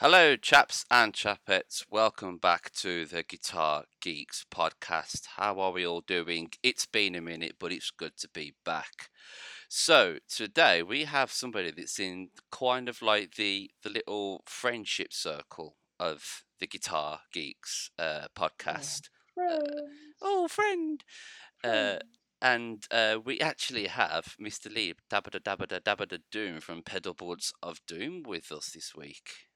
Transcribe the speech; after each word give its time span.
Hello, 0.00 0.36
chaps 0.36 0.84
and 0.92 1.12
chapettes. 1.12 1.84
Welcome 1.90 2.38
back 2.38 2.70
to 2.74 3.04
the 3.04 3.24
Guitar 3.24 3.86
Geeks 4.00 4.46
podcast. 4.48 5.26
How 5.34 5.58
are 5.58 5.72
we 5.72 5.84
all 5.84 6.02
doing? 6.02 6.50
It's 6.62 6.86
been 6.86 7.16
a 7.16 7.20
minute, 7.20 7.56
but 7.58 7.72
it's 7.72 7.90
good 7.90 8.16
to 8.18 8.28
be 8.28 8.54
back. 8.64 9.10
So 9.68 10.18
today 10.28 10.84
we 10.84 11.02
have 11.02 11.32
somebody 11.32 11.72
that's 11.72 11.98
in 11.98 12.28
kind 12.52 12.88
of 12.88 13.02
like 13.02 13.34
the 13.34 13.72
the 13.82 13.90
little 13.90 14.44
friendship 14.46 15.12
circle 15.12 15.74
of 15.98 16.44
the 16.60 16.68
Guitar 16.68 17.22
Geeks 17.32 17.90
uh, 17.98 18.28
podcast. 18.36 19.08
Uh, 19.36 19.82
oh, 20.22 20.46
friend. 20.46 21.02
Uh, 21.64 21.96
and 22.40 22.84
uh, 22.92 23.18
we 23.24 23.40
actually 23.40 23.88
have 23.88 24.36
Mr. 24.40 24.72
Lee 24.72 24.94
Dabada 25.10 25.40
Dabada 25.40 25.80
Dabada 25.80 26.20
Doom 26.30 26.60
from 26.60 26.82
Pedalboards 26.82 27.50
of 27.60 27.80
Doom 27.88 28.22
with 28.24 28.52
us 28.52 28.70
this 28.70 28.94
week. 28.94 29.47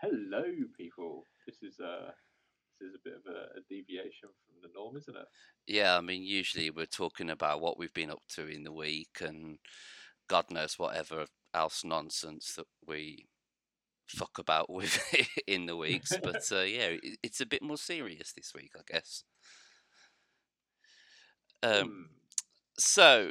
Hello, 0.00 0.44
people. 0.78 1.24
This 1.46 1.62
is 1.62 1.78
a 1.80 2.12
this 2.80 2.88
is 2.88 2.94
a 2.94 3.04
bit 3.04 3.14
of 3.14 3.30
a, 3.30 3.58
a 3.58 3.62
deviation 3.68 4.30
from 4.46 4.62
the 4.62 4.68
norm, 4.74 4.96
isn't 4.96 5.16
it? 5.16 5.26
Yeah, 5.66 5.98
I 5.98 6.00
mean, 6.00 6.22
usually 6.22 6.70
we're 6.70 6.86
talking 6.86 7.28
about 7.28 7.60
what 7.60 7.78
we've 7.78 7.92
been 7.92 8.10
up 8.10 8.22
to 8.36 8.46
in 8.46 8.62
the 8.62 8.72
week 8.72 9.18
and 9.20 9.58
God 10.28 10.46
knows 10.50 10.78
whatever 10.78 11.26
else 11.52 11.84
nonsense 11.84 12.54
that 12.56 12.66
we 12.86 13.26
fuck 14.08 14.38
about 14.38 14.70
with 14.72 14.98
in 15.46 15.66
the 15.66 15.76
weeks. 15.84 16.16
But 16.22 16.42
uh, 16.50 16.60
yeah, 16.60 16.96
it, 17.02 17.18
it's 17.22 17.40
a 17.42 17.46
bit 17.46 17.62
more 17.62 17.76
serious 17.76 18.32
this 18.32 18.52
week, 18.54 18.72
I 18.76 18.82
guess. 18.90 19.24
Um, 21.62 21.84
Hmm, 21.84 22.02
so 22.78 23.30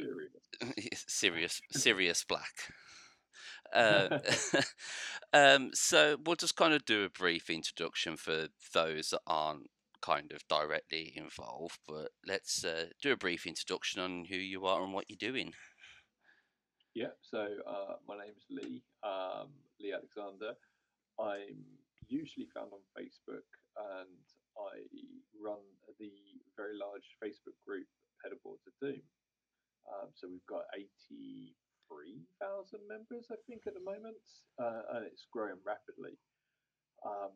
serious, 0.94 1.60
serious 1.72 2.24
black. 2.24 2.72
Uh, 3.74 4.18
um, 5.32 5.70
so 5.74 6.16
we'll 6.24 6.36
just 6.36 6.56
kind 6.56 6.74
of 6.74 6.84
do 6.84 7.04
a 7.04 7.10
brief 7.10 7.50
introduction 7.50 8.16
for 8.16 8.48
those 8.72 9.10
that 9.10 9.20
aren't 9.26 9.70
kind 10.02 10.32
of 10.32 10.46
directly 10.48 11.12
involved, 11.14 11.78
but 11.86 12.10
let's 12.26 12.64
uh, 12.64 12.86
do 13.02 13.12
a 13.12 13.16
brief 13.16 13.46
introduction 13.46 14.00
on 14.00 14.24
who 14.24 14.36
you 14.36 14.64
are 14.66 14.82
and 14.82 14.92
what 14.92 15.04
you're 15.08 15.30
doing. 15.32 15.52
Yeah. 16.94 17.14
So 17.22 17.46
uh, 17.66 17.94
my 18.08 18.16
name's 18.16 18.44
Lee. 18.50 18.82
Um, 19.02 19.48
Lee 19.80 19.92
Alexander. 19.92 20.54
I'm 21.20 21.64
usually 22.08 22.48
found 22.52 22.72
on 22.72 22.82
Facebook, 22.96 23.46
and 23.76 24.24
I 24.58 24.84
run 25.36 25.62
the 25.98 26.10
very 26.56 26.76
large 26.76 27.06
Facebook 27.22 27.56
group 27.66 27.86
Pedalboards 28.20 28.66
of 28.66 28.74
Doom. 28.80 29.00
Um, 29.88 30.08
so 30.14 30.28
we've 30.28 30.44
got 30.48 30.64
83,000 31.90 32.80
members, 32.88 33.26
I 33.30 33.36
think, 33.46 33.66
at 33.66 33.74
the 33.74 33.82
moment, 33.84 34.20
uh, 34.58 34.96
and 34.96 35.06
it's 35.06 35.26
growing 35.32 35.58
rapidly. 35.66 36.14
Um, 37.04 37.34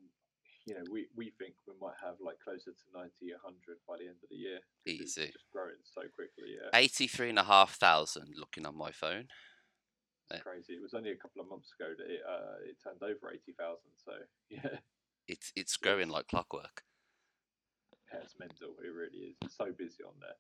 you 0.67 0.75
know, 0.75 0.85
we, 0.91 1.09
we 1.17 1.33
think 1.37 1.55
we 1.69 1.75
might 1.81 1.97
have 2.01 2.17
like 2.25 2.41
closer 2.41 2.73
to 2.73 2.87
90, 2.95 3.13
100 3.37 3.85
by 3.89 4.01
the 4.01 4.09
end 4.09 4.17
of 4.23 4.31
the 4.33 4.37
year. 4.41 4.61
Easy. 4.87 5.29
just 5.29 5.51
growing 5.53 5.81
so 5.85 6.03
quickly. 6.15 6.57
Yeah, 6.57 6.73
83,500 6.73 8.33
looking 8.39 8.65
on 8.65 8.77
my 8.77 8.91
phone. 8.93 9.29
it's 10.31 10.43
crazy. 10.43 10.73
It 10.75 10.83
was 10.83 10.95
only 10.95 11.13
a 11.13 11.21
couple 11.21 11.43
of 11.45 11.49
months 11.53 11.69
ago 11.77 11.93
that 11.93 12.09
it, 12.09 12.23
uh, 12.25 12.57
it 12.65 12.77
turned 12.81 13.03
over 13.05 13.29
80,000. 13.29 13.77
So 14.01 14.13
yeah, 14.51 14.81
It's 15.29 15.53
it's 15.57 15.77
growing 15.77 16.09
like 16.09 16.29
clockwork. 16.29 16.81
yeah, 18.13 18.21
it's 18.25 18.37
mental. 18.41 18.73
It 18.81 18.89
really 18.89 19.33
is. 19.33 19.37
It's 19.45 19.57
so 19.57 19.69
busy 19.77 20.01
on 20.05 20.17
there. 20.21 20.39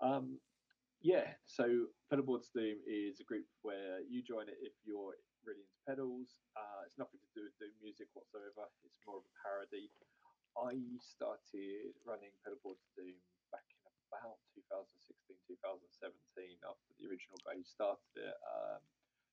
Um, 0.00 0.38
yeah, 1.00 1.38
so 1.46 1.90
Pedalboards 2.10 2.50
Doom 2.50 2.82
is 2.86 3.20
a 3.20 3.26
group 3.26 3.46
where 3.62 4.02
you 4.06 4.22
join 4.22 4.50
it 4.50 4.58
if 4.58 4.74
you're 4.82 5.14
really 5.46 5.62
into 5.62 5.80
pedals. 5.86 6.38
Uh, 6.58 6.82
it's 6.84 6.98
nothing 6.98 7.22
to 7.22 7.30
do 7.38 7.46
with 7.46 7.54
Doom 7.62 7.74
music 7.78 8.10
whatsoever. 8.18 8.66
It's 8.82 8.98
more 9.06 9.22
of 9.22 9.26
a 9.26 9.34
parody. 9.38 9.90
I 10.58 10.74
started 10.98 11.94
running 12.02 12.34
Pedalboards 12.42 12.82
Doom 12.98 13.14
back 13.54 13.62
in 13.70 13.78
about 14.10 14.42
2016, 14.58 15.38
2017 15.46 16.58
after 16.66 16.90
the 16.98 17.06
original 17.06 17.38
guy 17.46 17.54
who 17.54 17.62
started 17.62 18.12
it. 18.18 18.36
Um, 18.42 18.82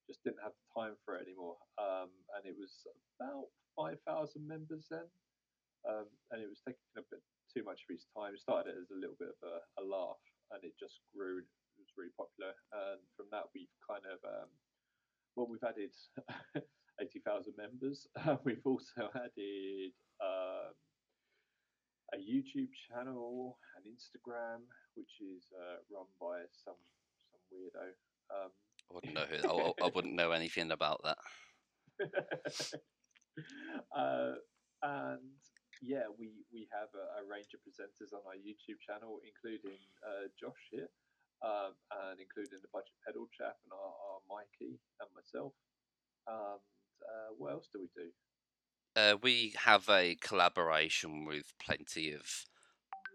just 0.06 0.22
didn't 0.22 0.46
have 0.46 0.54
the 0.54 0.70
time 0.70 0.94
for 1.02 1.18
it 1.18 1.26
anymore. 1.26 1.58
Um, 1.82 2.14
and 2.38 2.46
it 2.46 2.54
was 2.54 2.86
about 3.18 3.50
5,000 3.74 4.06
members 4.46 4.86
then. 4.94 5.10
Um, 5.86 6.06
and 6.30 6.42
it 6.42 6.50
was 6.50 6.62
taking 6.62 6.86
a 6.98 7.06
bit 7.10 7.26
too 7.50 7.66
much 7.66 7.86
of 7.86 7.90
his 7.90 8.06
time. 8.14 8.38
Started 8.38 8.78
it 8.78 8.82
as 8.82 8.94
a 8.94 8.98
little 8.98 9.18
bit 9.18 9.34
of 9.34 9.40
a, 9.42 9.56
a 9.82 9.84
laugh, 9.84 10.22
and 10.56 10.64
it 10.64 10.74
just 10.80 11.04
grew. 11.12 11.44
It 11.44 11.84
was 11.84 11.92
really 12.00 12.16
popular, 12.16 12.56
and 12.72 13.04
from 13.20 13.28
that 13.36 13.52
we've 13.52 13.76
kind 13.84 14.08
of 14.08 14.24
um, 14.24 14.50
well, 15.36 15.48
we've 15.52 15.64
added 15.68 15.92
eighty 17.04 17.20
thousand 17.20 17.54
members. 17.60 18.08
we've 18.48 18.64
also 18.64 19.12
added 19.12 19.92
um, 20.24 20.72
a 22.16 22.18
YouTube 22.18 22.72
channel, 22.88 23.60
an 23.76 23.84
Instagram, 23.92 24.64
which 24.96 25.12
is 25.20 25.44
uh, 25.52 25.84
run 25.92 26.08
by 26.20 26.48
some 26.64 26.80
some 27.28 27.44
weirdo. 27.52 27.92
Um, 28.32 28.52
I 28.90 28.94
wouldn't 28.96 29.14
know 29.14 29.28
who. 29.28 29.38
I, 29.84 29.86
I 29.86 29.92
wouldn't 29.94 30.16
know 30.16 30.32
anything 30.32 30.72
about 30.72 31.02
that. 31.04 31.18
uh, 33.96 34.34
and 34.84 35.20
yeah, 35.82 36.08
we 36.12 36.46
we 36.52 36.68
have 36.72 36.90
a, 36.96 37.22
a 37.22 37.24
range 37.28 37.52
of 37.56 37.62
presenters 37.64 38.14
on 38.14 38.24
our 38.28 38.38
YouTube 38.40 38.80
channel, 38.84 39.20
including 39.24 39.80
uh, 40.04 40.28
Josh 40.40 40.64
here, 40.72 40.90
um, 41.44 41.76
and 42.10 42.20
including 42.20 42.60
the 42.62 42.72
Budget 42.72 42.96
Pedal 43.06 43.28
chap 43.36 43.58
and 43.64 43.74
our, 43.74 43.94
our 43.96 44.20
Mikey 44.30 44.80
and 45.00 45.10
myself. 45.16 45.54
And 46.28 46.64
uh, 47.04 47.30
what 47.38 47.54
else 47.54 47.68
do 47.72 47.80
we 47.80 47.90
do? 47.96 48.10
Uh, 48.96 49.18
we 49.22 49.54
have 49.66 49.90
a 49.90 50.16
collaboration 50.22 51.26
with 51.26 51.54
plenty 51.60 52.14
of 52.14 52.46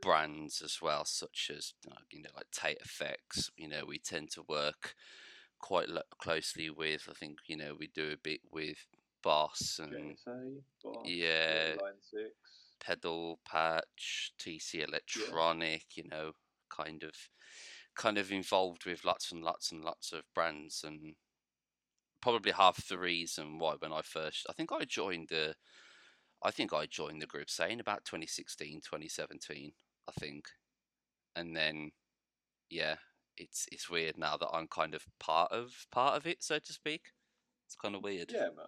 brands 0.03 0.63
as 0.63 0.79
well, 0.83 1.05
such 1.05 1.51
as 1.55 1.73
uh, 1.91 2.05
you 2.11 2.23
know, 2.23 2.31
like 2.37 2.51
Tate 2.53 2.81
Effects. 2.85 3.51
You 3.57 3.69
know, 3.69 3.85
we 3.87 3.99
tend 3.99 4.31
to 4.33 4.43
work 4.49 4.95
quite 5.59 5.89
lo- 5.89 6.03
closely 6.19 6.71
with. 6.71 7.09
I 7.09 7.15
think 7.15 7.39
you 7.47 7.57
know 7.57 7.75
we 7.79 7.87
do 7.87 8.13
a 8.13 8.17
bit 8.23 8.41
with 8.51 8.87
Boss 9.23 9.79
and 9.83 9.93
JSA, 9.93 10.63
Boss, 10.83 10.97
Mm. 10.97 11.03
yeah. 11.07 11.75
Line 11.81 12.01
Six. 12.01 12.33
Pedal 12.81 13.39
Patch, 13.45 14.33
TC 14.39 14.83
Electronic. 14.87 15.85
You 15.97 16.05
know, 16.09 16.33
kind 16.71 17.03
of, 17.03 17.13
kind 17.97 18.17
of 18.19 18.33
involved 18.33 18.87
with 18.87 19.05
lots 19.05 19.31
and 19.33 19.43
lots 19.43 19.71
and 19.73 19.85
lots 19.85 20.13
of 20.13 20.23
brands 20.35 20.83
and. 20.85 21.15
Probably 22.23 22.53
half 22.53 22.87
the 22.87 22.99
reason 22.99 23.59
why 23.59 23.77
when 23.79 23.95
I 23.95 24.03
first, 24.03 24.45
I 24.47 24.53
think 24.53 24.71
I 24.73 24.85
joined 24.85 25.29
the, 25.31 25.55
I 26.43 26.51
think 26.51 26.71
I 26.71 26.85
joined 26.85 27.23
the 27.23 27.27
group 27.27 27.49
saying 27.49 27.81
about 27.81 28.05
2016, 28.05 28.83
2017, 28.83 29.73
I 30.07 30.13
think. 30.21 30.45
And 31.35 31.57
then 31.57 31.93
yeah, 32.69 32.97
it's 33.39 33.67
it's 33.73 33.89
weird 33.89 34.19
now 34.19 34.37
that 34.37 34.51
I'm 34.53 34.67
kind 34.69 34.95
of 34.95 35.07
part 35.19 35.51
of 35.51 35.87
part 35.91 36.15
of 36.15 36.27
it, 36.27 36.43
so 36.43 36.59
to 36.59 36.73
speak. 36.75 37.05
It's 37.67 37.75
kind 37.77 37.95
of 37.95 38.03
weird. 38.03 38.31
Yeah, 38.35 38.49
man. 38.55 38.67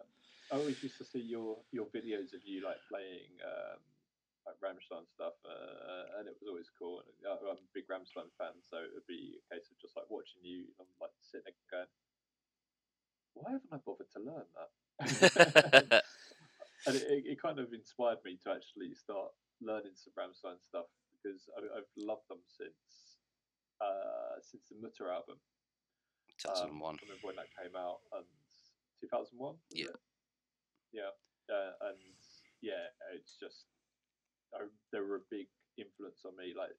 I 0.53 0.61
always 0.61 0.83
used 0.85 1.01
to 1.01 1.09
see 1.09 1.25
your 1.25 1.57
your 1.73 1.89
videos 1.89 2.37
of 2.37 2.45
you 2.45 2.61
like 2.61 2.77
playing 2.93 3.33
um, 3.41 3.81
like 4.45 4.61
Rammstein 4.61 5.09
stuff, 5.09 5.33
uh, 5.49 6.21
and 6.21 6.29
it 6.29 6.37
was 6.37 6.45
always 6.45 6.69
cool. 6.77 7.01
And 7.01 7.17
uh, 7.25 7.41
I'm 7.49 7.57
a 7.57 7.73
big 7.73 7.89
Rammstein 7.89 8.29
fan, 8.37 8.61
so 8.61 8.77
it 8.85 8.93
would 8.93 9.09
be 9.09 9.41
a 9.41 9.45
case 9.49 9.73
of 9.73 9.81
just 9.81 9.97
like 9.97 10.05
watching 10.13 10.45
you, 10.45 10.69
I'm 10.77 10.85
like 11.01 11.17
sitting 11.25 11.49
there 11.49 11.57
going, 11.73 11.89
"Why 13.33 13.57
haven't 13.57 13.73
I 13.73 13.81
bothered 13.81 14.13
to 14.13 14.21
learn 14.21 14.45
that?" 14.53 14.71
and 16.87 16.95
it, 17.01 17.05
it, 17.09 17.23
it 17.33 17.39
kind 17.41 17.57
of 17.57 17.73
inspired 17.73 18.21
me 18.21 18.37
to 18.45 18.53
actually 18.53 18.93
start 18.93 19.33
learning 19.65 19.97
some 19.97 20.13
Rammstein 20.13 20.61
stuff 20.61 20.93
because 21.17 21.49
I, 21.57 21.65
I've 21.81 21.93
loved 21.97 22.29
them 22.29 22.45
since 22.45 23.17
uh, 23.81 24.37
since 24.45 24.69
the 24.69 24.77
Mutter 24.77 25.09
album. 25.09 25.41
Um, 26.45 26.77
2001. 26.77 26.77
I 26.77 27.09
remember 27.09 27.25
when 27.25 27.41
that 27.41 27.49
came 27.57 27.73
out, 27.73 28.05
and 28.13 28.29
2001. 29.01 29.57
Yeah. 29.73 29.97
Yeah, 30.93 31.13
uh, 31.51 31.73
and 31.93 31.99
yeah, 32.61 32.89
it's 33.15 33.37
just 33.41 33.67
I, 34.55 34.69
they 34.93 35.01
were 35.01 35.17
a 35.17 35.31
big 35.31 35.49
influence 35.79 36.25
on 36.25 36.37
me. 36.37 36.55
Like 36.57 36.77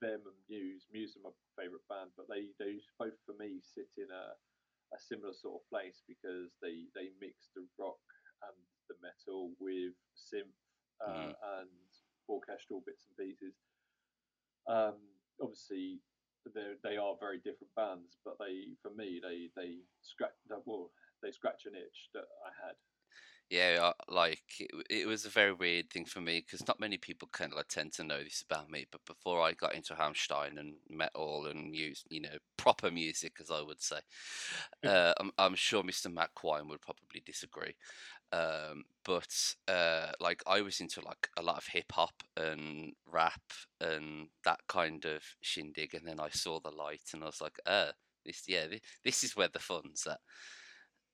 them 0.00 0.22
and 0.26 0.36
Muse. 0.48 0.86
Muse 0.92 1.16
are 1.16 1.22
my 1.30 1.34
favorite 1.58 1.86
band, 1.88 2.10
but 2.16 2.26
they 2.28 2.50
they 2.58 2.80
both 2.98 3.18
for 3.26 3.34
me 3.38 3.60
sit 3.62 3.88
in 3.96 4.10
a 4.10 4.34
a 4.94 4.98
similar 4.98 5.32
sort 5.32 5.62
of 5.62 5.68
place 5.70 6.02
because 6.08 6.52
they 6.62 6.86
they 6.94 7.10
mix 7.20 7.50
the 7.54 7.66
rock 7.78 8.00
and 8.42 8.56
the 8.88 8.96
metal 9.02 9.54
with 9.60 9.94
synth 10.16 10.52
uh, 11.00 11.32
and 11.62 11.70
orchestral 12.28 12.82
bits 12.86 13.06
and 13.08 13.16
pieces. 13.16 13.54
Um, 14.68 14.98
obviously, 15.40 16.02
they 16.54 16.74
they 16.82 16.96
are 16.96 17.16
very 17.20 17.38
different 17.38 17.74
bands, 17.76 18.18
but 18.24 18.36
they 18.38 18.76
for 18.82 18.90
me 18.94 19.20
they 19.22 19.50
they 19.56 19.78
scratch 20.02 20.34
well 20.66 20.90
they 21.22 21.32
scratch 21.32 21.66
an 21.66 21.74
itch 21.74 22.10
that. 22.14 22.26
Yeah, 23.52 23.92
I- 23.92 24.12
like 24.12 24.42
it, 24.60 24.70
it 24.88 25.06
was 25.06 25.26
a 25.26 25.28
very 25.28 25.52
weird 25.52 25.90
thing 25.90 26.06
for 26.06 26.22
me 26.22 26.40
because 26.40 26.66
not 26.66 26.80
many 26.80 26.96
people 26.96 27.28
kind 27.32 27.52
of 27.52 27.58
like 27.58 27.68
tend 27.68 27.92
to 27.94 28.04
know 28.04 28.22
this 28.24 28.40
about 28.42 28.70
me. 28.70 28.86
But 28.90 29.04
before 29.04 29.42
I 29.42 29.52
got 29.52 29.74
into 29.74 29.94
Rammstein 29.94 30.58
and 30.58 30.76
metal 30.88 31.44
and 31.46 31.70
music, 31.70 32.06
you 32.08 32.22
know, 32.22 32.38
proper 32.56 32.90
music, 32.90 33.34
as 33.42 33.50
I 33.50 33.60
would 33.60 33.82
say, 33.82 33.98
uh, 34.84 35.12
I'm, 35.20 35.32
I'm 35.36 35.54
sure 35.54 35.82
Mr. 35.82 36.08
Matt 36.08 36.30
Quine 36.34 36.66
would 36.68 36.80
probably 36.80 37.22
disagree. 37.26 37.74
Um, 38.32 38.84
but 39.04 39.54
uh, 39.68 40.12
like 40.20 40.42
I 40.46 40.62
was 40.62 40.80
into 40.80 41.02
like 41.02 41.28
a 41.36 41.42
lot 41.42 41.58
of 41.58 41.66
hip 41.66 41.92
hop 41.92 42.22
and 42.38 42.94
rap 43.06 43.42
and 43.82 44.28
that 44.46 44.60
kind 44.66 45.04
of 45.04 45.22
shindig, 45.42 45.92
and 45.94 46.08
then 46.08 46.20
I 46.20 46.30
saw 46.30 46.58
the 46.60 46.70
light 46.70 47.10
and 47.12 47.22
I 47.22 47.26
was 47.26 47.42
like, 47.42 47.58
uh, 47.66 47.92
this 48.24 48.44
yeah, 48.48 48.66
this, 48.68 48.80
this 49.04 49.24
is 49.24 49.36
where 49.36 49.48
the 49.52 49.58
fun's 49.58 50.06
at. 50.06 50.20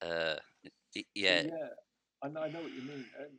Uh, 0.01 0.37
yeah, 1.15 1.43
Yeah, 1.43 1.69
I 2.23 2.29
know, 2.29 2.43
I 2.43 2.51
know 2.51 2.63
what 2.63 2.75
you 2.75 2.83
mean. 2.83 3.07
Um, 3.19 3.35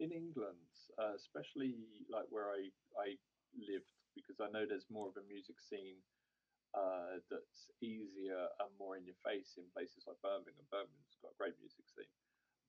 in 0.00 0.12
England, 0.12 0.60
uh, 0.96 1.16
especially 1.16 1.76
like 2.08 2.28
where 2.30 2.52
I 2.52 2.68
I 3.00 3.16
lived, 3.56 3.92
because 4.16 4.40
I 4.40 4.48
know 4.52 4.64
there's 4.68 4.88
more 4.92 5.08
of 5.08 5.16
a 5.16 5.24
music 5.28 5.60
scene 5.60 6.00
uh, 6.72 7.20
that's 7.28 7.68
easier 7.80 8.48
and 8.60 8.70
more 8.78 8.96
in 8.96 9.04
your 9.04 9.18
face 9.24 9.56
in 9.56 9.64
places 9.76 10.04
like 10.08 10.20
Birmingham. 10.24 10.64
Birmingham's 10.72 11.20
got 11.20 11.32
a 11.32 11.40
great 11.40 11.56
music 11.60 11.84
scene, 11.88 12.12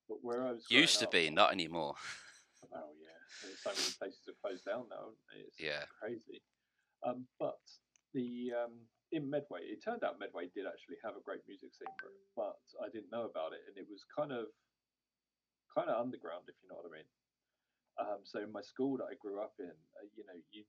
but 0.08 0.20
where 0.24 0.48
I 0.48 0.52
was 0.56 0.68
used 0.70 1.00
to 1.00 1.08
up, 1.08 1.12
be, 1.16 1.30
not 1.30 1.52
anymore. 1.52 1.96
Oh 2.70 2.94
yeah, 3.02 3.18
there's 3.42 3.58
so 3.66 3.74
many 3.74 3.90
places 3.98 4.22
have 4.30 4.38
closed 4.38 4.64
down 4.70 4.86
now. 4.88 5.10
It's 5.34 5.58
Yeah. 5.58 5.82
crazy. 5.98 6.46
Um, 7.02 7.26
but 7.42 7.58
the 8.14 8.54
um, 8.54 8.86
in 9.12 9.26
Medway, 9.28 9.66
it 9.66 9.82
turned 9.84 10.06
out 10.06 10.22
Medway 10.22 10.54
did 10.54 10.70
actually 10.70 11.02
have 11.04 11.18
a 11.18 11.26
great 11.26 11.42
music 11.50 11.74
scene, 11.74 11.90
but 12.38 12.62
I 12.78 12.88
didn't 12.94 13.10
know 13.10 13.26
about 13.26 13.58
it, 13.58 13.66
and 13.66 13.76
it 13.82 13.90
was 13.90 14.06
kind 14.14 14.32
of 14.32 14.46
kind 15.74 15.90
of 15.90 16.00
underground, 16.00 16.46
if 16.48 16.56
you 16.62 16.70
know 16.70 16.80
what 16.80 16.92
I 16.92 16.96
mean. 17.00 17.10
Um, 18.00 18.20
so 18.24 18.40
in 18.40 18.52
my 18.52 18.62
school 18.62 18.98
that 18.98 19.12
I 19.12 19.16
grew 19.20 19.42
up 19.42 19.54
in, 19.60 19.72
uh, 19.72 20.08
you 20.16 20.24
know, 20.26 20.38
you 20.52 20.64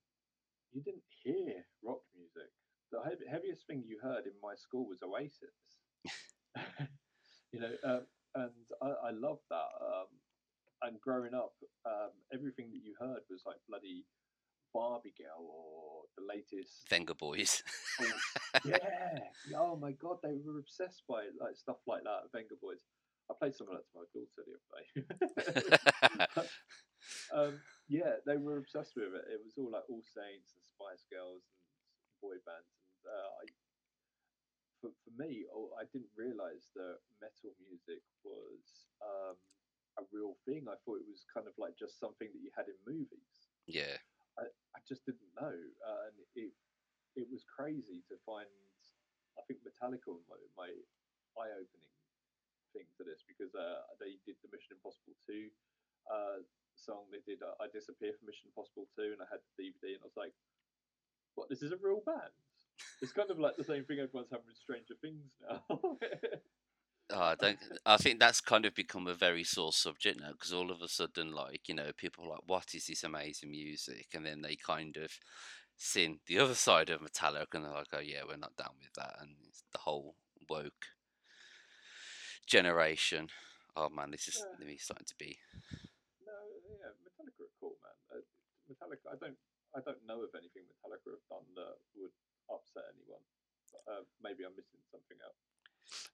you 0.72 0.82
didn't 0.82 1.04
hear 1.22 1.64
rock 1.84 2.00
music. 2.16 2.50
The 2.90 3.00
heav- 3.04 3.28
heaviest 3.30 3.66
thing 3.66 3.84
you 3.86 3.98
heard 4.02 4.24
in 4.26 4.32
my 4.42 4.54
school 4.56 4.88
was 4.88 5.02
Oasis. 5.02 5.60
you 7.52 7.60
know, 7.60 7.72
um, 7.84 8.04
and 8.34 8.64
I, 8.80 9.08
I 9.08 9.10
loved 9.12 9.44
that. 9.50 9.70
Um, 9.80 10.10
and 10.82 11.00
growing 11.00 11.34
up, 11.34 11.54
um, 11.86 12.10
everything 12.32 12.70
that 12.72 12.82
you 12.82 12.94
heard 12.98 13.22
was 13.30 13.42
like 13.46 13.56
bloody 13.68 14.04
Barbie 14.74 15.14
Girl 15.16 15.46
or 15.46 16.02
the 16.16 16.24
latest. 16.26 16.88
Venga 16.88 17.14
Boys. 17.14 17.62
yeah. 18.64 18.78
Oh 19.56 19.76
my 19.76 19.92
god, 19.92 20.18
they 20.22 20.38
were 20.44 20.58
obsessed 20.58 21.02
by 21.08 21.24
like 21.40 21.56
stuff 21.56 21.78
like 21.86 22.02
that. 22.04 22.32
Venga 22.32 22.56
Boys. 22.60 22.80
I 23.32 23.40
played 23.40 23.56
some 23.56 23.72
of 23.72 23.80
that 23.80 23.88
to 23.88 23.96
my 23.96 24.04
daughter 24.12 24.44
the 24.44 24.52
other 24.52 24.68
day. 24.76 24.84
um, 27.36 27.54
yeah, 27.88 28.20
they 28.28 28.36
were 28.36 28.60
obsessed 28.60 28.92
with 28.92 29.16
it. 29.16 29.24
It 29.32 29.40
was 29.40 29.56
all 29.56 29.72
like 29.72 29.88
All 29.88 30.04
Saints 30.04 30.52
and 30.52 30.60
Spice 30.60 31.08
Girls 31.08 31.40
and 31.48 31.64
boy 32.20 32.36
bands. 32.44 32.68
And 32.76 33.08
uh, 33.08 33.30
I, 33.40 33.44
for 34.84 34.92
for 35.00 35.12
me, 35.16 35.48
oh, 35.48 35.72
I 35.80 35.88
didn't 35.96 36.12
realize 36.12 36.68
that 36.76 37.00
metal 37.24 37.56
music 37.64 38.04
was 38.20 38.92
um, 39.00 39.40
a 39.96 40.04
real 40.12 40.36
thing. 40.44 40.68
I 40.68 40.76
thought 40.84 41.00
it 41.00 41.08
was 41.08 41.24
kind 41.32 41.48
of 41.48 41.56
like 41.56 41.72
just 41.80 41.96
something 41.96 42.28
that 42.28 42.42
you 42.44 42.52
had 42.52 42.68
in 42.68 42.76
movies. 42.84 43.32
yeah, 43.64 43.96
I, 44.36 44.44
I 44.76 44.78
just 44.84 45.08
didn't 45.08 45.32
know, 45.40 45.56
uh, 45.88 46.02
and 46.12 46.16
it 46.36 46.52
it 47.16 47.26
was 47.32 47.48
crazy 47.48 48.04
to 48.12 48.20
find. 48.28 48.48
I 49.40 49.42
think 49.48 49.64
Metallica 49.64 50.12
was 50.12 50.20
my, 50.28 50.36
my 50.60 50.68
eye 51.48 51.56
opening 51.56 51.88
thing 52.72 52.88
to 52.98 53.04
this 53.04 53.22
because 53.24 53.54
uh, 53.54 53.86
they 54.00 54.18
did 54.24 54.36
the 54.42 54.50
Mission 54.52 54.76
Impossible 54.76 55.16
two 55.24 55.52
uh, 56.08 56.42
song. 56.74 57.08
They 57.12 57.22
did 57.24 57.44
uh, 57.44 57.56
I 57.60 57.68
Disappear 57.72 58.12
for 58.16 58.24
Mission 58.26 58.50
Impossible 58.50 58.88
two, 58.96 59.14
and 59.14 59.20
I 59.22 59.28
had 59.30 59.40
the 59.44 59.52
DVD, 59.56 59.96
and 59.96 60.02
I 60.02 60.08
was 60.08 60.18
like, 60.18 60.34
"What? 61.36 61.48
This 61.48 61.62
is 61.62 61.72
a 61.72 61.80
real 61.80 62.02
band." 62.04 62.34
It's 63.00 63.12
kind 63.12 63.30
of 63.30 63.38
like 63.38 63.56
the 63.56 63.64
same 63.64 63.84
thing 63.84 64.00
everyone's 64.00 64.32
having 64.32 64.48
with 64.48 64.58
Stranger 64.58 64.96
Things 65.00 65.30
now. 65.40 65.62
Oh, 67.14 67.20
I 67.20 67.34
don't. 67.34 67.58
I 67.84 67.98
think 67.98 68.20
that's 68.20 68.40
kind 68.40 68.64
of 68.64 68.74
become 68.74 69.06
a 69.06 69.12
very 69.12 69.44
sore 69.44 69.72
subject 69.72 70.20
now 70.20 70.32
because 70.32 70.52
all 70.52 70.70
of 70.70 70.80
a 70.80 70.88
sudden, 70.88 71.32
like 71.32 71.68
you 71.68 71.74
know, 71.74 71.90
people 71.96 72.24
are 72.24 72.30
like, 72.30 72.46
"What 72.46 72.74
is 72.74 72.86
this 72.86 73.04
amazing 73.04 73.50
music?" 73.50 74.06
And 74.14 74.24
then 74.24 74.40
they 74.40 74.56
kind 74.56 74.96
of 74.96 75.10
seen 75.76 76.20
the 76.26 76.38
other 76.38 76.54
side 76.54 76.88
of 76.88 77.02
Metallica, 77.02 77.54
and 77.54 77.64
they're 77.64 77.72
like, 77.72 77.88
"Oh 77.92 78.00
yeah, 78.00 78.22
we're 78.26 78.36
not 78.36 78.56
down 78.56 78.74
with 78.80 78.94
that." 78.96 79.16
And 79.20 79.30
it's 79.46 79.64
the 79.72 79.78
whole 79.78 80.14
woke 80.48 80.86
generation. 82.52 83.32
Oh 83.80 83.88
man, 83.88 84.12
this 84.12 84.28
is 84.28 84.36
Yeah. 84.36 84.66
me 84.68 84.76
starting 84.76 85.08
to 85.08 85.16
be. 85.16 85.40
no, 86.20 86.36
yeah, 86.68 86.92
Metallica 87.00 87.48
are 87.48 87.54
cool, 87.56 87.80
man. 87.80 87.96
Uh, 88.12 88.20
Metallica, 88.68 89.08
I 89.08 89.16
don't, 89.16 89.38
I 89.72 89.80
don't 89.80 90.04
know 90.04 90.20
of 90.20 90.34
anything 90.36 90.68
Metallica 90.68 91.16
have 91.16 91.26
done 91.32 91.48
that 91.56 91.80
would 91.96 92.12
upset 92.52 92.84
anyone. 92.92 93.24
But, 93.72 93.82
uh, 93.88 94.02
maybe 94.20 94.44
I'm 94.44 94.52
missing 94.52 94.84
something 94.92 95.16
out. 95.24 95.36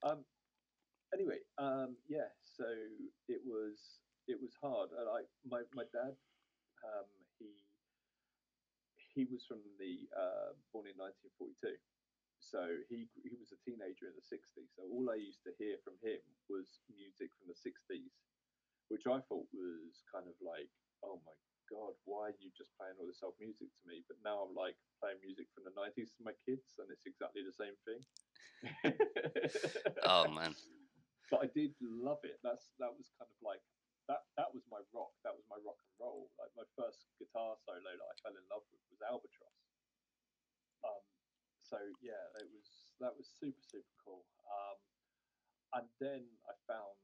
Um, 0.06 0.24
anyway, 1.12 1.42
um, 1.58 1.98
yeah. 2.06 2.30
So 2.46 2.70
it 3.26 3.42
was, 3.42 3.98
it 4.30 4.38
was 4.38 4.54
hard. 4.62 4.94
Uh, 4.94 5.10
like 5.10 5.26
my 5.42 5.66
my 5.74 5.90
dad, 5.90 6.14
um, 6.86 7.10
he 7.42 7.50
he 9.14 9.26
was 9.26 9.42
from 9.42 9.58
the 9.82 10.06
uh, 10.14 10.54
born 10.70 10.86
in 10.86 10.94
1942. 10.94 11.74
So 12.40 12.62
he 12.88 13.10
he 13.22 13.34
was 13.36 13.52
a 13.52 13.60
teenager 13.66 14.08
in 14.08 14.16
the 14.16 14.24
60s. 14.24 14.70
So 14.78 14.86
all 14.88 15.10
I 15.10 15.18
used 15.20 15.42
to 15.44 15.52
hear 15.58 15.76
from 15.84 15.98
him 16.00 16.22
was 16.48 16.80
music 16.90 17.30
from 17.38 17.50
the 17.50 17.58
60s, 17.58 18.14
which 18.88 19.04
I 19.06 19.20
thought 19.26 19.48
was 19.52 20.02
kind 20.08 20.26
of 20.26 20.38
like, 20.40 20.70
oh 21.04 21.20
my 21.26 21.34
god, 21.68 21.94
why 22.08 22.32
are 22.32 22.40
you 22.40 22.50
just 22.56 22.72
playing 22.80 22.96
all 22.98 23.06
this 23.10 23.22
old 23.22 23.36
music 23.38 23.68
to 23.68 23.84
me? 23.86 24.02
But 24.08 24.22
now 24.24 24.46
I'm 24.46 24.56
like 24.56 24.78
playing 25.02 25.20
music 25.20 25.50
from 25.52 25.68
the 25.68 25.74
90s 25.76 26.14
to 26.16 26.22
my 26.24 26.34
kids, 26.46 26.78
and 26.80 26.88
it's 26.90 27.06
exactly 27.06 27.44
the 27.44 27.54
same 27.56 27.76
thing. 27.84 28.00
Oh 30.04 30.28
man, 30.28 30.54
but 31.30 31.44
I 31.44 31.48
did 31.52 31.74
love 31.82 32.22
it. 32.24 32.40
That's 32.42 32.72
that 32.80 32.92
was 32.94 33.10
kind 33.18 33.28
of 33.28 33.40
like 33.44 33.62
that. 34.08 34.24
That 34.40 34.50
was 34.54 34.64
my 34.70 34.80
rock. 34.94 35.12
That 35.26 35.36
was 35.36 35.44
my 35.50 35.60
rock 35.62 35.78
and 35.84 35.94
roll. 36.00 36.30
Like 36.40 36.50
my 36.56 36.66
first 36.78 37.06
guitar 37.20 37.54
solo 37.66 37.82
that 37.82 38.08
I 38.08 38.14
fell 38.24 38.36
in 38.36 38.46
love 38.48 38.64
with 38.72 38.82
was 38.90 39.02
Albatross. 39.04 39.58
Um, 40.86 41.02
so 41.68 41.76
yeah, 42.00 42.24
it 42.40 42.48
was 42.48 42.88
that 42.98 43.12
was 43.12 43.28
super 43.28 43.60
super 43.60 43.94
cool. 44.00 44.24
Um, 44.48 44.80
and 45.76 45.86
then 46.00 46.24
I 46.48 46.56
found 46.64 46.96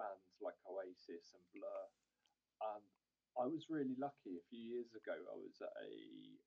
bands 0.00 0.40
like 0.40 0.56
Oasis 0.64 1.36
and 1.36 1.44
Blur, 1.52 1.84
and 2.72 2.88
I 3.36 3.44
was 3.44 3.68
really 3.68 3.94
lucky. 4.00 4.40
A 4.40 4.48
few 4.48 4.64
years 4.64 4.96
ago, 4.96 5.12
I 5.12 5.36
was 5.36 5.60
at 5.60 5.74
a 5.76 5.92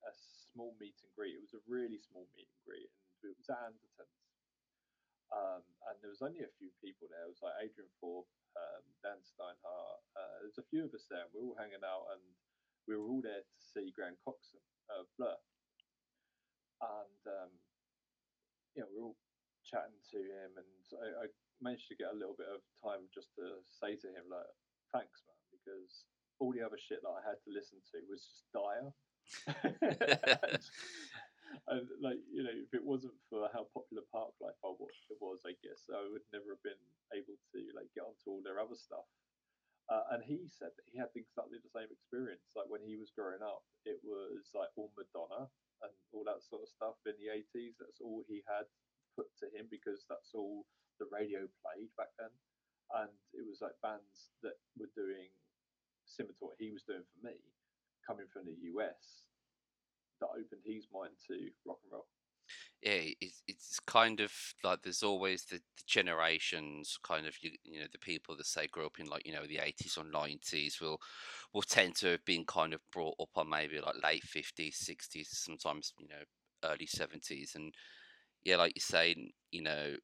a 0.10 0.14
small 0.50 0.74
meet 0.82 0.98
and 1.06 1.14
greet. 1.14 1.38
It 1.38 1.46
was 1.46 1.54
a 1.54 1.64
really 1.70 2.02
small 2.02 2.26
meet 2.34 2.50
and 2.50 2.64
greet, 2.66 2.90
and 2.90 3.30
it 3.30 3.38
was 3.38 3.50
at 3.54 3.62
Anderton's. 3.70 4.26
Um, 5.28 5.64
and 5.92 6.00
there 6.00 6.10
was 6.10 6.24
only 6.24 6.40
a 6.40 6.56
few 6.56 6.72
people 6.80 7.12
there. 7.12 7.28
It 7.28 7.36
was 7.36 7.44
like 7.44 7.60
Adrian 7.60 7.92
Thorpe, 8.00 8.32
um, 8.56 8.84
Dan 9.04 9.20
Steinhardt. 9.20 10.00
Uh, 10.16 10.36
there's 10.40 10.58
a 10.58 10.70
few 10.72 10.88
of 10.88 10.96
us 10.96 11.04
there. 11.12 11.28
And 11.28 11.32
we 11.36 11.44
were 11.44 11.52
all 11.52 11.60
hanging 11.60 11.84
out, 11.84 12.08
and 12.16 12.24
we 12.88 12.96
were 12.96 13.12
all 13.12 13.20
there 13.20 13.44
to 13.44 13.58
see 13.60 13.92
Graham 13.92 14.16
Coxon 14.24 14.64
of 14.88 15.06
Blur. 15.20 15.36
And 16.82 17.22
um, 17.26 17.52
you 18.78 18.86
know, 18.86 18.90
we 18.94 19.02
were 19.02 19.10
all 19.12 19.20
chatting 19.66 19.98
to 20.14 20.20
him, 20.22 20.52
and 20.56 20.86
I, 21.02 21.26
I 21.26 21.34
managed 21.60 21.90
to 21.90 22.00
get 22.00 22.14
a 22.14 22.20
little 22.20 22.38
bit 22.38 22.48
of 22.48 22.62
time 22.80 23.10
just 23.10 23.34
to 23.42 23.60
say 23.66 23.98
to 23.98 24.10
him, 24.14 24.30
like, 24.30 24.48
"Thanks, 24.94 25.26
man," 25.26 25.42
because 25.50 26.06
all 26.38 26.54
the 26.54 26.62
other 26.62 26.78
shit 26.78 27.02
that 27.02 27.16
I 27.18 27.22
had 27.26 27.42
to 27.44 27.50
listen 27.50 27.82
to 27.94 27.98
was 28.06 28.22
just 28.22 28.46
dire. 28.54 28.94
and, 29.68 30.62
and, 31.74 31.84
like 32.00 32.22
you 32.30 32.46
know, 32.46 32.54
if 32.54 32.72
it 32.72 32.86
wasn't 32.86 33.18
for 33.28 33.50
how 33.52 33.66
popular 33.74 34.06
Park 34.14 34.32
Life 34.40 34.58
I 34.62 34.72
it 34.78 35.20
was, 35.20 35.42
I 35.44 35.58
guess 35.66 35.90
I 35.90 36.06
would 36.06 36.26
never 36.30 36.56
have 36.56 36.64
been 36.64 36.80
able 37.12 37.36
to 37.36 37.60
like 37.74 37.90
get 37.98 38.06
onto 38.06 38.30
all 38.30 38.46
their 38.46 38.62
other 38.62 38.78
stuff. 38.78 39.10
Uh, 39.88 40.04
and 40.12 40.22
he 40.22 40.44
said 40.52 40.76
that 40.76 40.88
he 40.92 41.00
had 41.00 41.08
exactly 41.16 41.64
the 41.64 41.72
same 41.72 41.88
experience. 41.88 42.44
Like 42.52 42.68
when 42.68 42.84
he 42.84 43.00
was 43.00 43.16
growing 43.16 43.40
up, 43.40 43.64
it 43.88 44.04
was 44.04 44.52
like 44.52 44.68
all 44.76 44.92
Madonna 45.00 45.48
and 45.86 45.94
all 46.14 46.26
that 46.26 46.42
sort 46.42 46.66
of 46.66 46.70
stuff 46.70 46.98
in 47.06 47.16
the 47.22 47.30
80s. 47.30 47.78
That's 47.78 48.02
all 48.02 48.26
he 48.26 48.42
had 48.48 48.66
put 49.16 49.30
to 49.42 49.50
him 49.54 49.70
because 49.70 50.06
that's 50.10 50.34
all 50.34 50.66
the 50.98 51.10
radio 51.14 51.46
played 51.62 51.92
back 51.98 52.14
then. 52.18 52.34
And 52.96 53.14
it 53.36 53.44
was 53.46 53.62
like 53.62 53.76
bands 53.84 54.34
that 54.42 54.58
were 54.80 54.92
doing 54.96 55.30
similar 56.08 56.34
to 56.40 56.44
what 56.50 56.58
he 56.58 56.72
was 56.72 56.88
doing 56.88 57.04
for 57.04 57.20
me, 57.22 57.36
coming 58.08 58.30
from 58.32 58.48
the 58.48 58.58
US, 58.74 59.28
that 60.24 60.34
opened 60.34 60.64
his 60.66 60.88
mind 60.90 61.14
to 61.28 61.36
rock 61.68 61.84
and 61.84 61.92
roll. 61.94 62.10
Yeah, 62.84 63.10
it's 63.22 63.42
it's 63.48 63.80
kind 63.88 64.20
of 64.20 64.32
like 64.64 64.80
there's 64.84 65.04
always 65.04 65.46
the, 65.46 65.58
the 65.58 65.84
generations, 65.88 66.98
kind 67.04 67.26
of 67.26 67.36
you, 67.42 67.52
you 67.64 67.80
know 67.80 67.88
the 67.92 67.98
people 68.00 68.36
that 68.38 68.46
say 68.46 68.68
grew 68.68 68.86
up 68.86 69.00
in 69.00 69.08
like 69.08 69.26
you 69.26 69.34
know 69.34 69.46
the 69.48 69.60
80s 69.60 69.98
or 69.98 70.04
90s 70.04 70.80
will 70.80 71.00
will 71.54 71.64
tend 71.64 71.96
to 71.96 72.08
have 72.12 72.26
been 72.26 72.46
kind 72.46 72.74
of 72.74 72.82
brought 72.92 73.16
up 73.20 73.30
on 73.36 73.50
maybe 73.50 73.80
like 73.80 73.96
late 74.04 74.24
50s, 74.24 74.78
60s, 74.78 75.30
sometimes 75.32 75.94
you 76.00 76.08
know 76.08 76.24
early 76.64 76.86
70s, 76.88 77.56
and 77.56 77.74
yeah, 78.44 78.58
like 78.58 78.74
you 78.76 78.82
say, 78.82 79.16
you 79.52 79.62
know 79.64 79.96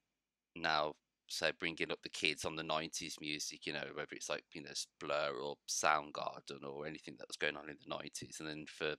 now 0.56 0.94
say 1.30 1.52
bringing 1.60 1.92
up 1.92 2.00
the 2.04 2.10
kids 2.10 2.46
on 2.46 2.56
the 2.56 2.64
90s 2.64 3.18
music, 3.22 3.66
you 3.66 3.74
know 3.74 3.86
whether 3.94 4.10
it's 4.14 4.30
like 4.30 4.44
you 4.54 4.62
know 4.64 4.72
Blur 5.00 5.34
or 5.42 5.56
Soundgarden 5.70 6.64
or 6.68 6.86
anything 6.88 7.16
that 7.20 7.28
was 7.28 7.38
going 7.38 7.58
on 7.58 7.70
in 7.70 7.78
the 7.84 7.90
90s, 7.90 8.40
and 8.40 8.50
then 8.50 8.66
for 8.68 8.96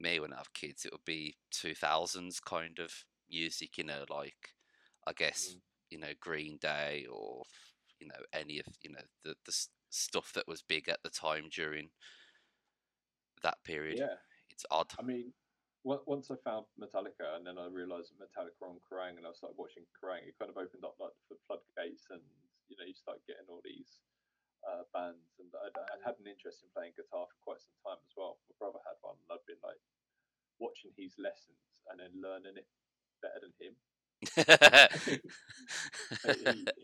me 0.00 0.20
when 0.20 0.32
I 0.32 0.38
have 0.38 0.52
kids, 0.54 0.84
it 0.84 0.92
would 0.92 1.04
be 1.04 1.36
2000s 1.50 2.40
kind 2.40 2.78
of 2.78 2.92
music, 3.30 3.78
you 3.78 3.84
know, 3.84 4.04
like 4.08 4.54
I 5.06 5.12
guess, 5.12 5.56
Mm. 5.56 5.60
you 5.90 5.98
know, 5.98 6.12
Green 6.20 6.58
Day 6.58 7.06
or 7.10 7.44
you 8.00 8.06
know 8.08 8.24
any 8.32 8.58
of 8.58 8.66
you 8.82 8.90
know 8.90 9.02
the 9.22 9.34
the 9.44 9.66
stuff 9.90 10.32
that 10.34 10.48
was 10.48 10.62
big 10.62 10.88
at 10.88 11.02
the 11.02 11.10
time 11.10 11.48
during 11.50 11.90
that 13.42 13.62
period. 13.64 13.98
Yeah, 13.98 14.16
it's 14.50 14.64
odd. 14.70 14.92
I 14.98 15.02
mean, 15.02 15.32
once 15.84 16.30
I 16.30 16.36
found 16.44 16.66
Metallica, 16.80 17.36
and 17.36 17.46
then 17.46 17.58
I 17.58 17.66
realised 17.66 18.12
Metallica 18.18 18.62
on 18.68 18.80
Kerrang, 18.90 19.16
and 19.18 19.26
I 19.26 19.32
started 19.32 19.56
watching 19.58 19.84
Kerrang, 19.92 20.26
it 20.26 20.38
kind 20.38 20.50
of 20.50 20.56
opened 20.56 20.84
up 20.84 20.96
like 20.98 21.12
the 21.28 21.36
floodgates, 21.46 22.06
and 22.10 22.22
you 22.68 22.76
know, 22.78 22.84
you 22.86 22.94
start 22.94 23.20
getting 23.26 23.46
all 23.48 23.60
these 23.64 24.00
uh, 24.64 24.84
bands, 24.92 25.36
and 25.38 25.48
I'd, 25.52 25.76
I'd, 25.76 26.04
had 26.04 26.16
an 26.20 26.28
interest 26.28 26.64
in 26.64 26.72
playing 26.72 26.96
guitar 26.96 27.28
for 27.28 27.38
quite 27.44 27.60
some 27.60 27.76
time 27.84 28.00
as 28.04 28.12
well. 28.16 28.40
My 28.48 28.56
brother 28.56 28.80
had 28.84 28.96
one, 29.04 29.20
and 29.20 29.28
I'd 29.28 29.44
been 29.44 29.60
like 29.60 29.80
watching 30.58 30.92
his 30.96 31.14
lessons 31.20 31.60
and 31.90 32.00
then 32.00 32.12
learning 32.16 32.56
it 32.56 32.68
better 33.20 33.40
than 33.44 33.52
him. 33.60 33.74
he, 34.24 34.40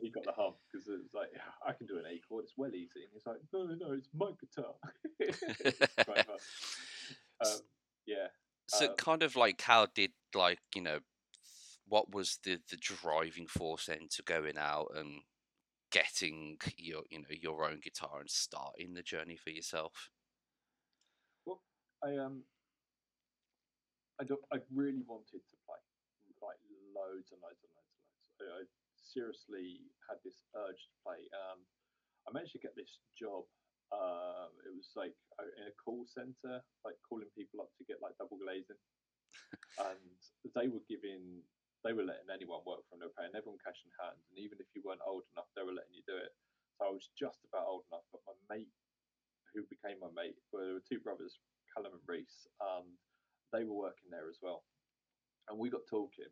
he, 0.03 0.11
got 0.11 0.25
the 0.25 0.37
hump 0.37 0.57
because 0.69 0.89
it 0.89 1.01
was 1.01 1.15
like 1.15 1.31
I 1.65 1.73
can 1.73 1.87
do 1.87 1.97
an 1.97 2.05
A 2.05 2.21
chord, 2.29 2.45
it's 2.45 2.53
well 2.57 2.75
easy, 2.75 3.01
and 3.01 3.13
he's 3.13 3.25
like, 3.25 3.41
no, 3.53 3.65
no, 3.65 3.75
no, 3.75 3.93
it's 3.97 4.11
my 4.13 4.33
guitar. 4.37 4.75
um, 7.41 7.61
yeah. 8.07 8.29
So 8.67 8.89
um, 8.89 8.97
kind 8.97 9.23
of 9.23 9.37
like 9.37 9.61
how 9.63 9.87
did 9.95 10.13
like 10.35 10.61
you 10.75 10.83
know 10.83 10.99
what 11.89 12.15
was 12.15 12.39
the 12.45 12.59
the 12.71 12.77
driving 12.77 13.47
force 13.47 13.87
then 13.87 14.09
to 14.11 14.23
going 14.23 14.59
out 14.59 14.89
and 14.95 15.21
getting 15.91 16.59
your 16.77 17.03
you 17.11 17.19
know 17.19 17.27
your 17.31 17.65
own 17.65 17.81
guitar 17.83 18.21
and 18.21 18.31
starting 18.31 18.95
the 18.95 19.03
journey 19.03 19.37
for 19.37 19.51
yourself? 19.51 20.11
Well, 21.47 21.61
I 22.03 22.17
um 22.17 22.45
I 24.21 24.25
don't. 24.25 24.45
I 24.53 24.61
really 24.69 25.01
wanted 25.09 25.41
to 25.41 25.57
play 25.65 25.81
like 26.45 26.61
loads 26.93 27.33
and 27.33 27.41
loads 27.41 27.65
and 27.65 27.65
loads 27.65 27.65
and 27.65 27.73
loads. 27.73 27.97
I, 28.37 28.45
I 28.61 28.63
seriously 29.01 29.89
had 30.05 30.21
this 30.21 30.45
urge 30.53 30.77
to 30.77 30.95
play. 31.01 31.25
Um, 31.33 31.65
I 32.29 32.37
managed 32.37 32.53
to 32.53 32.61
get 32.61 32.77
this 32.77 33.01
job. 33.17 33.49
Uh, 33.89 34.53
it 34.69 34.77
was 34.77 34.93
like 34.93 35.17
in 35.57 35.67
a 35.67 35.75
call 35.81 36.05
center, 36.05 36.61
like 36.85 37.01
calling 37.01 37.33
people 37.33 37.65
up 37.65 37.73
to 37.81 37.85
get 37.89 38.05
like 38.05 38.13
double 38.21 38.37
glazing, 38.37 38.79
and 39.89 40.21
they 40.53 40.69
were 40.69 40.85
giving, 40.85 41.41
they 41.83 41.97
were 41.97 42.05
letting 42.05 42.29
anyone 42.29 42.61
work 42.69 42.85
from 42.89 43.01
their 43.01 43.13
pay, 43.17 43.25
and 43.25 43.37
everyone 43.37 43.61
cash 43.65 43.81
in 43.85 43.93
hand. 43.97 44.19
And 44.31 44.37
even 44.37 44.61
if 44.61 44.69
you 44.77 44.85
weren't 44.85 45.05
old 45.05 45.25
enough, 45.33 45.49
they 45.57 45.65
were 45.65 45.77
letting 45.77 45.97
you 45.97 46.05
do 46.05 46.17
it. 46.17 46.33
So 46.77 46.89
I 46.89 46.93
was 46.93 47.09
just 47.17 47.41
about 47.49 47.69
old 47.69 47.89
enough, 47.89 48.05
but 48.13 48.25
my 48.29 48.37
mate, 48.53 48.73
who 49.53 49.65
became 49.69 50.01
my 50.01 50.13
mate, 50.13 50.37
well, 50.53 50.65
there 50.65 50.77
were 50.77 50.89
two 50.89 51.01
brothers, 51.01 51.41
Callum 51.73 51.97
and 51.97 52.07
Reese, 52.09 52.49
and 52.61 52.89
they 53.53 53.65
were 53.65 53.77
working 53.77 54.13
there 54.13 54.29
as 54.29 54.39
well. 54.41 54.65
And 55.49 55.57
we 55.59 55.73
got 55.73 55.89
talking, 55.89 56.31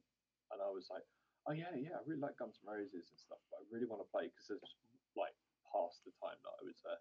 and 0.53 0.61
I 0.61 0.71
was 0.71 0.87
like, 0.93 1.05
oh, 1.49 1.57
yeah, 1.57 1.73
yeah, 1.75 1.97
I 1.97 2.05
really 2.05 2.23
like 2.23 2.37
Guns 2.37 2.61
N' 2.61 2.69
Roses 2.69 3.09
and 3.09 3.19
stuff, 3.19 3.41
but 3.49 3.65
I 3.65 3.69
really 3.73 3.89
want 3.89 4.05
to 4.05 4.13
play 4.13 4.29
because 4.29 4.53
it's 4.53 4.77
like 5.17 5.35
past 5.73 6.05
the 6.05 6.13
time 6.21 6.39
that 6.45 6.55
I 6.61 6.63
was 6.65 6.79
uh, 6.85 7.01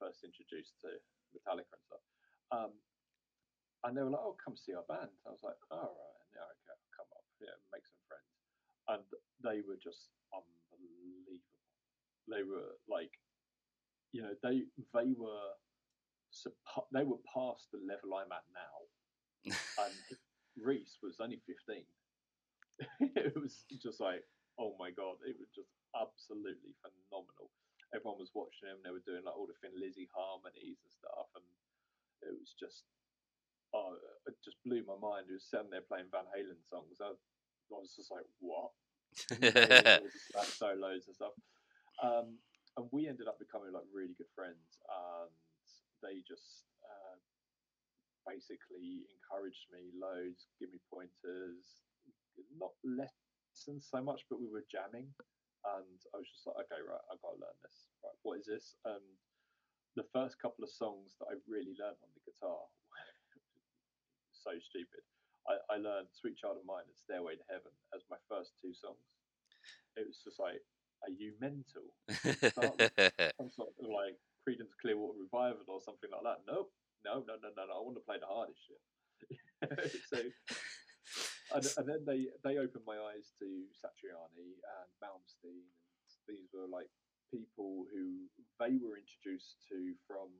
first 0.00 0.24
introduced 0.24 0.80
to 0.80 0.96
Metallica 1.36 1.68
and 1.70 1.84
stuff. 1.84 2.04
Um, 2.50 2.72
and 3.84 3.92
they 3.96 4.02
were 4.04 4.12
like, 4.12 4.24
oh, 4.24 4.36
come 4.40 4.56
see 4.56 4.74
our 4.76 4.84
band. 4.88 5.12
I 5.24 5.30
was 5.32 5.44
like, 5.44 5.60
all 5.70 5.92
right, 5.96 6.09
Up, 7.40 7.48
yeah, 7.48 7.56
make 7.72 7.86
some 7.88 8.04
friends. 8.08 8.30
And 8.88 9.04
they 9.42 9.60
were 9.66 9.80
just 9.80 10.10
unbelievable. 10.32 11.40
They 12.28 12.42
were 12.44 12.76
like, 12.88 13.12
you 14.12 14.22
know, 14.22 14.34
they 14.42 14.64
they 14.94 15.12
were 15.16 15.52
they 16.92 17.04
were 17.04 17.22
past 17.34 17.68
the 17.72 17.80
level 17.82 18.14
I'm 18.14 18.30
at 18.32 18.46
now 18.54 18.76
and 19.78 19.96
Reese 20.60 20.98
was 21.02 21.20
only 21.20 21.40
15. 21.46 21.84
it 23.16 23.36
was 23.36 23.64
just 23.80 24.00
like, 24.00 24.24
oh 24.58 24.76
my 24.78 24.90
god, 24.92 25.20
it 25.26 25.36
was 25.40 25.50
just 25.54 25.72
absolutely 25.96 26.76
phenomenal. 26.84 27.50
Everyone 27.94 28.20
was 28.20 28.32
watching 28.36 28.68
him. 28.70 28.80
They 28.84 28.94
were 28.94 29.04
doing 29.04 29.24
like 29.26 29.36
all 29.36 29.48
the 29.48 29.58
Thin 29.60 29.74
Lizzy 29.76 30.08
harmonies 30.12 30.78
and 30.80 30.92
stuff, 30.92 31.28
and 31.36 31.46
it 32.24 32.34
was 32.36 32.54
just, 32.56 32.84
oh, 33.74 33.94
it 34.26 34.34
just 34.44 34.56
blew 34.64 34.82
my 34.86 34.98
mind. 34.98 35.26
He 35.28 35.34
was 35.34 35.46
sitting 35.46 35.70
there 35.70 35.86
playing 35.86 36.10
Van 36.10 36.26
Halen 36.30 36.58
songs. 36.66 36.98
I, 37.00 37.14
I 37.14 37.76
was 37.78 37.94
just 37.94 38.10
like, 38.10 38.26
what? 38.40 38.70
solos 40.46 41.06
and 41.06 41.14
stuff. 41.14 41.34
Um, 42.02 42.38
and 42.76 42.86
we 42.90 43.06
ended 43.06 43.26
up 43.26 43.38
becoming 43.38 43.74
like 43.74 43.86
really 43.90 44.14
good 44.16 44.30
friends, 44.34 44.78
and 44.86 45.34
they 46.02 46.22
just 46.22 46.64
uh, 46.86 47.18
basically 48.26 49.06
encouraged 49.10 49.66
me 49.74 49.90
loads, 49.94 50.48
give 50.58 50.70
me 50.70 50.80
pointers, 50.86 51.82
not 52.56 52.72
lessons 52.86 53.86
so 53.86 54.00
much, 54.00 54.24
but 54.30 54.40
we 54.40 54.48
were 54.48 54.64
jamming. 54.70 55.10
And 55.60 55.98
I 56.14 56.16
was 56.16 56.30
just 56.30 56.48
like, 56.48 56.64
okay, 56.64 56.80
right, 56.80 57.04
I've 57.12 57.20
got 57.20 57.36
to 57.36 57.42
learn 57.44 57.58
this. 57.60 57.92
Right, 58.00 58.16
what 58.24 58.40
is 58.40 58.48
this? 58.48 58.80
Um, 58.88 59.04
the 59.98 60.08
first 60.14 60.40
couple 60.40 60.64
of 60.64 60.72
songs 60.72 61.18
that 61.20 61.28
I 61.28 61.36
really 61.44 61.76
learned 61.76 62.00
on 62.00 62.10
the 62.16 62.24
guitar, 62.24 62.64
so 64.50 64.58
stupid. 64.58 65.06
I, 65.46 65.54
I 65.70 65.76
learned 65.78 66.10
Sweet 66.10 66.36
Child 66.36 66.58
of 66.58 66.66
Mine 66.66 66.84
and 66.90 66.98
Stairway 66.98 67.38
to 67.38 67.46
Heaven 67.46 67.72
as 67.94 68.02
my 68.10 68.18
first 68.26 68.58
two 68.58 68.74
songs. 68.74 69.06
It 69.94 70.04
was 70.06 70.18
just 70.26 70.42
like, 70.42 70.60
are 71.06 71.14
you 71.14 71.38
mental? 71.38 71.94
some 73.38 73.50
sort 73.54 73.72
of 73.78 73.86
like 73.86 74.18
Creedence 74.42 74.74
Clearwater 74.82 75.22
Revival 75.22 75.64
or 75.70 75.80
something 75.80 76.10
like 76.10 76.26
that. 76.26 76.42
Nope 76.44 76.74
no, 77.04 77.24
no, 77.24 77.34
no, 77.40 77.48
no, 77.56 77.62
no. 77.64 77.74
I 77.76 77.82
want 77.82 77.96
to 77.96 78.04
play 78.04 78.20
the 78.20 78.28
hardest 78.28 78.60
shit. 78.64 78.82
so, 80.10 80.18
and, 81.52 81.64
and, 81.76 81.86
then 81.86 82.02
they 82.08 82.32
they 82.44 82.56
opened 82.56 82.84
my 82.88 82.96
eyes 83.12 83.36
to 83.40 83.46
Satriani 83.76 84.56
and 84.56 84.88
Malmsteen, 85.00 85.64
and 85.64 86.08
these 86.28 86.48
were 86.52 86.68
like 86.68 86.88
people 87.28 87.84
who 87.92 88.26
they 88.58 88.80
were 88.80 88.96
introduced 88.96 89.60
to 89.68 89.94
from 90.08 90.32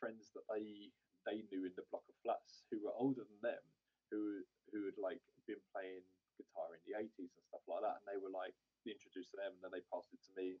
friends 0.00 0.30
that 0.36 0.44
they 0.52 0.92
they 1.26 1.44
knew 1.50 1.64
in 1.66 1.74
the 1.76 1.86
block 1.90 2.06
of 2.08 2.16
flats 2.22 2.66
who 2.70 2.82
were 2.82 2.94
older 2.96 3.24
than 3.26 3.40
them, 3.42 3.64
who 4.10 4.42
who 4.70 4.86
had 4.88 4.98
like 4.98 5.22
been 5.46 5.60
playing 5.74 6.04
guitar 6.38 6.74
in 6.74 6.82
the 6.88 6.98
eighties 6.98 7.32
and 7.32 7.44
stuff 7.48 7.64
like 7.68 7.82
that, 7.84 8.02
and 8.02 8.06
they 8.08 8.18
were 8.18 8.32
like 8.32 8.54
introduced 8.86 9.30
to 9.34 9.38
them, 9.38 9.54
and 9.54 9.62
then 9.62 9.72
they 9.74 9.84
passed 9.92 10.10
it 10.10 10.22
to 10.26 10.32
me, 10.34 10.58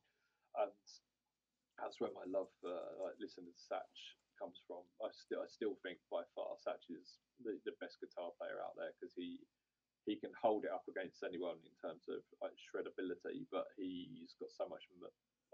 and 0.58 0.82
that's 1.80 1.98
where 1.98 2.12
my 2.14 2.26
love 2.28 2.50
for 2.60 2.74
like 3.02 3.16
listening 3.18 3.50
to 3.50 3.64
Satch 3.64 4.16
comes 4.38 4.60
from. 4.66 4.84
I 5.02 5.10
still 5.14 5.42
I 5.42 5.48
still 5.48 5.76
think 5.82 5.98
by 6.12 6.22
far 6.36 6.58
Satch 6.60 6.86
is 6.92 7.18
the, 7.42 7.58
the 7.66 7.74
best 7.82 7.98
guitar 8.02 8.30
player 8.38 8.60
out 8.62 8.76
there 8.76 8.92
because 8.98 9.14
he 9.16 9.40
he 10.06 10.18
can 10.18 10.34
hold 10.34 10.66
it 10.66 10.74
up 10.74 10.86
against 10.90 11.22
anyone 11.22 11.62
in 11.62 11.74
terms 11.78 12.10
of 12.10 12.22
like 12.42 12.54
shreddability, 12.58 13.46
but 13.54 13.70
he's 13.78 14.34
got 14.42 14.50
so 14.50 14.66
much 14.66 14.82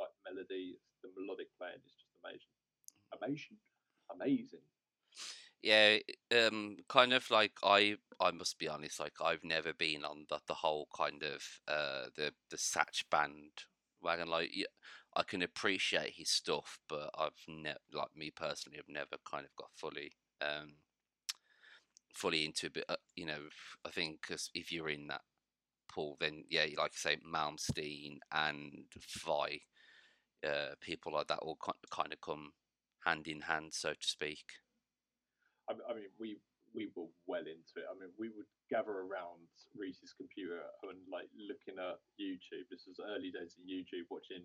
like 0.00 0.12
melody. 0.24 0.80
The 1.04 1.12
melodic 1.14 1.52
playing 1.60 1.80
is 1.84 1.94
just 1.94 2.16
amazing, 2.24 2.54
amazing, 3.12 3.58
amazing. 4.08 4.66
Yeah, 5.62 5.98
um, 6.32 6.76
kind 6.88 7.12
of 7.12 7.28
like 7.30 7.52
I 7.64 7.96
I 8.20 8.30
must 8.30 8.58
be 8.58 8.68
honest, 8.68 9.00
like 9.00 9.14
I've 9.20 9.42
never 9.44 9.72
been 9.72 10.04
on 10.04 10.26
the 10.28 10.38
the 10.46 10.54
whole 10.54 10.88
kind 10.96 11.22
of 11.22 11.42
uh 11.66 12.06
the 12.16 12.32
the 12.50 12.56
Satch 12.56 13.04
band 13.10 13.50
wagon. 14.00 14.28
Like 14.28 14.50
yeah, 14.54 14.66
I 15.16 15.22
can 15.24 15.42
appreciate 15.42 16.14
his 16.14 16.30
stuff, 16.30 16.78
but 16.88 17.10
I've 17.18 17.42
never, 17.48 17.78
like 17.92 18.14
me 18.16 18.30
personally, 18.30 18.78
I've 18.78 18.88
never 18.92 19.16
kind 19.28 19.44
of 19.44 19.54
got 19.56 19.70
fully, 19.74 20.12
um, 20.40 20.74
fully 22.14 22.44
into 22.44 22.66
it. 22.66 22.84
Uh, 22.88 22.96
you 23.14 23.26
know, 23.26 23.40
I 23.84 23.90
think 23.90 24.22
cause 24.26 24.50
if 24.54 24.72
you're 24.72 24.88
in 24.88 25.06
that 25.08 25.22
pool, 25.92 26.16
then 26.20 26.44
yeah, 26.50 26.66
like 26.78 26.92
I 26.94 26.96
say, 26.96 27.16
Malmsteen 27.18 28.18
and 28.32 28.86
Vai, 29.24 29.60
uh, 30.46 30.74
people 30.80 31.12
like 31.14 31.28
that 31.28 31.40
all 31.40 31.58
kind 31.90 32.12
of 32.12 32.20
come 32.20 32.52
hand 33.06 33.28
in 33.28 33.42
hand, 33.42 33.72
so 33.74 33.90
to 33.90 34.08
speak. 34.08 34.44
I 35.68 35.92
mean, 35.94 36.10
we 36.18 36.40
we 36.74 36.88
were 36.96 37.08
well 37.26 37.44
into 37.44 37.80
it. 37.80 37.88
I 37.88 37.94
mean, 37.96 38.12
we 38.18 38.28
would 38.28 38.48
gather 38.68 39.04
around 39.04 39.48
Reese's 39.76 40.12
computer 40.12 40.60
and 40.84 41.00
like 41.08 41.28
looking 41.36 41.80
at 41.80 42.00
YouTube. 42.20 42.68
This 42.70 42.84
was 42.88 43.00
early 43.00 43.32
days 43.32 43.56
of 43.56 43.64
YouTube, 43.64 44.08
watching 44.10 44.44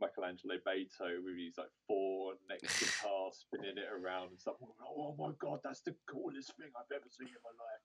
Michelangelo 0.00 0.56
Beto 0.66 1.22
with 1.22 1.36
his 1.36 1.58
like 1.58 1.72
four 1.86 2.34
neck 2.48 2.62
guitar 2.80 3.30
spinning 3.32 3.78
it 3.78 3.90
around 3.90 4.30
and 4.34 4.40
stuff. 4.40 4.56
Oh 4.82 5.14
my 5.18 5.30
god, 5.38 5.60
that's 5.62 5.82
the 5.82 5.94
coolest 6.08 6.56
thing 6.56 6.72
I've 6.74 6.90
ever 6.90 7.10
seen 7.10 7.28
in 7.28 7.42
my 7.44 7.54
life. 7.54 7.84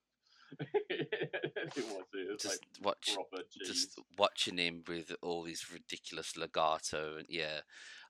it 0.90 1.86
was. 1.90 2.06
It 2.14 2.32
was 2.32 2.42
just 2.42 2.62
like 2.62 2.86
watch, 2.86 3.18
just 3.66 4.00
watching 4.18 4.58
him 4.58 4.84
with 4.88 5.12
all 5.22 5.44
these 5.44 5.66
ridiculous 5.72 6.38
legato 6.38 7.18
and 7.18 7.28
yeah. 7.30 7.62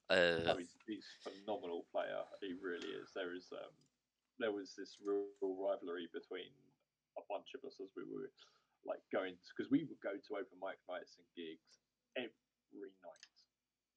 Uh, 0.08 0.54
oh, 0.54 0.58
he's, 0.60 0.70
he's 0.86 1.06
a 1.26 1.30
phenomenal 1.32 1.86
player. 1.92 2.22
He 2.40 2.54
really 2.62 2.90
is. 3.02 3.10
There 3.16 3.34
is 3.34 3.48
um, 3.52 3.74
there 4.40 4.52
was 4.52 4.76
this 4.76 4.98
real 5.00 5.30
rivalry 5.42 6.08
between 6.12 6.52
a 7.16 7.24
bunch 7.32 7.56
of 7.56 7.64
us 7.64 7.80
as 7.80 7.92
we 7.96 8.04
were 8.04 8.28
like 8.84 9.02
going 9.10 9.34
because 9.50 9.72
we 9.72 9.88
would 9.88 10.02
go 10.04 10.14
to 10.14 10.32
open 10.38 10.58
mic 10.62 10.78
nights 10.86 11.18
and 11.18 11.26
gigs 11.34 11.82
every 12.20 12.92
night 13.02 13.36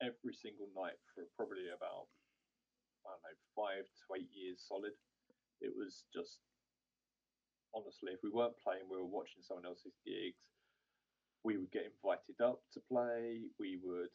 every 0.03 0.35
single 0.35 0.71
night 0.75 0.99
for 1.15 1.27
probably 1.35 1.67
about 1.75 2.07
I 3.07 3.15
don't 3.15 3.25
know 3.25 3.37
five 3.57 3.87
to 3.87 4.05
eight 4.15 4.31
years 4.35 4.63
solid. 4.67 4.95
It 5.61 5.75
was 5.75 6.05
just 6.15 6.39
honestly, 7.75 8.15
if 8.15 8.23
we 8.23 8.31
weren't 8.31 8.59
playing, 8.63 8.87
we 8.91 8.99
were 8.99 9.09
watching 9.09 9.43
someone 9.43 9.67
else's 9.67 9.99
gigs. 10.07 10.47
We 11.43 11.57
would 11.59 11.71
get 11.71 11.91
invited 11.91 12.39
up 12.43 12.63
to 12.75 12.81
play. 12.87 13.49
We 13.59 13.79
would 13.83 14.13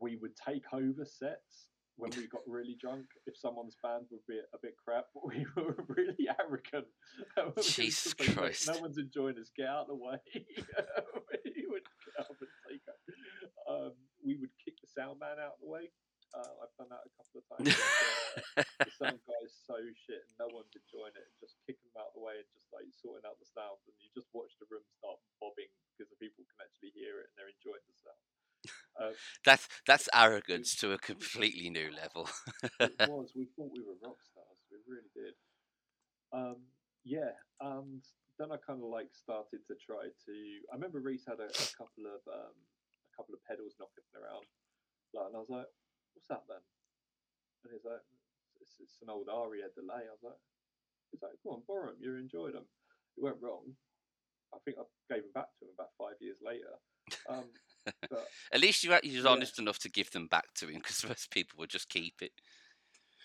we 0.00 0.16
would 0.16 0.36
take 0.36 0.64
over 0.72 1.04
sets 1.04 1.72
when 1.96 2.10
we 2.16 2.26
got 2.26 2.42
really 2.46 2.76
drunk. 2.80 3.06
If 3.26 3.36
someone's 3.36 3.76
band 3.82 4.06
would 4.10 4.26
be 4.28 4.38
a 4.38 4.58
bit 4.62 4.74
crap, 4.82 5.06
but 5.14 5.26
we 5.30 5.46
were 5.56 5.76
really 5.88 6.28
arrogant. 6.38 6.88
Jesus 7.62 8.14
Like, 8.18 8.34
Christ. 8.34 8.68
No 8.68 8.80
one's 8.80 8.98
enjoying 8.98 9.38
us. 9.38 9.50
Get 9.56 9.68
out 9.68 9.86
of 9.90 9.94
the 9.94 10.00
way. 10.00 10.18
we 10.34 11.64
would 11.70 11.86
get 12.04 12.20
up 12.20 12.30
and 12.34 12.52
take. 12.68 12.82
Um, 13.68 13.92
we 14.24 14.36
would 14.36 14.52
kick 14.62 14.74
the 14.80 14.88
sound 14.90 15.20
man 15.20 15.38
out 15.40 15.56
of 15.58 15.62
the 15.62 15.70
way. 15.70 15.88
Uh, 16.34 16.66
I've 16.66 16.74
done 16.74 16.90
that 16.90 17.06
a 17.06 17.12
couple 17.14 17.38
of 17.38 17.46
times. 17.46 17.70
Uh, 18.58 18.66
the 18.82 18.90
sound 18.98 19.22
guy's 19.22 19.54
so 19.62 19.78
shit 19.94 20.18
and 20.26 20.34
no 20.42 20.50
one's 20.50 20.74
enjoying 20.74 21.14
it. 21.14 21.30
Just 21.38 21.62
kick 21.62 21.78
them 21.86 21.94
out 21.94 22.10
of 22.10 22.18
the 22.18 22.26
way 22.26 22.34
and 22.42 22.48
just 22.50 22.66
like 22.74 22.90
sorting 22.90 23.22
out 23.22 23.38
the 23.38 23.46
sound, 23.46 23.78
and 23.86 23.94
you 24.02 24.10
just 24.10 24.26
watch 24.34 24.50
the 24.58 24.66
room 24.66 24.82
start 24.98 25.22
bobbing 25.38 25.70
because 25.94 26.10
the 26.10 26.18
people 26.18 26.42
can 26.50 26.58
actually 26.66 26.90
hear 26.98 27.22
it 27.22 27.30
and 27.30 27.34
they're 27.38 27.54
enjoying 27.54 27.86
the 27.86 27.94
sound. 28.02 28.18
Uh, 29.00 29.10
that's 29.44 29.68
that's 29.86 30.08
arrogance 30.14 30.74
to 30.76 30.92
a 30.92 30.98
completely 30.98 31.70
new 31.70 31.90
level. 32.02 32.28
it 32.80 32.94
was. 33.10 33.32
We 33.34 33.48
thought 33.56 33.72
we 33.74 33.82
were 33.82 33.98
rock 34.02 34.18
stars. 34.22 34.58
We 34.70 34.78
really 34.86 35.10
did. 35.14 35.34
Um, 36.32 36.62
yeah, 37.04 37.34
and 37.60 38.02
then 38.38 38.50
I 38.52 38.58
kind 38.62 38.82
of 38.82 38.90
like 38.90 39.10
started 39.14 39.62
to 39.66 39.74
try 39.78 40.06
to. 40.10 40.34
I 40.70 40.74
remember 40.74 41.00
Reese 41.00 41.26
had 41.26 41.40
a, 41.42 41.50
a 41.50 41.68
couple 41.78 42.06
of 42.06 42.22
um, 42.30 42.54
a 42.54 43.12
couple 43.16 43.34
of 43.34 43.42
pedals 43.46 43.74
knocking 43.78 44.06
around, 44.14 44.46
like, 45.14 45.26
and 45.30 45.36
I 45.36 45.40
was 45.42 45.50
like, 45.52 45.70
"What's 46.14 46.28
that 46.30 46.46
then?" 46.48 46.62
And 47.64 47.72
he's 47.74 47.86
like, 47.86 48.02
"It's, 48.62 48.78
it's 48.80 48.98
an 49.02 49.10
old 49.10 49.28
Aria 49.30 49.70
delay." 49.74 50.06
I 50.06 50.14
was 50.14 50.24
like, 50.24 50.40
"He's 51.10 51.22
like, 51.22 51.38
go 51.42 51.58
on, 51.58 51.62
borrow 51.66 51.90
them. 51.94 52.00
You 52.02 52.16
enjoyed 52.16 52.54
them. 52.54 52.66
It 53.18 53.22
went 53.22 53.42
wrong. 53.42 53.74
I 54.54 54.58
think 54.64 54.78
I 54.78 54.86
gave 55.10 55.22
them 55.26 55.34
back 55.34 55.50
to 55.58 55.66
him 55.66 55.74
about 55.74 55.94
five 55.98 56.18
years 56.20 56.38
later." 56.42 56.74
Um, 57.28 57.48
but 58.10 58.28
At 58.52 58.60
least 58.60 58.84
you 58.84 58.90
was 58.90 59.02
Yeah. 59.04 59.30
honest 59.30 59.58
enough 59.58 59.78
to 59.80 59.90
give 59.90 60.10
them 60.10 60.26
back 60.26 60.52
to 60.56 60.66
him, 60.68 60.78
because 60.78 61.04
most 61.08 61.30
people 61.30 61.58
would 61.58 61.70
just 61.70 61.88
keep 61.88 62.22
it. 62.22 62.32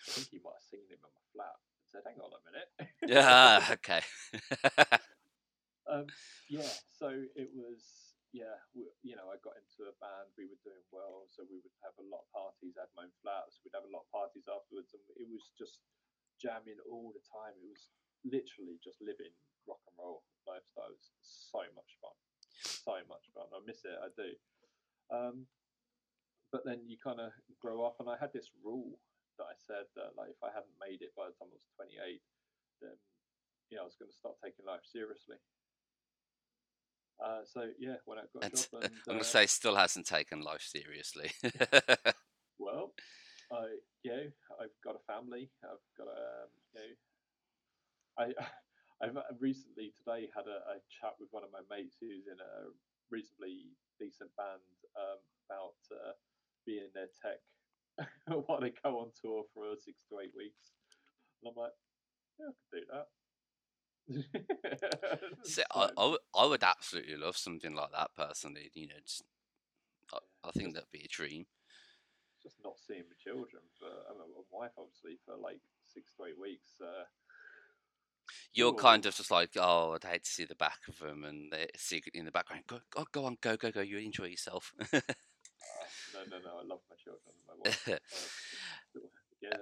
I 0.09 0.11
think 0.13 0.27
he 0.31 0.39
might 0.43 0.57
have 0.57 0.67
seen 0.69 0.85
him 0.89 0.99
on 1.03 1.11
my 1.13 1.25
flat 1.33 1.55
and 1.55 1.87
said, 1.87 2.03
"Hang 2.05 2.19
on 2.19 2.31
a 2.33 2.41
minute." 2.49 2.69
Yeah, 3.05 3.65
okay. 3.79 4.01
um, 5.89 6.05
yeah, 6.49 6.69
so 6.93 7.09
it 7.35 7.49
was, 7.53 8.13
yeah, 8.33 8.57
we, 8.73 8.85
you 9.01 9.15
know, 9.17 9.29
I 9.33 9.37
got 9.41 9.57
into 9.57 9.89
a 9.89 9.95
band, 9.97 10.29
we 10.37 10.45
were 10.45 10.61
doing 10.61 10.85
well, 10.93 11.25
so 11.29 11.45
we 11.49 11.57
would 11.61 11.77
have 11.81 11.97
a 11.97 12.05
lot 12.05 12.25
of 12.25 12.29
parties, 12.33 12.77
I 12.77 12.85
had 12.85 12.93
my 12.97 13.05
own 13.09 13.15
flats, 13.25 13.61
we'd 13.65 13.73
have 13.77 13.85
a 13.85 13.93
lot 13.93 14.05
of 14.05 14.09
parties 14.13 14.45
afterwards, 14.49 14.93
and 14.93 15.01
it 15.17 15.25
was 15.29 15.49
just 15.57 15.81
jamming 16.39 16.79
all 16.87 17.11
the 17.11 17.23
time. 17.27 17.53
It 17.59 17.67
was 17.69 17.91
literally 18.23 18.79
just 18.79 19.01
living 19.03 19.33
rock 19.67 19.83
and 19.89 19.95
roll 19.99 20.23
lifestyle. 20.47 20.89
It 20.93 21.01
was 21.01 21.11
so 21.21 21.61
much 21.75 21.91
fun, 21.99 22.15
so 22.53 22.95
much 23.11 23.25
fun. 23.35 23.48
I 23.59 23.61
miss 23.67 23.83
it, 23.83 23.99
I 23.99 24.09
do. 24.15 24.29
Um, 25.11 25.35
but 26.51 26.63
then 26.65 26.87
you 26.87 26.97
kind 26.97 27.19
of 27.19 27.35
grow 27.59 27.83
up, 27.83 27.99
and 27.99 28.09
I 28.09 28.15
had 28.15 28.31
this 28.33 28.49
rule 28.63 28.97
that 29.37 29.51
I 29.51 29.55
said 29.59 29.85
that, 29.95 30.15
like, 30.17 30.31
if 30.31 30.41
I 30.41 30.49
hadn't 30.49 30.79
made 30.79 31.03
it 31.03 31.11
by 31.13 31.27
the 31.27 31.35
time 31.37 31.51
I 31.51 31.59
was 31.59 31.67
28, 31.75 32.23
then 32.81 32.97
you 33.69 33.77
know, 33.77 33.83
I 33.83 33.85
was 33.85 33.99
going 33.99 34.09
to 34.09 34.17
start 34.17 34.35
taking 34.41 34.65
life 34.65 34.81
seriously. 34.87 35.37
Uh, 37.19 37.43
so 37.43 37.67
yeah, 37.77 37.99
when 38.05 38.17
I 38.17 38.23
got 38.31 38.43
a 38.43 38.45
And, 38.47 38.67
uh, 38.71 38.87
I'm 38.87 39.19
gonna 39.19 39.19
uh, 39.19 39.23
say 39.23 39.45
still 39.45 39.75
hasn't 39.75 40.07
taken 40.07 40.39
life 40.39 40.63
seriously. 40.63 41.31
well, 42.59 42.95
I 43.51 43.75
you 44.03 44.11
know, 44.11 44.23
I've 44.55 44.79
got 44.83 44.95
a 44.95 45.03
family. 45.03 45.51
I've 45.59 45.83
got 45.99 46.07
a 46.07 46.47
um, 46.47 46.51
you 46.71 46.79
know, 46.79 46.91
I 48.23 48.25
I've 49.03 49.17
uh, 49.17 49.35
recently 49.39 49.91
today 49.99 50.31
had 50.31 50.47
a, 50.47 50.63
a 50.71 50.79
chat 50.87 51.19
with 51.19 51.27
one 51.31 51.43
of 51.43 51.51
my 51.51 51.59
mates 51.67 51.97
who's 51.99 52.27
in 52.27 52.39
a 52.39 52.71
reasonably 53.11 53.73
decent 53.99 54.29
band 54.37 54.61
um, 54.97 55.19
about 55.49 55.77
uh, 55.91 56.13
being 56.65 56.89
their 56.93 57.09
tech 57.21 57.39
while 58.47 58.61
they 58.61 58.71
go 58.83 58.99
on 58.99 59.11
tour 59.19 59.43
for 59.53 59.75
six 59.77 59.97
to 60.09 60.19
eight 60.19 60.33
weeks, 60.35 60.71
and 61.41 61.51
I'm 61.51 61.57
like, 61.61 61.73
yeah, 62.39 62.47
I 62.47 62.53
could 62.55 62.79
do 62.79 62.85
that. 62.93 63.07
It's 65.43 65.59
I, 65.73 65.89
I, 65.97 66.05
would- 66.07 66.19
I 66.35 66.45
would 66.45 66.63
absolutely 66.63 67.15
love 67.15 67.37
something 67.37 67.73
like 67.75 67.91
that 67.91 68.11
personally. 68.15 68.71
You 68.73 68.87
know, 68.87 68.99
just, 69.05 69.23
I, 70.13 70.19
I 70.43 70.51
think 70.51 70.73
that'd 70.73 70.91
be 70.91 71.05
a 71.05 71.07
dream. 71.07 71.45
just 72.41 72.57
not 72.63 72.79
seeing 72.79 73.03
my 73.07 73.15
children 73.21 73.61
for 73.77 73.87
I 74.09 74.13
mean, 74.13 74.31
my 74.35 74.43
wife 74.51 74.71
obviously 74.77 75.19
for 75.25 75.35
like 75.35 75.59
six 75.85 76.13
to 76.15 76.25
eight 76.25 76.39
weeks. 76.39 76.79
Uh, 76.81 77.05
You're 78.53 78.73
kind 78.73 79.05
of 79.05 79.15
just 79.15 79.31
like, 79.31 79.51
oh, 79.57 79.93
I'd 79.93 80.03
hate 80.03 80.23
to 80.23 80.29
see 80.29 80.45
the 80.45 80.55
back 80.55 80.79
of 80.87 80.99
them, 80.99 81.23
and 81.23 81.51
they're 81.51 81.67
secretly 81.77 82.19
in 82.19 82.25
the 82.25 82.31
background. 82.31 82.63
Go, 82.67 82.79
go, 82.89 83.05
go 83.11 83.25
on, 83.25 83.37
go, 83.41 83.55
go, 83.55 83.71
go. 83.71 83.81
You 83.81 83.99
enjoy 83.99 84.25
yourself. 84.25 84.73
uh, 84.81 84.99
no, 86.13 86.21
no, 86.29 86.37
no. 86.43 86.57
I 86.59 86.65
love 86.65 86.79
my 86.89 86.95
children. 87.03 87.33
My 87.47 87.53
wife. 87.63 87.87
Uh, 87.87 88.99
yeah. 89.41 89.57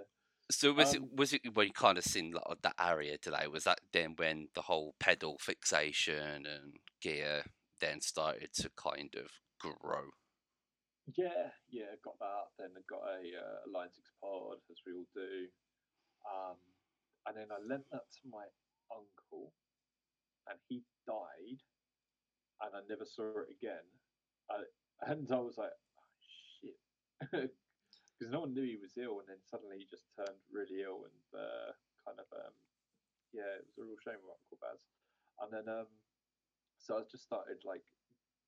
so 0.49 0.73
was 0.73 0.95
Um, 0.95 1.03
it 1.03 1.17
was 1.17 1.33
it 1.33 1.53
when 1.53 1.67
you 1.67 1.73
kind 1.73 1.97
of 1.97 2.05
seen 2.05 2.31
like, 2.31 2.61
that 2.61 2.75
Aria 2.79 3.17
delay? 3.17 3.47
Was 3.47 3.65
that 3.65 3.81
then 3.91 4.15
when 4.15 4.47
the 4.55 4.61
whole 4.61 4.95
pedal 4.99 5.37
fixation 5.39 6.45
and 6.45 6.77
gear 7.01 7.43
then 7.81 8.01
started 8.01 8.53
to 8.53 8.69
kind 8.75 9.15
of 9.15 9.31
grow? 9.59 10.09
Yeah, 11.15 11.51
yeah, 11.69 11.95
got 12.03 12.19
that. 12.19 12.51
Then 12.59 12.69
I 12.75 12.81
got 12.89 13.03
a 13.03 13.19
uh, 13.19 13.71
Line 13.71 13.89
Six 13.95 14.11
pod, 14.19 14.59
as 14.69 14.77
we 14.85 14.93
all 14.93 15.07
do. 15.13 15.47
Um, 16.27 16.57
and 17.27 17.37
then 17.37 17.47
I 17.51 17.59
lent 17.63 17.85
that 17.91 18.11
to 18.11 18.29
my 18.29 18.43
uncle, 18.91 19.53
and 20.49 20.57
he 20.67 20.83
died, 21.05 21.61
and 22.63 22.71
I 22.75 22.81
never 22.89 23.05
saw 23.05 23.43
it 23.43 23.51
again. 23.51 23.85
I, 24.49 24.63
and 25.11 25.27
I 25.31 25.39
was 25.39 25.57
like, 25.57 25.73
oh, 25.73 26.13
shit, 26.61 26.79
because 27.31 28.31
no 28.31 28.41
one 28.41 28.53
knew 28.53 28.65
he 28.65 28.79
was 28.79 28.97
ill, 28.97 29.19
and 29.19 29.27
then 29.29 29.41
suddenly 29.45 29.83
he 29.83 29.87
just 29.89 30.07
turned 30.15 30.39
really 30.51 30.83
ill, 30.83 31.05
and 31.05 31.27
uh, 31.35 31.69
kind 32.05 32.19
of, 32.19 32.27
um, 32.33 32.55
yeah, 33.35 33.59
it 33.59 33.67
was 33.67 33.77
a 33.77 33.85
real 33.85 33.99
shame 34.01 34.19
about 34.23 34.41
Uncle 34.41 34.61
Baz. 34.63 34.81
And 35.43 35.49
then, 35.53 35.67
um, 35.69 35.91
so 36.81 36.97
I 36.97 37.05
just 37.11 37.27
started 37.27 37.61
like 37.67 37.83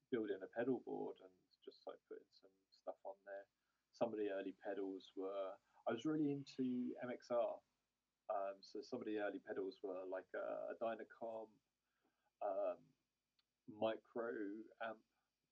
building 0.09 0.41
a 0.41 0.49
pedal 0.57 0.81
board 0.87 1.19
and 1.21 1.29
just 1.61 1.85
like 1.85 2.01
putting 2.09 2.25
some 2.33 2.53
stuff 2.73 2.97
on 3.05 3.17
there. 3.29 3.45
Some 3.93 4.09
of 4.09 4.17
the 4.17 4.33
early 4.33 4.55
pedals 4.65 5.11
were 5.13 5.53
I 5.89 5.91
was 5.91 6.05
really 6.05 6.31
into 6.31 6.93
MXR. 7.01 7.57
Um, 8.29 8.61
so 8.61 8.79
some 8.85 9.01
of 9.01 9.07
the 9.09 9.17
early 9.19 9.41
pedals 9.41 9.81
were 9.81 10.05
like 10.05 10.29
a, 10.37 10.73
a 10.73 10.75
Dyna 10.77 11.05
Comp 11.09 11.49
um, 12.45 12.79
micro 13.67 14.29
amp 14.85 15.01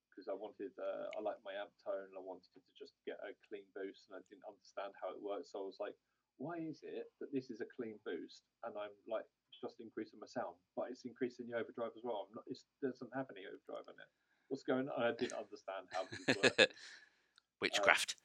because 0.10 0.30
I 0.30 0.38
wanted 0.38 0.74
uh, 0.78 1.14
I 1.14 1.22
like 1.22 1.38
my 1.46 1.54
amp 1.58 1.74
tone. 1.82 2.10
and 2.10 2.18
I 2.18 2.24
wanted 2.24 2.50
to 2.54 2.62
just 2.78 2.98
get 3.06 3.22
a 3.22 3.34
clean 3.50 3.66
boost, 3.74 4.10
and 4.10 4.18
I 4.18 4.22
didn't 4.30 4.46
understand 4.46 4.94
how 4.98 5.14
it 5.14 5.22
worked. 5.22 5.54
So 5.54 5.62
I 5.62 5.66
was 5.66 5.82
like, 5.82 5.98
why 6.38 6.58
is 6.62 6.82
it 6.86 7.10
that 7.20 7.34
this 7.34 7.50
is 7.50 7.62
a 7.62 7.70
clean 7.70 7.98
boost 8.06 8.46
and 8.66 8.74
I'm 8.78 8.94
like 9.10 9.26
just 9.58 9.82
increasing 9.82 10.22
my 10.22 10.30
sound, 10.30 10.54
but 10.78 10.94
it's 10.94 11.06
increasing 11.06 11.50
the 11.50 11.58
overdrive 11.58 11.98
as 11.98 12.06
well? 12.06 12.30
I'm 12.30 12.36
not, 12.38 12.46
it 12.46 12.58
doesn't 12.82 13.14
have 13.14 13.26
any 13.34 13.46
overdrive 13.50 13.90
in 13.90 13.98
it. 13.98 14.10
What's 14.48 14.64
going 14.64 14.88
on? 14.88 15.02
I 15.02 15.12
didn't 15.18 15.38
understand 15.38 15.90
how 15.92 16.06
this 16.10 16.38
worked. 16.38 16.74
Witchcraft. 17.62 18.16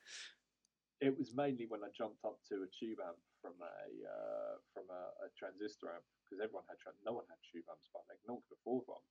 It 1.02 1.18
was 1.18 1.34
mainly 1.34 1.66
when 1.66 1.82
I 1.82 1.90
jumped 1.90 2.24
up 2.24 2.38
to 2.48 2.62
a 2.62 2.70
tube 2.70 3.02
amp 3.02 3.18
from 3.42 3.58
a 3.58 3.74
uh, 4.06 4.54
from 4.72 4.86
a, 4.86 5.26
a 5.26 5.28
transistor 5.34 5.90
amp 5.90 6.06
because 6.22 6.38
everyone 6.38 6.62
had 6.70 6.78
tran- 6.78 7.02
no 7.04 7.18
one 7.18 7.26
had 7.26 7.42
tube 7.42 7.66
amps 7.66 7.90
back 7.90 8.06
then. 8.06 8.22
No 8.30 8.38
one 8.38 8.46
could 8.46 8.56
afford 8.62 8.86
one. 8.86 9.02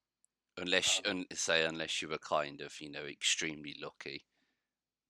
unless, 0.58 1.01
um, 1.06 1.27
un, 1.27 1.36
say, 1.36 1.65
unless 1.65 2.01
you 2.01 2.08
were 2.08 2.23
kind 2.23 2.62
of, 2.62 2.71
you 2.80 2.89
know, 2.89 3.04
extremely 3.04 3.75
lucky, 3.84 4.23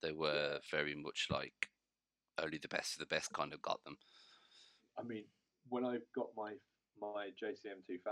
they 0.02 0.12
were 0.12 0.58
very 0.70 0.94
much 0.94 1.28
like 1.30 1.70
only 2.42 2.58
the 2.58 2.68
best 2.68 2.94
of 2.94 2.98
the 2.98 3.14
best 3.14 3.32
kind 3.32 3.54
of 3.54 3.62
got 3.62 3.82
them. 3.84 3.96
I 4.98 5.02
mean, 5.06 5.24
when 5.68 5.86
I 5.86 5.98
got 6.14 6.34
my 6.36 6.54
my 7.00 7.30
JCM 7.38 7.86
2000, 7.86 8.02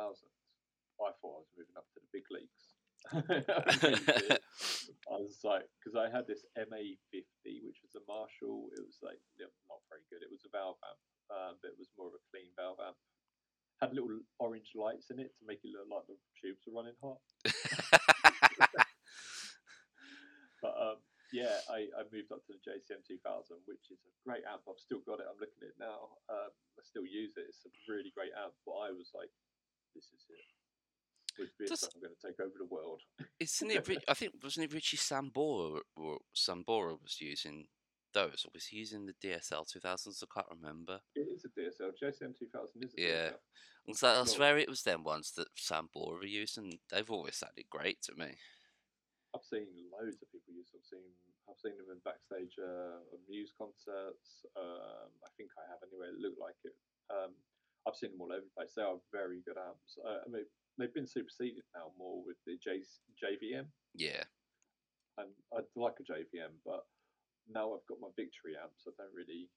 I 1.03 1.11
thought 1.19 1.43
I 1.43 1.43
was 1.43 1.51
moving 1.59 1.75
up 1.77 1.91
to 1.95 2.01
the 2.01 2.11
big 2.13 2.25
leagues. 2.31 2.70
I 3.13 3.75
really 3.83 4.07
did. 4.19 4.39
I 5.11 5.19
was 5.19 5.41
like, 5.43 5.67
because 5.79 5.97
I 5.99 6.13
had 6.13 6.27
this 6.27 6.45
MA50, 6.59 7.67
which 7.67 7.81
was 7.83 7.97
a 7.97 8.05
Marshall. 8.07 8.71
It 8.77 8.85
was 8.85 8.99
like 9.03 9.19
not 9.41 9.81
very 9.91 10.05
good. 10.13 10.23
It 10.23 10.31
was 10.31 10.45
a 10.47 10.53
valve 10.53 10.79
amp, 10.85 11.01
um, 11.33 11.55
but 11.63 11.73
it 11.75 11.79
was 11.81 11.91
more 11.99 12.09
of 12.09 12.15
a 12.15 12.23
clean 12.31 12.51
valve 12.55 12.79
amp. 12.79 12.97
Had 13.81 13.97
little 13.97 14.13
orange 14.39 14.77
lights 14.77 15.09
in 15.11 15.19
it 15.19 15.33
to 15.41 15.49
make 15.49 15.65
it 15.65 15.73
look 15.73 15.89
like 15.89 16.07
the 16.07 16.21
tubes 16.39 16.63
were 16.69 16.77
running 16.77 16.99
hot. 17.01 17.21
But 20.61 20.77
um, 20.77 21.01
yeah, 21.33 21.57
I, 21.73 21.89
I 21.97 22.05
moved 22.13 22.33
up 22.33 22.45
to 22.45 22.53
the 22.53 22.61
JCM 22.61 23.01
2000, 23.09 23.57
which 23.65 23.89
is 23.89 24.01
a 24.05 24.13
great 24.29 24.45
amp. 24.45 24.61
I've 24.69 24.81
still 24.81 25.01
got 25.09 25.25
it. 25.25 25.29
I'm 25.29 25.41
looking 25.41 25.65
at 25.65 25.73
it 25.73 25.81
now. 25.81 26.21
Um, 26.29 26.53
I 26.77 26.83
still 26.85 27.09
use 27.09 27.33
it. 27.41 27.49
It's 27.49 27.65
a 27.65 27.73
really 27.89 28.13
great 28.13 28.37
amp. 28.37 28.53
But 28.69 28.77
I 28.85 28.93
was 28.93 29.09
like, 29.17 29.33
this 29.97 30.13
is 30.13 30.25
it. 30.29 30.60
With 31.41 31.57
this, 31.59 31.71
Does- 31.71 31.89
I'm 31.95 32.01
going 32.03 32.15
to 32.15 32.27
take 32.27 32.39
over 32.41 32.55
the 32.59 32.67
world. 32.67 33.01
Isn't 33.41 33.71
it? 33.71 33.89
I 34.09 34.15
think 34.15 34.35
wasn't 34.43 34.67
it 34.67 34.75
Richie 34.75 34.97
Sambora 34.99 35.81
or 35.97 36.19
Sambora 36.37 37.01
was 37.03 37.21
using 37.21 37.67
those, 38.13 38.45
or 38.45 38.51
was 38.53 38.67
he 38.67 38.79
using 38.79 39.07
the 39.07 39.15
DSL 39.25 39.65
2000s? 39.65 40.23
I 40.23 40.27
can't 40.35 40.61
remember. 40.61 41.01
It 41.15 41.29
is 41.33 41.45
a 41.45 41.49
DSL. 41.49 41.93
JCM 41.97 42.37
2000 42.39 42.85
is 42.85 42.95
a 42.99 43.01
Yeah. 43.01 43.29
DSL. 43.31 43.39
And 43.87 43.97
so 43.97 44.09
I 44.09 44.25
swear 44.25 44.59
it 44.59 44.69
was 44.69 44.83
them 44.83 45.03
ones 45.03 45.33
that 45.37 45.49
Sambora 45.57 46.21
were 46.21 46.25
using. 46.27 46.79
They've 46.91 47.11
always 47.11 47.37
sounded 47.37 47.65
great 47.71 48.03
to 48.03 48.15
me. 48.15 48.37
I've 49.35 49.47
seen 49.49 49.67
loads 49.91 50.21
of 50.21 50.29
people 50.31 50.53
use. 50.53 50.69
I've 50.75 50.85
seen 50.85 51.07
I've 51.49 51.59
seen 51.59 51.75
them 51.79 51.91
in 51.91 51.99
backstage 52.07 52.55
uh, 52.63 53.03
Muse 53.27 53.51
concerts. 53.59 54.47
Um, 54.55 55.11
I 55.27 55.31
think 55.37 55.51
I 55.59 55.67
have 55.71 55.83
anyway. 55.83 56.13
It 56.15 56.21
looked 56.23 56.39
like 56.39 56.55
it. 56.63 56.77
Um, 57.11 57.35
I've 57.89 57.97
seen 57.97 58.13
them 58.13 58.21
all 58.21 58.31
over 58.31 58.45
the 58.47 58.55
place. 58.55 58.71
They 58.77 58.83
are 58.87 59.01
very 59.11 59.43
good 59.43 59.57
amps. 59.59 59.99
Uh, 59.99 60.23
I 60.23 60.29
mean, 60.31 60.47
they've 60.81 60.95
been 60.95 61.07
superseded 61.07 61.63
now 61.75 61.93
more 61.99 62.23
with 62.25 62.37
the 62.47 62.57
J- 62.63 62.83
JVM, 63.23 63.67
Yeah. 63.95 64.25
and 65.19 65.29
I'd 65.57 65.65
like 65.77 65.95
a 66.01 66.13
JVM, 66.13 66.53
but 66.65 66.87
now 67.49 67.75
I've 67.75 67.87
got 67.87 68.01
my 68.01 68.09
Victory 68.17 68.55
amps. 68.61 68.87
I 68.87 68.91
don't 68.97 69.15
really, 69.15 69.49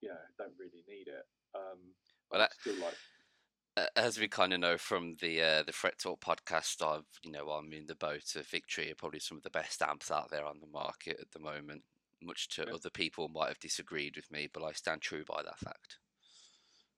yeah, 0.00 0.18
don't 0.38 0.54
really 0.58 0.82
need 0.88 1.08
it. 1.08 1.26
Um, 1.54 1.94
Well, 2.30 2.40
that- 2.40 2.54
still 2.60 2.76
like 2.76 2.94
as 3.96 4.18
we 4.20 4.28
kind 4.28 4.52
of 4.52 4.60
know 4.60 4.76
from 4.76 5.16
the 5.22 5.40
uh, 5.40 5.62
the 5.62 5.72
Fret 5.72 5.98
Talk 5.98 6.20
podcast, 6.20 6.86
I've 6.86 7.06
you 7.22 7.30
know 7.30 7.48
I'm 7.50 7.72
in 7.72 7.86
the 7.86 7.94
boat 7.94 8.36
of 8.36 8.46
Victory 8.48 8.90
are 8.90 8.94
probably 8.94 9.20
some 9.20 9.38
of 9.38 9.42
the 9.44 9.50
best 9.50 9.80
amps 9.80 10.10
out 10.10 10.30
there 10.30 10.44
on 10.44 10.60
the 10.60 10.66
market 10.66 11.18
at 11.20 11.30
the 11.30 11.38
moment. 11.38 11.82
Much 12.20 12.48
to 12.50 12.64
Yeah. 12.66 12.74
other 12.74 12.90
people 12.90 13.28
might 13.28 13.48
have 13.48 13.58
disagreed 13.60 14.14
with 14.16 14.30
me, 14.30 14.46
but 14.52 14.62
I 14.62 14.72
stand 14.72 15.00
true 15.00 15.24
by 15.24 15.42
that 15.42 15.58
fact. 15.58 15.98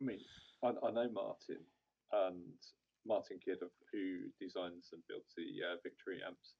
I 0.00 0.04
mean, 0.04 0.20
I, 0.64 0.68
I 0.82 0.90
know 0.90 1.08
Martin 1.10 1.64
and 2.12 2.58
Martin 3.06 3.38
Kidd, 3.44 3.58
of- 3.62 3.70
who 3.92 4.28
designs 4.40 4.90
and 4.92 5.02
builds 5.08 5.32
the 5.36 5.44
uh, 5.66 5.76
Victory 5.82 6.20
amps, 6.26 6.54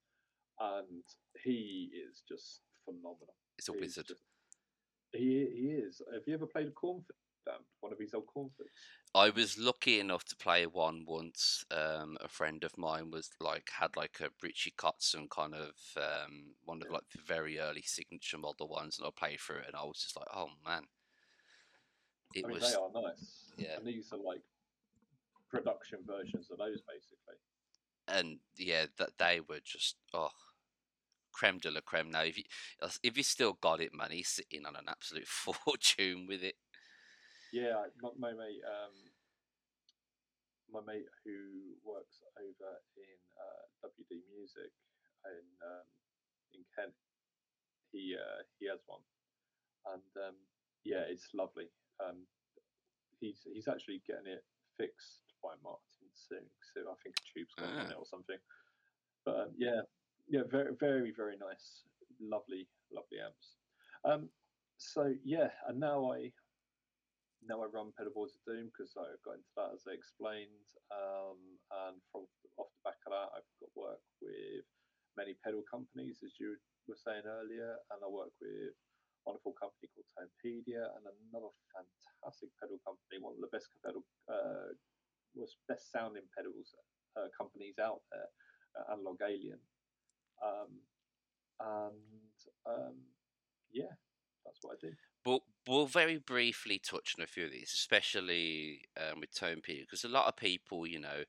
and 0.61 1.02
he 1.42 1.90
is 1.92 2.22
just 2.28 2.61
phenomenal. 2.85 3.35
It's 3.59 3.68
a 3.68 3.72
He's 3.72 3.80
wizard. 3.80 4.07
just- 4.09 4.20
he 5.12 5.46
he 5.54 5.66
is. 5.87 6.02
Have 6.12 6.22
you 6.26 6.35
ever 6.35 6.46
played 6.46 6.66
a 6.66 6.72
Cornford 6.72 7.14
amp? 7.48 7.64
One 7.80 7.92
of 7.92 7.98
his 8.00 8.14
old 8.14 8.26
Cornfords? 8.26 8.72
I 9.14 9.30
was 9.30 9.57
lucky 9.57 10.00
enough 10.00 10.24
to 10.24 10.37
play 10.37 10.66
one 10.66 11.04
once. 11.07 11.64
Um, 11.70 12.16
a 12.20 12.26
friend 12.28 12.64
of 12.64 12.76
mine 12.76 13.12
was 13.12 13.30
like 13.40 13.70
had 13.78 13.96
like 13.96 14.16
a 14.20 14.30
Richie 14.42 14.74
Kotzen 14.76 15.30
kind 15.30 15.54
of 15.54 15.74
um, 15.96 16.57
one 16.64 16.83
of 16.83 16.90
like 16.90 17.09
the 17.14 17.20
very 17.24 17.61
early 17.61 17.83
signature 17.83 18.38
model 18.38 18.66
ones, 18.68 18.98
and 18.98 19.07
I 19.07 19.11
played 19.16 19.38
through 19.38 19.59
it, 19.59 19.66
and 19.68 19.76
I 19.76 19.85
was 19.85 20.00
just 20.02 20.16
like, 20.16 20.26
oh 20.35 20.48
man, 20.66 20.83
it 22.35 22.44
I 22.44 22.48
mean, 22.48 22.59
was 22.61 22.70
they 22.72 22.76
are 22.76 23.02
nice. 23.02 23.52
yeah. 23.57 23.76
And 23.78 23.87
these 23.87 24.12
are 24.12 24.18
like 24.18 24.42
production 25.50 26.00
versions 26.07 26.48
of 26.50 26.59
those, 26.59 26.83
basically. 26.88 27.38
and 28.09 28.38
yeah, 28.57 28.87
that 28.98 29.11
they 29.18 29.40
were 29.48 29.61
just 29.64 29.96
oh, 30.12 30.28
creme 31.33 31.59
de 31.59 31.70
la 31.70 31.80
creme. 31.80 32.11
Now, 32.11 32.22
if 32.22 32.38
you 32.38 32.44
if 33.02 33.16
you 33.16 33.22
still 33.22 33.59
got 33.61 33.80
it, 33.80 33.94
man, 33.94 34.11
he's 34.11 34.28
sitting 34.28 34.66
on 34.66 34.76
an 34.76 34.87
absolute 34.88 35.28
fortune 35.28 36.26
with 36.28 36.42
it. 36.42 36.57
Yeah, 37.52 37.87
my, 38.02 38.11
my 38.18 38.30
mate, 38.33 38.62
um, 38.66 38.94
my 40.72 40.80
mate 40.85 41.07
who 41.24 41.78
works 41.85 42.18
over 42.38 42.70
in 42.96 43.18
uh, 43.38 43.87
WD 43.87 44.22
Music 44.35 44.72
in 45.26 45.46
um, 45.62 45.87
in 46.52 46.61
Kent, 46.74 46.94
he 47.92 48.16
uh, 48.18 48.42
he 48.59 48.66
has 48.68 48.80
one, 48.87 49.02
and 49.94 50.28
um, 50.28 50.37
yeah, 50.85 51.07
it's 51.09 51.28
lovely. 51.35 51.70
Um, 52.02 52.26
he's 53.20 53.46
he's 53.52 53.68
actually 53.68 54.02
getting 54.07 54.26
it 54.26 54.44
fixed 54.76 55.34
by 55.44 55.54
Martin 55.62 56.09
soon. 56.14 56.48
So 56.72 56.80
I 56.90 56.96
think 57.04 57.14
a 57.20 57.24
tube's 57.28 57.54
gone 57.54 57.68
on 57.76 57.87
Ah. 57.87 57.90
it 57.90 57.98
or 58.00 58.07
something. 58.07 58.40
But 59.24 59.37
um, 59.40 59.50
yeah, 59.57 59.83
yeah, 60.26 60.42
very 60.48 60.74
very 60.74 61.12
very 61.12 61.37
nice, 61.37 61.85
lovely 62.18 62.68
lovely 62.90 63.20
amps. 63.20 63.57
Um, 64.04 64.33
so 64.78 65.14
yeah, 65.22 65.52
and 65.68 65.78
now 65.78 66.11
I 66.12 66.33
now 67.44 67.62
I 67.62 67.66
run 67.66 67.92
pedalboards 67.92 68.35
of 68.37 68.44
doom 68.46 68.72
because 68.72 68.96
I 68.96 69.04
got 69.24 69.37
into 69.37 69.52
that 69.57 69.72
as 69.74 69.85
I 69.87 69.92
explained, 69.92 70.64
um, 70.90 71.61
and 71.85 72.00
from 72.11 72.24
off 72.57 72.72
the 72.72 72.88
back 72.88 73.00
of 73.07 73.12
that, 73.12 73.28
I've 73.37 73.52
got 73.61 73.76
work 73.76 74.00
with 74.22 74.64
many 75.16 75.35
pedal 75.44 75.62
companies, 75.70 76.20
as 76.24 76.33
you 76.40 76.57
were 76.88 76.96
saying 76.96 77.24
earlier, 77.26 77.76
and 77.92 78.00
I 78.02 78.09
work 78.09 78.33
with 78.40 78.72
wonderful 79.26 79.52
company 79.57 79.88
called 79.92 80.09
Tonepedia 80.16 80.85
and 80.96 81.04
another 81.33 81.48
fantastic 81.72 82.50
pedal 82.61 82.78
company, 82.85 83.20
one 83.20 83.35
of 83.35 83.40
the 83.40 83.52
best 83.52 83.68
pedal, 83.85 84.04
uh, 84.28 84.72
was 85.35 85.57
best 85.68 85.90
sounding 85.92 86.25
pedals 86.37 86.75
uh, 87.16 87.29
companies 87.37 87.77
out 87.79 88.01
there, 88.11 88.29
uh, 88.79 88.92
Analog 88.92 89.18
Alien, 89.23 89.59
um, 90.42 90.70
and 91.61 92.37
um, 92.66 92.97
yeah, 93.73 93.94
that's 94.44 94.59
what 94.62 94.76
I 94.83 94.87
do. 94.87 94.92
But 95.24 95.40
we'll 95.66 95.87
very 95.87 96.18
briefly 96.18 96.78
touch 96.78 97.14
on 97.16 97.24
a 97.24 97.26
few 97.26 97.46
of 97.46 97.50
these, 97.52 97.72
especially 97.72 98.83
um, 98.98 99.20
with 99.20 99.35
Tone 99.35 99.62
P, 99.62 99.80
because 99.80 100.04
a 100.04 100.09
lot 100.09 100.26
of 100.28 100.37
people, 100.37 100.87
you 100.87 101.00
know, 101.00 101.24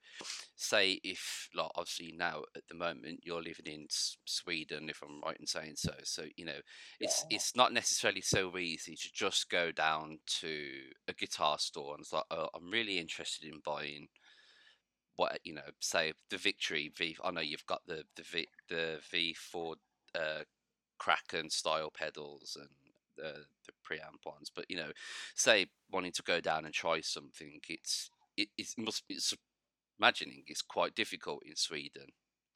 say 0.55 0.99
if, 1.03 1.49
like, 1.55 1.71
obviously 1.75 2.11
now 2.17 2.43
at 2.55 2.63
the 2.67 2.75
moment 2.75 3.21
you're 3.23 3.41
living 3.41 3.67
in 3.67 3.87
Sweden, 3.89 4.89
if 4.89 5.01
I'm 5.01 5.21
right 5.21 5.39
in 5.39 5.47
saying 5.47 5.75
so. 5.77 5.93
So 6.03 6.25
you 6.35 6.45
know, 6.45 6.59
it's 6.99 7.23
Yeah. 7.29 7.37
it's 7.37 7.55
not 7.55 7.71
necessarily 7.73 8.21
so 8.21 8.57
easy 8.57 8.95
to 8.95 9.09
just 9.13 9.49
go 9.49 9.71
down 9.71 10.19
to 10.41 10.69
a 11.07 11.13
guitar 11.13 11.57
store 11.59 11.93
and 11.93 12.01
it's 12.01 12.13
like, 12.13 12.25
oh, 12.31 12.49
I'm 12.53 12.69
really 12.71 12.97
interested 12.99 13.47
in 13.47 13.61
buying 13.63 14.09
what 15.15 15.39
you 15.43 15.53
know, 15.53 15.69
say 15.79 16.13
the 16.29 16.37
Victory 16.37 16.89
V. 16.95 17.17
I 17.23 17.31
know 17.31 17.41
you've 17.41 17.65
got 17.65 17.85
the 17.87 18.03
the 18.15 18.23
V 18.23 18.47
the 18.69 18.99
V4 19.11 19.75
uh, 20.15 20.43
Kraken 20.97 21.49
style 21.49 21.91
pedals 21.91 22.57
and 22.59 22.69
the 23.15 23.45
the 23.65 23.73
preamp 23.87 24.25
ones, 24.25 24.51
but 24.53 24.65
you 24.69 24.77
know, 24.77 24.91
say 25.35 25.67
wanting 25.91 26.11
to 26.13 26.23
go 26.23 26.39
down 26.39 26.65
and 26.65 26.73
try 26.73 27.01
something, 27.01 27.59
it's 27.69 28.09
it, 28.37 28.49
it 28.57 28.67
must 28.77 29.03
it's 29.09 29.33
imagining 29.99 30.43
it's 30.47 30.61
quite 30.61 30.95
difficult 30.95 31.43
in 31.45 31.55
Sweden. 31.55 32.11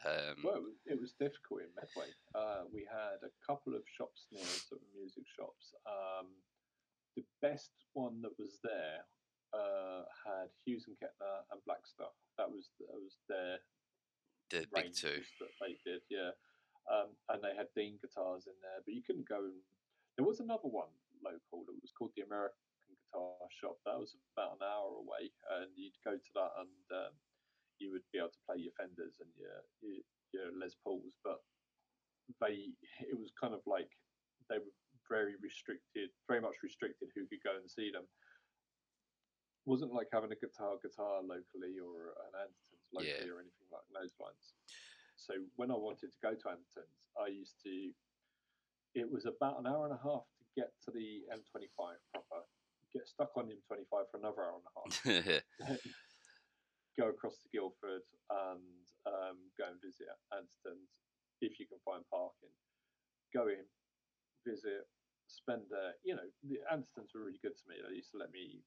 Um, 0.06 0.39
Well, 0.43 0.56
it 0.56 0.63
was, 0.63 0.80
it 0.86 1.00
was 1.02 1.12
difficult 1.19 1.67
in 1.67 1.72
Medway. 1.76 2.12
Uh, 2.34 2.63
we 2.72 2.88
had 2.88 3.19
a 3.19 3.32
couple 3.43 3.76
of 3.76 3.84
shops 3.98 4.28
near 4.32 4.43
us 4.43 4.63
that 4.72 4.80
were 4.80 4.95
music 4.95 5.28
shops. 5.28 5.76
Um, 5.84 6.28
the 7.15 7.24
best 7.41 7.72
one 7.93 8.22
that 8.22 8.32
was 8.39 8.60
there 8.63 9.04
uh, 9.54 10.08
had 10.24 10.48
Hughes 10.63 10.86
and 10.88 10.95
Kettner 10.95 11.43
and 11.52 11.60
Blackstar. 11.67 12.12
That 12.38 12.50
was 12.50 12.69
that 12.80 12.95
was 12.95 13.17
their 13.28 13.60
the 14.50 14.67
big 14.74 14.93
two. 14.93 15.22
that 15.39 15.54
they 15.60 15.76
did, 15.84 16.02
yeah. 16.10 16.32
Um, 16.89 17.13
and 17.30 17.43
they 17.43 17.54
had 17.56 17.67
Dean 17.76 18.00
guitars 18.02 18.48
in 18.48 18.58
there, 18.63 18.82
but 18.86 18.93
you 18.93 19.04
couldn't 19.06 19.28
go. 19.28 19.38
And, 19.45 19.62
there 20.19 20.27
was 20.27 20.43
another 20.43 20.67
one 20.67 20.91
local 21.23 21.63
that 21.63 21.79
was 21.79 21.95
called 21.95 22.12
the 22.19 22.27
American 22.27 22.60
Guitar 22.91 23.39
Shop. 23.55 23.79
That 23.88 23.95
was 23.95 24.19
about 24.36 24.60
an 24.60 24.67
hour 24.67 24.99
away, 24.99 25.32
and 25.55 25.71
you'd 25.79 25.95
go 26.03 26.19
to 26.19 26.32
that 26.36 26.51
and 26.60 26.84
um, 26.91 27.15
you 27.79 27.95
would 27.95 28.03
be 28.12 28.19
able 28.19 28.36
to 28.36 28.43
play 28.43 28.60
your 28.60 28.75
Fenders 28.75 29.23
and 29.23 29.32
your 29.39 29.63
your, 29.79 30.03
your 30.36 30.47
Les 30.60 30.75
Pauls, 30.84 31.15
but 31.23 31.39
they 32.43 32.75
it 33.08 33.15
was 33.15 33.32
kind 33.39 33.55
of 33.55 33.63
like 33.63 33.88
they 34.51 34.60
were 34.60 34.75
very 35.08 35.39
restricted, 35.39 36.12
very 36.27 36.43
much 36.43 36.60
restricted 36.67 37.15
who 37.15 37.23
could 37.23 37.39
go 37.39 37.55
and 37.55 37.71
see 37.71 37.88
them. 37.88 38.03
Wasn't 39.63 39.95
like 39.95 40.12
having 40.12 40.36
a 40.36 40.39
guitar 40.43 40.75
guitar 40.84 41.23
locally 41.23 41.79
or 41.79 42.12
an 42.27 42.43
Andertons 42.43 42.91
locally 42.91 43.23
Yeah. 43.23 43.32
or 43.32 43.39
anything 43.39 43.71
like 43.71 43.88
those 43.95 44.12
lines. 44.19 44.51
So 45.15 45.39
when 45.55 45.71
I 45.71 45.79
wanted 45.79 46.12
to 46.12 46.19
go 46.19 46.36
to 46.36 46.45
Andertons, 46.51 47.08
I 47.15 47.32
used 47.32 47.55
to. 47.63 47.95
It 48.95 49.10
was 49.10 49.25
about 49.25 49.60
an 49.60 49.67
hour 49.67 49.86
and 49.86 49.93
a 49.93 50.02
half 50.02 50.25
to 50.38 50.43
get 50.58 50.71
to 50.86 50.91
the 50.91 51.25
M25 51.30 51.97
proper. 52.13 52.41
Get 52.93 53.08
stuck 53.08 53.30
on 53.38 53.47
the 53.47 53.54
M25 53.54 53.86
for 53.89 54.17
another 54.17 54.41
hour 54.41 54.58
and 54.58 54.65
a 54.65 55.30
half 55.30 55.80
go 56.99 57.08
across 57.08 57.39
to 57.39 57.47
Guildford 57.56 58.04
and 58.28 58.84
um, 59.08 59.39
go 59.56 59.71
and 59.71 59.80
visit 59.80 60.12
Anderton's 60.36 60.91
if 61.39 61.56
you 61.56 61.63
can 61.63 61.80
find 61.88 62.04
parking. 62.12 62.52
Go 63.32 63.47
in, 63.47 63.63
visit, 64.43 64.84
spend 65.32 65.71
uh, 65.71 65.95
you 66.04 66.19
know, 66.19 66.28
the 66.43 66.60
Anderton's 66.67 67.15
were 67.15 67.23
really 67.23 67.39
good 67.39 67.56
to 67.56 67.65
me. 67.71 67.80
They 67.80 67.95
used 67.95 68.12
to 68.12 68.19
let 68.19 68.36
me 68.36 68.60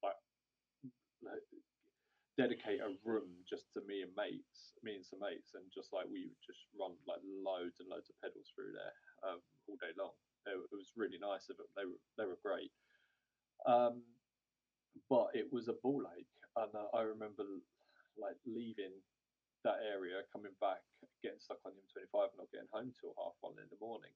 like, 0.00 0.16
like 1.20 1.44
dedicate 2.40 2.80
a 2.80 2.96
room 3.04 3.28
just 3.44 3.68
to 3.76 3.84
me 3.84 4.00
and 4.00 4.14
mates, 4.16 4.72
me 4.80 4.96
and 4.96 5.04
some 5.04 5.20
mates, 5.20 5.52
and 5.52 5.68
just 5.68 5.92
like 5.92 6.08
we 6.08 6.32
would 6.32 6.40
just 6.40 6.64
run 6.72 6.96
like 7.04 7.20
loads 7.20 7.76
and 7.84 7.92
loads 7.92 8.08
of 8.08 8.16
pedals 8.24 8.48
through 8.56 8.72
there 8.72 8.96
um, 9.26 9.40
all 9.68 9.78
day 9.80 9.92
long. 9.98 10.14
It, 10.48 10.56
was 10.72 10.96
really 10.96 11.20
nice 11.20 11.52
of 11.52 11.60
them. 11.60 11.68
They 11.76 11.84
were 11.84 12.00
they 12.16 12.26
were 12.26 12.40
great. 12.40 12.72
Um, 13.68 14.02
but 15.08 15.30
it 15.36 15.52
was 15.52 15.68
a 15.68 15.76
ball 15.84 16.02
ache, 16.16 16.36
and 16.56 16.72
uh, 16.74 16.88
I 16.96 17.04
remember 17.04 17.44
like 18.16 18.40
leaving 18.48 18.96
that 19.62 19.84
area, 19.84 20.24
coming 20.32 20.56
back, 20.58 20.80
getting 21.20 21.38
stuck 21.38 21.60
on 21.68 21.76
the 21.76 21.84
M25, 21.84 22.32
and 22.32 22.40
not 22.40 22.52
getting 22.52 22.72
home 22.72 22.90
till 22.96 23.12
half 23.20 23.36
one 23.44 23.60
in 23.60 23.68
the 23.68 23.80
morning, 23.84 24.12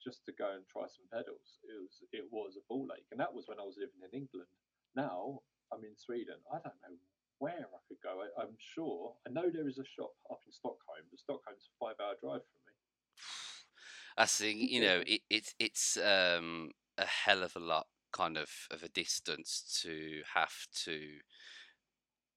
just 0.00 0.24
to 0.24 0.32
go 0.32 0.56
and 0.56 0.64
try 0.64 0.88
some 0.88 1.06
pedals. 1.12 1.60
It 1.68 1.76
was 1.76 1.94
it 2.10 2.26
was 2.32 2.56
a 2.56 2.64
ball 2.66 2.88
ache, 2.96 3.08
and 3.12 3.20
that 3.20 3.32
was 3.32 3.46
when 3.46 3.60
I 3.60 3.68
was 3.68 3.76
living 3.76 4.00
in 4.00 4.12
England. 4.16 4.48
Now 4.96 5.44
I'm 5.68 5.84
in 5.84 5.96
Sweden. 5.96 6.40
I 6.48 6.58
don't 6.64 6.80
know 6.80 6.96
where 7.42 7.66
I 7.66 7.80
could 7.90 7.98
go. 8.00 8.22
I, 8.22 8.30
I'm 8.38 8.54
sure 8.56 9.18
I 9.26 9.34
know 9.34 9.50
there 9.50 9.66
is 9.66 9.82
a 9.82 9.86
shop 9.86 10.14
up 10.30 10.40
in 10.46 10.52
Stockholm, 10.54 11.04
but 11.10 11.18
Stockholm's 11.18 11.66
a 11.66 11.74
five-hour 11.82 12.14
drive 12.22 12.46
from 12.46 12.61
I 14.16 14.26
think 14.26 14.70
you 14.70 14.80
know 14.80 15.02
it, 15.06 15.22
it's 15.30 15.54
it's 15.58 15.96
um, 15.96 16.70
a 16.98 17.06
hell 17.06 17.42
of 17.42 17.56
a 17.56 17.60
lot 17.60 17.86
kind 18.12 18.36
of 18.36 18.50
of 18.70 18.82
a 18.82 18.88
distance 18.88 19.80
to 19.82 20.22
have 20.34 20.66
to 20.84 21.00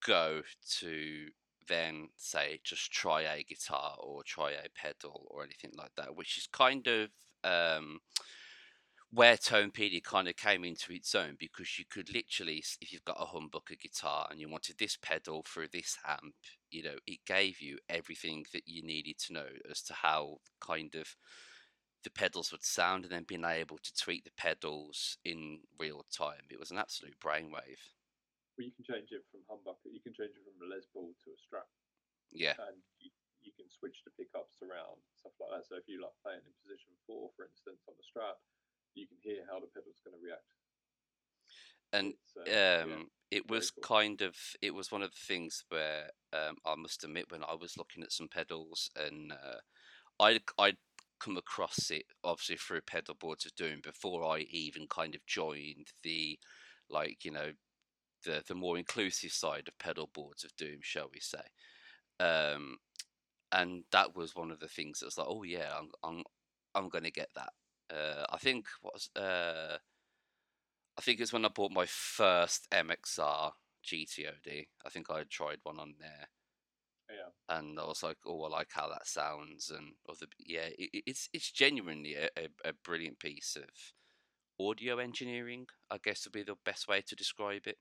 go 0.05 0.41
to 0.79 1.27
then 1.67 2.09
say 2.15 2.59
just 2.63 2.91
try 2.91 3.21
a 3.21 3.43
guitar 3.43 3.95
or 3.99 4.23
try 4.23 4.51
a 4.51 4.69
pedal 4.75 5.25
or 5.31 5.43
anything 5.43 5.71
like 5.77 5.91
that, 5.97 6.15
which 6.15 6.37
is 6.37 6.47
kind 6.47 6.87
of 6.87 7.09
um, 7.43 7.99
where 9.11 9.37
Tonepedia 9.37 10.03
kind 10.03 10.27
of 10.27 10.35
came 10.35 10.63
into 10.63 10.91
its 10.93 11.15
own 11.15 11.37
because 11.39 11.79
you 11.79 11.85
could 11.89 12.13
literally, 12.13 12.63
if 12.81 12.91
you've 12.91 13.05
got 13.05 13.17
a 13.19 13.25
humbucker 13.25 13.79
guitar 13.79 14.27
and 14.29 14.39
you 14.39 14.49
wanted 14.49 14.77
this 14.77 14.97
pedal 15.01 15.43
through 15.47 15.67
this 15.71 15.97
amp, 16.07 16.35
you 16.69 16.83
know, 16.83 16.97
it 17.07 17.19
gave 17.25 17.61
you 17.61 17.77
everything 17.89 18.45
that 18.53 18.63
you 18.65 18.83
needed 18.83 19.17
to 19.17 19.33
know 19.33 19.47
as 19.71 19.81
to 19.83 19.93
how 19.93 20.37
kind 20.59 20.95
of 20.95 21.15
the 22.05 22.13
pedals 22.13 22.53
would 22.53 22.63
sound 22.63 23.03
and 23.03 23.11
then 23.11 23.25
being 23.25 23.43
able 23.43 23.81
to 23.81 23.91
tweak 23.97 24.23
the 24.23 24.37
pedals 24.37 25.17
in 25.25 25.65
real 25.81 26.05
time. 26.13 26.45
It 26.53 26.61
was 26.61 26.69
an 26.69 26.77
absolute 26.77 27.17
brainwave. 27.17 27.81
Well, 28.55 28.69
you 28.69 28.71
can 28.77 28.85
change 28.85 29.09
it 29.09 29.25
from 29.33 29.41
humbucker. 29.49 29.89
You 29.89 29.99
can 30.05 30.13
change 30.13 30.37
it 30.37 30.45
from 30.45 30.55
a 30.61 30.69
Les 30.69 30.85
Paul 30.93 31.11
to 31.25 31.33
a 31.33 31.37
Strat. 31.41 31.67
Yeah. 32.31 32.53
And 32.69 32.77
you, 33.01 33.09
you 33.41 33.51
can 33.57 33.65
switch 33.67 34.05
the 34.05 34.13
pickups 34.13 34.61
around, 34.61 35.01
stuff 35.17 35.33
like 35.41 35.49
that. 35.57 35.65
So 35.65 35.81
if 35.81 35.89
you 35.89 35.99
like 35.99 36.13
playing 36.21 36.45
in 36.45 36.53
position 36.61 36.93
four, 37.09 37.33
for 37.33 37.49
instance, 37.49 37.81
on 37.89 37.97
the 37.97 38.05
Strat, 38.05 38.37
you 38.93 39.09
can 39.09 39.17
hear 39.25 39.41
how 39.49 39.57
the 39.57 39.67
pedal's 39.73 39.99
going 40.05 40.15
to 40.15 40.23
react. 40.23 40.45
And 41.91 42.13
uh, 42.37 42.45
yeah, 42.45 42.85
um, 42.85 43.09
it 43.31 43.49
was 43.49 43.71
cool. 43.71 43.81
kind 43.81 44.21
of 44.21 44.35
it 44.61 44.73
was 44.73 44.91
one 44.91 45.01
of 45.01 45.11
the 45.11 45.25
things 45.25 45.63
where 45.69 46.09
um, 46.33 46.57
I 46.65 46.75
must 46.75 47.03
admit 47.03 47.31
when 47.31 47.43
I 47.43 47.55
was 47.55 47.77
looking 47.77 48.03
at 48.03 48.11
some 48.11 48.27
pedals 48.27 48.89
and 48.95 49.31
uh, 49.31 49.59
I 50.19 50.39
I 50.57 50.73
come 51.19 51.37
across 51.37 51.89
it 51.91 52.05
obviously 52.23 52.57
through 52.57 52.81
pedal 52.81 53.15
boards 53.19 53.45
of 53.45 53.55
doom 53.55 53.79
before 53.83 54.23
I 54.23 54.39
even 54.49 54.87
kind 54.87 55.15
of 55.15 55.25
joined 55.25 55.87
the 56.03 56.37
like 56.89 57.23
you 57.23 57.31
know 57.31 57.51
the 58.23 58.43
the 58.47 58.55
more 58.55 58.77
inclusive 58.77 59.31
side 59.31 59.67
of 59.67 59.77
pedal 59.77 60.09
boards 60.13 60.43
of 60.43 60.55
doom 60.55 60.79
shall 60.81 61.09
we 61.13 61.19
say. 61.19 61.39
Um 62.19 62.77
and 63.51 63.83
that 63.91 64.15
was 64.15 64.35
one 64.35 64.51
of 64.51 64.59
the 64.59 64.67
things 64.67 64.99
that 64.99 65.05
was 65.05 65.17
like 65.17 65.27
oh 65.29 65.43
yeah 65.43 65.71
I'm 65.79 65.89
I'm 66.03 66.23
I'm 66.73 66.89
going 66.89 67.05
to 67.05 67.11
get 67.11 67.29
that. 67.35 67.53
Uh 67.95 68.25
I 68.29 68.37
think 68.37 68.65
was 68.83 69.09
uh 69.15 69.77
I 70.97 71.01
think 71.01 71.19
it's 71.19 71.33
when 71.33 71.45
I 71.45 71.49
bought 71.49 71.71
my 71.71 71.85
first 71.85 72.67
MXR 72.71 73.51
GTOD 73.85 74.67
I 74.85 74.89
think 74.89 75.09
I 75.09 75.23
tried 75.29 75.59
one 75.63 75.79
on 75.79 75.95
there 75.99 76.27
yeah. 77.49 77.57
And 77.57 77.79
I 77.79 77.85
was 77.85 78.03
like, 78.03 78.17
oh, 78.25 78.43
I 78.43 78.49
like 78.49 78.69
how 78.71 78.89
that 78.89 79.07
sounds, 79.07 79.69
and 79.69 79.93
other 80.09 80.27
yeah, 80.39 80.69
it, 80.77 81.03
it's 81.05 81.29
it's 81.33 81.51
genuinely 81.51 82.15
a, 82.15 82.29
a, 82.37 82.69
a, 82.69 82.73
brilliant 82.73 83.19
piece 83.19 83.55
of 83.55 83.69
audio 84.59 84.97
engineering. 84.97 85.67
I 85.89 85.97
guess 86.03 86.25
would 86.25 86.33
be 86.33 86.43
the 86.43 86.55
best 86.65 86.87
way 86.87 87.01
to 87.05 87.15
describe 87.15 87.67
it. 87.67 87.77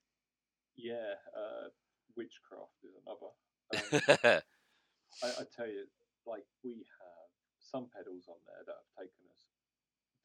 Yeah, 0.77 1.17
uh, 1.37 1.69
witchcraft 2.17 2.79
is 2.83 2.95
another. 3.05 3.33
Um, 3.73 4.41
I, 5.23 5.43
I 5.43 5.45
tell 5.57 5.69
you, 5.69 5.87
like 6.27 6.45
we 6.63 6.85
have 7.01 7.31
some 7.59 7.89
pedals 7.95 8.29
on 8.29 8.39
there 8.47 8.65
that 8.67 8.77
have 8.77 9.07
taken 9.07 9.25
us, 9.33 9.43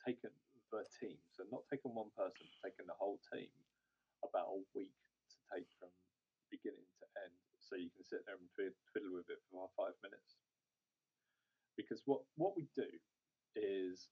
taken 0.06 0.32
the 0.72 0.86
team, 1.00 1.18
so 1.34 1.44
not 1.52 1.66
taken 1.70 1.96
one 1.96 2.12
person, 2.18 2.46
taken 2.64 2.86
the 2.86 2.98
whole 2.98 3.20
team 3.32 3.50
about 4.24 4.52
a 4.52 4.60
week 4.76 4.94
to 5.32 5.38
take 5.50 5.70
from 5.80 5.90
beginning 6.52 6.86
to 7.00 7.06
end 7.24 7.49
so 7.70 7.78
you 7.78 7.94
can 7.94 8.02
sit 8.02 8.26
there 8.26 8.36
and 8.36 8.50
twiddle 8.58 9.14
with 9.14 9.30
it 9.30 9.40
for 9.54 9.70
five 9.78 9.94
minutes. 10.02 10.42
Because 11.78 12.02
what, 12.10 12.26
what 12.36 12.58
we 12.58 12.66
do 12.74 12.90
is 13.56 14.10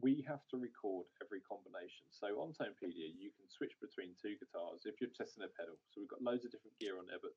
we 0.00 0.24
have 0.24 0.40
to 0.48 0.56
record 0.56 1.04
every 1.20 1.44
combination. 1.44 2.08
So 2.08 2.40
on 2.40 2.56
Tonepedia, 2.56 3.12
you 3.12 3.28
can 3.36 3.44
switch 3.46 3.76
between 3.76 4.16
two 4.16 4.40
guitars 4.40 4.88
if 4.88 4.96
you're 4.98 5.12
testing 5.12 5.44
a 5.44 5.52
pedal. 5.52 5.76
So 5.92 6.00
we've 6.00 6.10
got 6.10 6.24
loads 6.24 6.48
of 6.48 6.50
different 6.50 6.80
gear 6.80 6.96
on 6.96 7.04
there, 7.06 7.20
but 7.20 7.36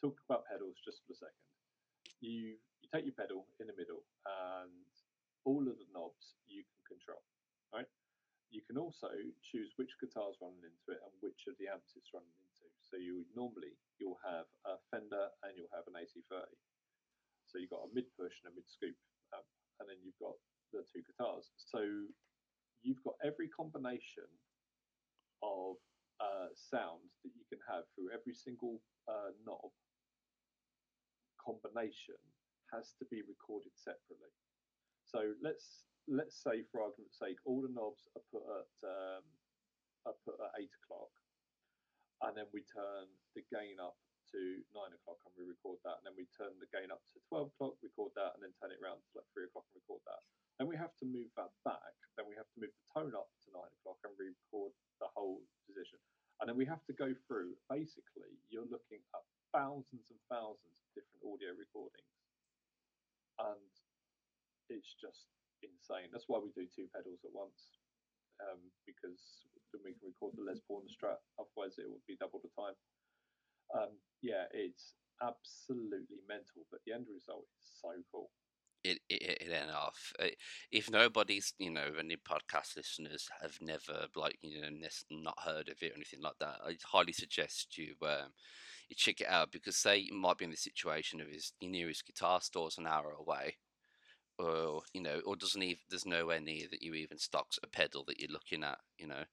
talk 0.00 0.16
about 0.24 0.48
pedals 0.48 0.80
just 0.80 1.04
for 1.04 1.12
a 1.12 1.18
second. 1.28 1.44
You 2.24 2.56
you 2.80 2.86
take 2.92 3.08
your 3.08 3.16
pedal 3.16 3.48
in 3.60 3.68
the 3.68 3.76
middle, 3.76 4.04
and 4.24 4.84
all 5.44 5.64
of 5.64 5.76
the 5.76 5.88
knobs 5.92 6.36
you 6.44 6.64
can 6.64 6.96
control. 6.96 7.20
Right. 7.72 7.88
You 8.52 8.60
can 8.64 8.76
also 8.76 9.10
choose 9.40 9.72
which 9.76 9.92
guitar's 10.00 10.36
running 10.40 10.62
into 10.62 10.88
it 10.92 11.00
and 11.00 11.12
which 11.24 11.48
of 11.48 11.56
the 11.56 11.68
amps 11.68 11.96
it's 11.96 12.12
running 12.12 12.32
into. 12.38 12.43
So 12.94 13.02
you 13.02 13.26
normally 13.34 13.74
you'll 13.98 14.22
have 14.22 14.46
a 14.70 14.78
Fender 14.94 15.26
and 15.42 15.58
you'll 15.58 15.74
have 15.74 15.82
an 15.90 15.98
AC30. 15.98 16.46
So 17.50 17.58
you've 17.58 17.74
got 17.74 17.90
a 17.90 17.90
mid 17.90 18.06
push 18.14 18.38
and 18.46 18.50
a 18.50 18.54
mid 18.54 18.70
scoop, 18.70 18.94
um, 19.34 19.42
and 19.82 19.90
then 19.90 19.98
you've 19.98 20.18
got 20.22 20.38
the 20.70 20.86
two 20.86 21.02
guitars. 21.02 21.50
So 21.58 21.82
you've 22.86 23.02
got 23.02 23.18
every 23.26 23.50
combination 23.50 24.30
of 25.42 25.74
uh, 26.22 26.54
sound 26.54 27.02
that 27.26 27.34
you 27.34 27.42
can 27.50 27.58
have 27.66 27.82
through 27.98 28.14
every 28.14 28.30
single 28.30 28.78
uh, 29.10 29.34
knob 29.42 29.74
combination 31.42 32.22
has 32.70 32.94
to 33.02 33.04
be 33.10 33.26
recorded 33.26 33.74
separately. 33.74 34.30
So 35.02 35.34
let's 35.42 35.82
let's 36.06 36.38
say, 36.38 36.62
for 36.70 36.86
argument's 36.86 37.18
sake, 37.18 37.42
all 37.42 37.58
the 37.58 37.74
knobs 37.74 38.06
are 38.14 38.26
put 38.30 38.46
at 38.46 38.70
um, 38.86 39.26
are 40.06 40.18
put 40.22 40.38
at 40.38 40.54
eight 40.62 40.70
o'clock, 40.86 41.10
and 42.28 42.34
then 42.36 42.48
we 42.52 42.64
turn 42.66 43.08
the 43.36 43.44
gain 43.52 43.76
up 43.80 43.96
to 44.32 44.40
nine 44.72 44.90
o'clock 44.96 45.20
and 45.28 45.34
we 45.36 45.44
record 45.46 45.78
that, 45.84 46.00
and 46.00 46.04
then 46.08 46.16
we 46.16 46.26
turn 46.34 46.56
the 46.58 46.70
gain 46.72 46.88
up 46.90 47.04
to 47.12 47.20
twelve 47.28 47.52
o'clock, 47.54 47.76
record 47.84 48.10
that, 48.16 48.34
and 48.34 48.42
then 48.42 48.52
turn 48.58 48.72
it 48.72 48.80
around 48.80 48.98
to 49.04 49.20
like 49.20 49.28
three 49.30 49.46
o'clock 49.46 49.68
and 49.70 49.78
record 49.84 50.02
that. 50.08 50.22
Then 50.58 50.70
we 50.70 50.78
have 50.78 50.94
to 51.02 51.06
move 51.06 51.30
that 51.34 51.50
back. 51.66 51.94
Then 52.14 52.30
we 52.30 52.38
have 52.38 52.48
to 52.54 52.58
move 52.62 52.70
the 52.70 52.86
tone 52.94 53.14
up 53.14 53.30
to 53.44 53.48
nine 53.50 53.70
o'clock 53.80 53.98
and 54.06 54.14
record 54.14 54.70
the 55.02 55.10
whole 55.12 55.42
position. 55.66 55.98
And 56.38 56.50
then 56.50 56.58
we 56.58 56.66
have 56.66 56.82
to 56.90 56.94
go 56.94 57.14
through. 57.26 57.54
Basically, 57.70 58.38
you're 58.50 58.66
looking 58.70 59.02
at 59.14 59.22
thousands 59.54 60.10
and 60.10 60.18
thousands 60.30 60.82
of 60.82 60.86
different 60.94 61.22
audio 61.22 61.54
recordings, 61.54 62.18
and 63.38 63.70
it's 64.70 64.94
just 64.98 65.30
insane. 65.62 66.10
That's 66.10 66.26
why 66.26 66.38
we 66.42 66.50
do 66.54 66.66
two 66.70 66.90
pedals 66.90 67.22
at 67.22 67.34
once 67.34 67.78
um, 68.42 68.60
because 68.86 69.46
then 69.74 69.82
we 69.82 69.98
can 69.98 70.14
record 70.14 70.38
the 70.38 70.46
Les 70.46 70.62
Paul 70.70 70.86
and 70.86 70.92
Strat. 70.94 71.18
Otherwise, 71.34 71.82
it 71.82 71.90
would 71.90 72.06
be 72.06 72.14
double 72.14 72.38
the 72.38 72.54
time. 72.54 72.78
Um, 73.74 73.98
yeah, 74.22 74.46
it's 74.54 74.94
absolutely 75.18 76.22
mental, 76.30 76.62
but 76.70 76.80
the 76.86 76.94
end 76.94 77.06
result 77.10 77.50
is 77.58 77.66
so 77.82 77.90
cool. 78.14 78.30
It, 78.84 79.00
it, 79.08 79.40
it 79.40 79.64
enough. 79.64 80.12
If 80.70 80.90
nobody's, 80.90 81.54
you 81.58 81.70
know, 81.70 81.88
any 81.98 82.16
podcast 82.16 82.76
listeners 82.76 83.28
have 83.40 83.56
never, 83.60 84.06
like, 84.14 84.38
you 84.42 84.60
know, 84.60 84.68
not 85.10 85.38
heard 85.42 85.68
of 85.70 85.76
it 85.80 85.92
or 85.92 85.96
anything 85.96 86.20
like 86.20 86.38
that, 86.40 86.60
I 86.62 86.76
highly 86.84 87.14
suggest 87.14 87.78
you 87.78 87.94
um, 88.02 88.34
you 88.90 88.96
check 88.96 89.22
it 89.22 89.28
out 89.28 89.52
because 89.52 89.76
say 89.76 89.96
you 89.96 90.14
might 90.14 90.36
be 90.36 90.44
in 90.44 90.50
the 90.50 90.56
situation 90.56 91.20
of 91.20 91.28
his 91.28 91.52
nearest 91.62 92.06
guitar 92.06 92.42
store's 92.42 92.76
an 92.76 92.86
hour 92.86 93.12
away, 93.18 93.56
or 94.38 94.82
you 94.92 95.00
know, 95.00 95.20
or 95.24 95.36
doesn't 95.36 95.62
even 95.62 95.80
there's 95.88 96.04
nowhere 96.04 96.40
near 96.40 96.66
that 96.70 96.82
you 96.82 96.92
even 96.94 97.18
stocks 97.18 97.58
a 97.62 97.66
pedal 97.66 98.04
that 98.06 98.20
you're 98.20 98.30
looking 98.30 98.64
at. 98.64 98.78
You 98.98 99.06
know, 99.06 99.24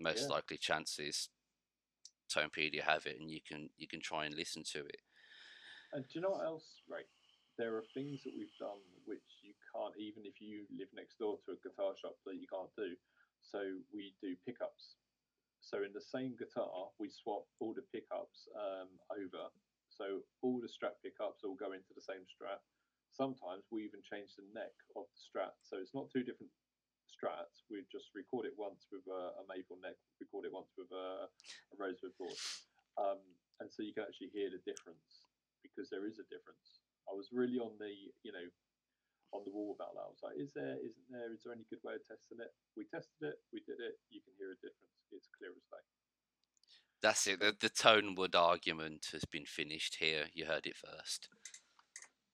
most 0.00 0.28
yeah. 0.28 0.34
likely 0.34 0.56
chances 0.56 1.28
Tonepedia 2.30 2.82
have 2.82 3.06
it, 3.06 3.18
and 3.20 3.30
you 3.30 3.40
can 3.46 3.70
you 3.76 3.86
can 3.86 4.00
try 4.00 4.24
and 4.24 4.34
listen 4.34 4.62
to 4.72 4.80
it. 4.80 5.02
And 5.92 6.04
do 6.04 6.10
you 6.14 6.20
know 6.20 6.30
what 6.30 6.46
else? 6.46 6.82
Right, 6.88 7.08
there 7.58 7.76
are 7.76 7.84
things 7.92 8.22
that 8.24 8.32
we've 8.32 8.54
done 8.58 8.80
which 9.04 9.42
you 9.42 9.52
can't 9.74 9.94
even 9.98 10.22
if 10.24 10.38
you 10.40 10.64
live 10.70 10.88
next 10.94 11.18
door 11.18 11.36
to 11.44 11.52
a 11.52 11.60
guitar 11.60 11.92
shop 11.98 12.16
that 12.24 12.38
you 12.38 12.46
can't 12.46 12.70
do. 12.78 12.94
So 13.42 13.60
we 13.92 14.14
do 14.22 14.36
pickups. 14.46 14.96
So 15.60 15.84
in 15.84 15.92
the 15.92 16.00
same 16.00 16.40
guitar, 16.40 16.88
we 16.96 17.10
swap 17.10 17.44
all 17.60 17.74
the 17.76 17.84
pickups 17.92 18.48
um, 18.56 18.88
over. 19.12 19.52
So 19.92 20.24
all 20.40 20.62
the 20.62 20.70
Strat 20.72 20.96
pickups 21.04 21.44
all 21.44 21.58
go 21.58 21.76
into 21.76 21.92
the 21.92 22.00
same 22.04 22.24
Strat. 22.24 22.64
sometimes 23.12 23.68
we 23.68 23.84
even 23.84 24.00
change 24.00 24.32
the 24.38 24.46
neck 24.56 24.72
of 24.96 25.04
the 25.12 25.20
Strat, 25.20 25.52
So 25.66 25.76
it's 25.76 25.92
not 25.92 26.08
two 26.08 26.24
different 26.24 26.52
strats. 27.10 27.66
We 27.68 27.82
just 27.90 28.14
record 28.14 28.46
it 28.46 28.54
once 28.56 28.86
with 28.88 29.04
a, 29.10 29.42
a 29.42 29.44
maple 29.50 29.76
neck, 29.82 29.98
record 30.22 30.46
it 30.46 30.54
once 30.54 30.70
with 30.78 30.90
a, 30.94 31.26
a 31.26 31.74
rosewood 31.76 32.14
board. 32.16 32.38
Um, 32.96 33.20
and 33.60 33.68
so 33.68 33.82
you 33.84 33.92
can 33.92 34.08
actually 34.08 34.32
hear 34.32 34.48
the 34.48 34.62
difference 34.64 35.28
because 35.60 35.90
there 35.90 36.06
is 36.08 36.22
a 36.22 36.26
difference. 36.32 36.80
I 37.10 37.12
was 37.12 37.28
really 37.34 37.60
on 37.60 37.76
the, 37.76 37.92
you 38.24 38.32
know, 38.32 38.46
on 39.32 39.42
the 39.46 39.52
wall 39.52 39.76
about 39.76 39.94
that. 39.94 40.06
I 40.06 40.10
was 40.10 40.22
like, 40.22 40.38
is 40.38 40.54
there, 40.54 40.78
isn't 40.80 41.08
there, 41.10 41.30
is 41.30 41.42
there 41.44 41.54
any 41.54 41.66
good 41.70 41.82
way 41.84 41.98
of 41.98 42.04
testing 42.06 42.40
it? 42.40 42.50
We 42.74 42.86
tested 42.90 43.34
it, 43.34 43.36
we 43.52 43.62
did 43.66 43.78
it, 43.78 43.98
you 44.10 44.22
can 44.22 44.34
hear 44.38 44.50
a 44.50 44.58
difference. 44.58 44.94
It's 45.12 45.30
clear 45.38 45.50
as 45.54 45.66
day. 45.70 45.84
That's 47.02 47.26
it. 47.26 47.40
The, 47.40 47.56
the 47.58 47.70
Tonewood 47.70 48.34
argument 48.34 49.08
has 49.12 49.24
been 49.24 49.46
finished 49.46 49.96
here. 50.00 50.26
You 50.34 50.46
heard 50.46 50.66
it 50.66 50.76
first. 50.76 51.28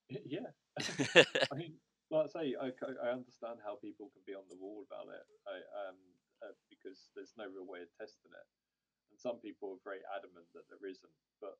Yeah, 0.08 0.54
I 1.52 1.56
mean, 1.56 1.74
like 2.10 2.30
I 2.30 2.30
say, 2.30 2.46
I, 2.54 2.70
I 3.02 3.08
understand 3.10 3.58
how 3.66 3.82
people 3.82 4.14
can 4.14 4.22
be 4.22 4.36
on 4.36 4.46
the 4.46 4.58
wall 4.58 4.86
about 4.86 5.10
it 5.10 5.24
I, 5.46 5.58
um, 5.90 5.98
uh, 6.44 6.54
because 6.70 7.10
there's 7.18 7.34
no 7.34 7.50
real 7.50 7.66
way 7.66 7.82
of 7.82 7.90
testing 7.98 8.30
it. 8.30 8.46
And 9.10 9.18
some 9.18 9.42
people 9.42 9.74
are 9.74 9.86
very 9.86 10.02
adamant 10.14 10.46
that 10.54 10.66
there 10.70 10.82
isn't. 10.86 11.16
But 11.42 11.58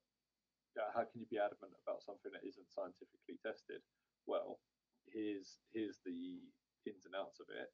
uh, 0.79 0.91
how 0.95 1.03
can 1.09 1.19
you 1.19 1.27
be 1.27 1.41
adamant 1.41 1.75
about 1.83 2.05
something 2.05 2.31
that 2.31 2.45
isn't 2.47 2.71
scientifically 2.71 3.41
tested? 3.43 3.83
Well, 4.23 4.59
here's 5.09 5.59
here's 5.71 5.99
the 6.03 6.43
ins 6.87 7.07
and 7.07 7.15
outs 7.15 7.39
of 7.39 7.47
it. 7.51 7.71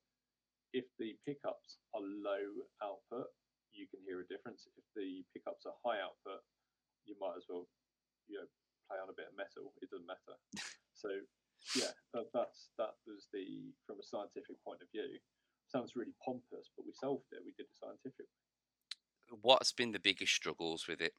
If 0.74 0.90
the 0.98 1.14
pickups 1.26 1.78
are 1.94 2.02
low 2.02 2.66
output, 2.82 3.30
you 3.74 3.86
can 3.90 4.02
hear 4.06 4.22
a 4.22 4.30
difference. 4.30 4.66
If 4.74 4.86
the 4.98 5.22
pickups 5.34 5.70
are 5.70 5.78
high 5.86 6.02
output, 6.02 6.42
you 7.06 7.14
might 7.22 7.38
as 7.38 7.46
well 7.50 7.70
you 8.26 8.42
know 8.42 8.48
play 8.90 8.98
on 8.98 9.12
a 9.12 9.18
bit 9.18 9.30
of 9.30 9.38
metal. 9.38 9.74
It 9.82 9.94
doesn't 9.94 10.10
matter. 10.10 10.38
so 10.94 11.10
yeah, 11.76 11.95
that, 12.13 12.28
that's 12.34 12.69
that 12.78 12.93
was 13.08 13.28
the 13.34 13.71
from 13.88 13.99
a 13.99 14.06
scientific 14.06 14.60
point 14.63 14.82
of 14.84 14.89
view. 14.91 15.19
Sounds 15.71 15.95
really 15.95 16.13
pompous, 16.23 16.69
but 16.76 16.86
we 16.86 16.93
solved 16.93 17.32
it. 17.32 17.41
We 17.45 17.56
did 17.58 17.71
it 17.71 17.78
scientifically. 17.80 18.30
What's 19.41 19.71
been 19.71 19.91
the 19.91 20.04
biggest 20.04 20.36
struggles 20.36 20.86
with 20.88 21.02
it? 21.02 21.13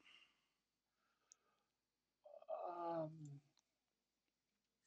Um, 2.68 3.10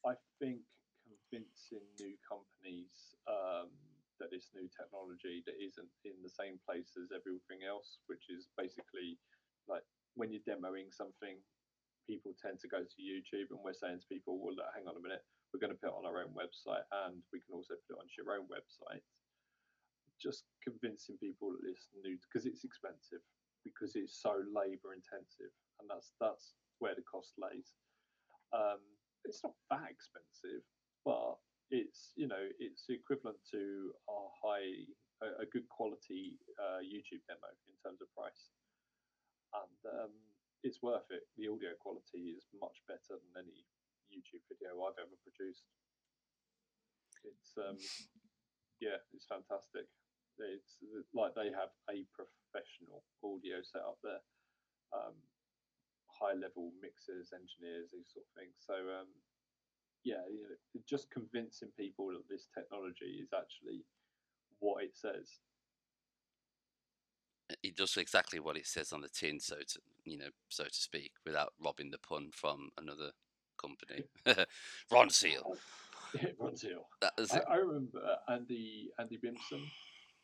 I 0.06 0.14
think 0.40 0.64
convincing 1.04 1.84
new 2.00 2.16
companies 2.24 3.18
um, 3.28 3.68
that 4.16 4.32
it's 4.32 4.48
new 4.56 4.70
technology 4.72 5.44
that 5.44 5.58
isn't 5.60 5.92
in 6.08 6.16
the 6.24 6.32
same 6.32 6.56
place 6.64 6.96
as 6.96 7.12
everything 7.12 7.66
else, 7.66 8.00
which 8.06 8.32
is 8.32 8.48
basically 8.56 9.20
like 9.68 9.84
when 10.16 10.32
you're 10.32 10.46
demoing 10.48 10.88
something, 10.88 11.36
people 12.08 12.32
tend 12.40 12.56
to 12.64 12.68
go 12.72 12.80
to 12.80 12.98
YouTube, 13.04 13.52
and 13.52 13.60
we're 13.60 13.76
saying 13.76 14.00
to 14.00 14.08
people, 14.08 14.40
"Well, 14.40 14.56
hang 14.72 14.88
on 14.88 14.96
a 14.96 15.02
minute, 15.02 15.22
we're 15.52 15.62
going 15.62 15.72
to 15.72 15.80
put 15.80 15.90
it 15.90 15.98
on 15.98 16.06
our 16.06 16.20
own 16.22 16.32
website, 16.36 16.84
and 17.06 17.22
we 17.32 17.40
can 17.40 17.54
also 17.54 17.74
put 17.86 17.96
it 17.96 18.02
on 18.02 18.08
your 18.16 18.36
own 18.36 18.46
website." 18.48 19.02
Just 20.20 20.44
convincing 20.62 21.16
people 21.22 21.54
that 21.54 21.62
it's 21.68 21.88
new 21.94 22.18
because 22.26 22.44
it's 22.44 22.64
expensive, 22.64 23.22
because 23.62 23.94
it's 23.94 24.18
so 24.18 24.42
labour 24.50 24.92
intensive, 24.92 25.54
and 25.80 25.86
that's 25.88 26.12
that's 26.20 26.54
where 26.78 26.94
the 26.94 27.06
cost 27.06 27.32
lays. 27.38 27.74
Um, 28.52 28.82
it's 29.24 29.42
not 29.44 29.54
that 29.70 29.86
expensive, 29.90 30.64
but 31.04 31.38
it's 31.70 32.12
you 32.16 32.28
know 32.28 32.44
it's 32.58 32.88
equivalent 32.88 33.38
to 33.52 33.92
a 34.08 34.20
high 34.42 34.88
a, 35.22 35.42
a 35.42 35.46
good 35.52 35.68
quality 35.68 36.38
uh, 36.58 36.80
YouTube 36.80 37.22
demo 37.28 37.50
in 37.68 37.76
terms 37.84 38.00
of 38.00 38.08
price, 38.14 38.50
and 39.54 39.78
um, 39.92 40.14
it's 40.62 40.82
worth 40.82 41.06
it. 41.10 41.28
The 41.36 41.48
audio 41.48 41.76
quality 41.78 42.34
is 42.34 42.46
much 42.58 42.82
better 42.88 43.18
than 43.18 43.44
any 43.44 43.64
YouTube 44.10 44.44
video 44.48 44.74
I've 44.82 44.98
ever 44.98 45.16
produced. 45.22 45.64
It's 47.24 47.52
um, 47.58 47.78
yeah, 48.80 49.02
it's 49.12 49.26
fantastic. 49.26 49.88
It's 50.38 50.78
like 51.10 51.34
they 51.34 51.50
have 51.50 51.74
a 51.90 52.06
professional 52.14 53.02
audio 53.26 53.58
set 53.66 53.82
up 53.82 53.98
there, 54.06 54.22
um, 54.94 55.18
high 56.06 56.38
level 56.38 56.70
mixers, 56.78 57.34
engineers, 57.34 57.90
these 57.90 58.06
sort 58.14 58.22
of 58.22 58.32
things. 58.38 58.54
So 58.62 58.74
um, 58.74 59.10
yeah, 60.04 60.22
you 60.30 60.46
know, 60.46 60.54
just 60.86 61.10
convincing 61.10 61.74
people 61.76 62.14
that 62.14 62.28
this 62.30 62.46
technology 62.54 63.18
is 63.18 63.34
actually 63.34 63.82
what 64.60 64.84
it 64.84 64.94
says. 64.94 65.42
It 67.62 67.76
does 67.76 67.96
exactly 67.96 68.38
what 68.40 68.56
it 68.56 68.66
says 68.66 68.92
on 68.92 69.00
the 69.00 69.08
tin, 69.08 69.40
so 69.40 69.56
to 69.56 69.78
you 70.04 70.18
know, 70.18 70.30
so 70.48 70.64
to 70.64 70.74
speak, 70.74 71.12
without 71.26 71.52
robbing 71.60 71.90
the 71.90 71.98
pun 71.98 72.30
from 72.32 72.70
another 72.78 73.10
company. 73.58 74.04
Ronseal. 74.92 75.56
Ronseal. 76.40 76.86
That 77.02 77.12
was 77.18 77.32
I. 77.32 77.42
I 77.50 77.56
remember 77.56 78.00
Andy 78.28 78.90
Andy 78.98 79.18
Bimson. 79.18 79.62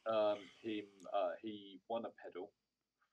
Um, 0.07 0.39
him 0.63 0.85
uh, 1.13 1.33
he 1.43 1.81
won 1.89 2.05
a 2.05 2.13
pedal 2.23 2.51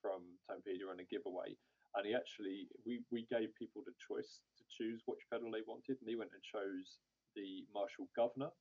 from 0.02 0.22
Tonepedia 0.50 0.90
on 0.92 1.00
a 1.00 1.04
giveaway, 1.04 1.56
and 1.96 2.06
he 2.06 2.14
actually 2.14 2.68
we 2.86 3.02
we 3.12 3.26
gave 3.30 3.54
people 3.56 3.84
the 3.86 3.96
choice 4.00 4.40
to 4.58 4.64
choose 4.72 5.02
which 5.06 5.20
pedal 5.32 5.52
they 5.52 5.64
wanted, 5.68 5.98
and 6.00 6.08
he 6.10 6.16
went 6.16 6.32
and 6.34 6.44
chose 6.44 7.00
the 7.36 7.66
Marshall 7.74 8.08
Governor. 8.16 8.52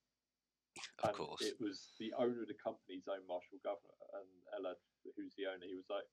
Of 1.02 1.10
and 1.10 1.16
course. 1.18 1.42
it 1.42 1.56
was 1.58 1.90
the 1.98 2.12
owner 2.16 2.42
of 2.42 2.48
the 2.48 2.58
company's 2.62 3.08
own 3.10 3.26
Marshall 3.26 3.58
Governor, 3.64 3.98
and 4.14 4.30
Ella, 4.54 4.74
who's 5.16 5.34
the 5.34 5.46
owner, 5.50 5.66
he 5.66 5.74
was 5.74 5.90
like, 5.90 6.06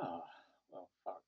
ah, 0.00 0.24
well, 0.72 0.88
fuck. 1.04 1.24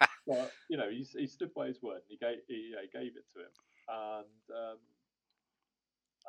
but 0.26 0.50
you 0.68 0.76
know, 0.76 0.90
he, 0.90 1.06
he 1.06 1.26
stood 1.26 1.54
by 1.54 1.70
his 1.70 1.80
word, 1.80 2.02
and 2.02 2.10
he 2.10 2.18
gave 2.18 2.42
he, 2.50 2.74
he 2.74 2.88
gave 2.90 3.14
it 3.14 3.26
to 3.34 3.38
him, 3.46 3.54
and 3.88 4.42
um, 4.50 4.80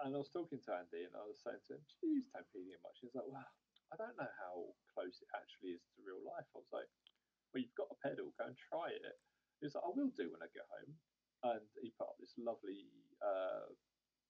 and 0.05 0.13
I 0.13 0.17
was 0.21 0.29
talking 0.29 0.62
to 0.62 0.71
Andy, 0.77 1.10
and 1.10 1.17
I 1.17 1.25
was 1.25 1.41
saying 1.41 1.62
to 1.67 1.81
him, 1.81 1.83
"Do 1.89 1.93
you 2.05 2.21
use 2.21 2.29
Tonepedia 2.29 2.77
much?" 2.86 3.01
He's 3.01 3.17
like, 3.17 3.25
"Well, 3.25 3.41
I 3.89 3.95
don't 3.97 4.17
know 4.17 4.29
how 4.38 4.69
close 4.93 5.17
it 5.17 5.31
actually 5.33 5.73
is 5.73 5.83
to 5.97 6.05
real 6.05 6.21
life." 6.21 6.45
I 6.53 6.62
was 6.62 6.69
like, 6.69 6.89
"Well, 7.51 7.65
you've 7.65 7.73
got 7.79 7.89
a 7.89 7.97
pedal, 8.05 8.29
go 8.38 8.45
and 8.45 8.57
try 8.57 8.93
it." 8.93 9.17
He 9.60 9.65
was 9.65 9.73
like, 9.73 9.88
"I 9.89 9.93
will 9.93 10.13
do 10.13 10.29
when 10.29 10.45
I 10.45 10.49
get 10.53 10.69
home," 10.69 10.93
and 11.57 11.65
he 11.81 11.89
put 11.97 12.13
up 12.13 12.21
this 12.21 12.38
lovely 12.38 12.93
uh, 13.25 13.73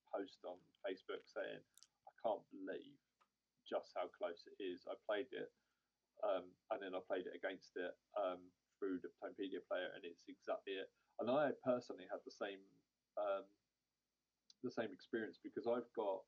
post 0.08 0.40
on 0.48 0.56
Facebook 0.80 1.28
saying, 1.28 1.60
"I 2.08 2.12
can't 2.24 2.44
believe 2.48 2.96
just 3.68 3.92
how 3.92 4.08
close 4.08 4.48
it 4.48 4.56
is. 4.56 4.88
I 4.88 4.96
played 5.04 5.28
it." 5.36 5.52
Um, 6.24 6.50
and 6.72 6.82
then 6.82 6.96
I 6.96 7.00
played 7.06 7.30
it 7.30 7.36
against 7.36 7.76
it 7.76 7.94
um, 8.18 8.42
through 8.78 9.02
the 9.02 9.10
Tonepedia 9.18 9.60
player, 9.66 9.90
and 9.94 10.06
it's 10.06 10.24
exactly 10.30 10.78
it. 10.78 10.88
And 11.20 11.28
I 11.28 11.50
personally 11.66 12.06
had 12.10 12.22
the 12.24 12.32
same 12.34 12.62
um, 13.18 13.44
the 14.62 14.70
same 14.70 14.90
experience 14.94 15.38
because 15.42 15.66
I've 15.66 15.90
got 15.94 16.22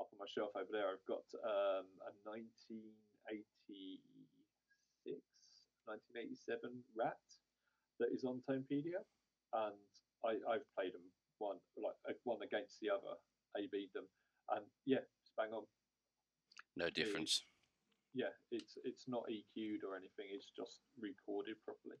up 0.00 0.08
on 0.12 0.18
my 0.20 0.28
shelf 0.28 0.52
over 0.56 0.68
there. 0.72 0.88
I've 0.92 1.04
got 1.08 1.24
um, 1.44 1.88
a 2.04 2.12
1986, 2.24 4.02
1987 5.88 6.84
Rat 6.96 7.20
that 8.00 8.12
is 8.12 8.24
on 8.24 8.42
Tonepedia, 8.44 9.00
and 9.52 9.80
I, 10.24 10.36
I've 10.48 10.66
played 10.76 10.92
them 10.92 11.06
one 11.38 11.60
like 11.76 11.96
uh, 12.08 12.12
one 12.24 12.42
against 12.42 12.80
the 12.80 12.90
other, 12.90 13.16
A 13.56 13.68
B 13.72 13.88
them, 13.94 14.04
and 14.52 14.64
yeah, 14.84 15.04
it's 15.20 15.32
bang 15.36 15.52
on. 15.52 15.64
no 16.76 16.90
difference. 16.90 17.44
Yeah, 18.16 18.32
it's 18.50 18.78
it's 18.82 19.04
not 19.06 19.24
EQ'd 19.30 19.84
or 19.84 19.94
anything. 19.94 20.32
It's 20.32 20.48
just 20.56 20.80
recorded 20.98 21.56
properly. 21.66 22.00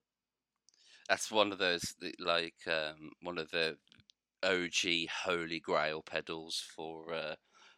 That's 1.10 1.30
one 1.30 1.52
of 1.52 1.58
those 1.58 1.94
like 2.18 2.56
um, 2.66 3.10
one 3.20 3.36
of 3.36 3.50
the 3.50 3.76
OG 4.42 5.08
holy 5.24 5.60
grail 5.60 6.02
pedals 6.02 6.64
for 6.74 7.12
uh, 7.12 7.34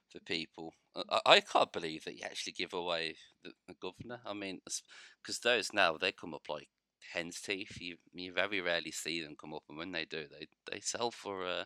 for 0.09 0.21
people. 0.21 0.73
I, 1.11 1.21
I 1.27 1.41
can't 1.41 1.73
believe 1.73 2.05
that 2.05 2.15
you 2.15 2.23
actually 2.25 2.53
give 2.53 2.73
away 2.73 3.17
the, 3.43 3.51
the 3.67 3.75
governor. 3.83 4.21
I 4.25 4.35
mean, 4.35 4.61
because 5.21 5.41
those 5.41 5.73
now 5.73 5.97
they 5.97 6.13
come 6.13 6.33
up 6.33 6.49
like 6.49 6.69
hen's 7.13 7.41
teeth. 7.41 7.77
You 7.81 7.97
you 8.15 8.33
very 8.33 8.61
rarely 8.61 8.93
see 8.93 9.21
them 9.21 9.35
come 9.39 9.53
up, 9.53 9.65
and 9.69 9.77
when 9.77 9.91
they 9.91 10.05
do, 10.05 10.27
they 10.31 10.47
they 10.71 10.79
sell 10.79 11.11
for 11.11 11.45
uh, 11.45 11.65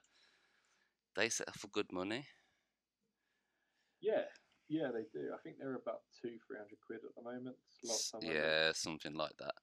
they 1.16 1.28
sell 1.28 1.52
for 1.54 1.68
good 1.68 1.92
money. 1.92 2.26
Yeah, 4.00 4.24
yeah, 4.72 4.88
they 4.88 5.04
do. 5.12 5.28
I 5.34 5.38
think 5.42 5.56
they're 5.58 5.76
about 5.76 6.00
two, 6.20 6.40
three 6.46 6.56
hundred 6.56 6.78
quid 6.84 7.00
at 7.04 7.14
the 7.14 7.22
moment. 7.22 7.56
Last 7.84 8.10
time 8.10 8.20
I 8.24 8.26
looked. 8.26 8.38
Yeah, 8.38 8.72
something 8.72 9.14
like 9.14 9.36
that. 9.38 9.54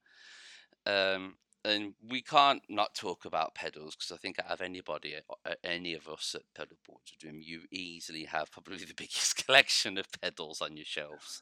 Um, 0.86 1.36
and 1.66 1.94
we 2.08 2.22
can't 2.22 2.62
not 2.70 2.94
talk 2.94 3.26
about 3.26 3.56
pedals 3.56 3.96
because 3.96 4.12
I 4.12 4.18
think 4.18 4.38
out 4.40 4.52
of 4.52 4.62
anybody, 4.62 5.16
uh, 5.18 5.54
any 5.64 5.94
of 5.96 6.08
us 6.08 6.36
at 6.36 6.44
Pedal 6.56 6.78
Boards 6.88 7.12
Dream, 7.20 7.42
you 7.42 7.62
easily 7.72 8.26
have 8.26 8.52
probably 8.52 8.78
the 8.86 8.94
biggest 8.94 9.46
collection 9.46 9.98
of 9.98 10.06
pedals 10.22 10.62
on 10.62 10.78
your 10.78 10.86
shelves. 10.86 11.42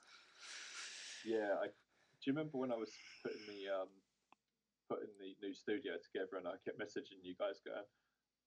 Yeah, 1.25 1.60
I, 1.62 1.67
do 1.67 2.23
you 2.25 2.34
remember 2.34 2.58
when 2.58 2.71
I 2.71 2.77
was 2.77 2.91
putting 3.21 3.41
the 3.47 3.82
um, 3.82 3.89
putting 4.89 5.12
the 5.19 5.36
new 5.45 5.53
studio 5.53 5.93
together, 5.99 6.38
and 6.38 6.47
I 6.47 6.56
kept 6.63 6.80
messaging 6.80 7.19
you 7.21 7.36
guys 7.38 7.60
going, 7.65 7.84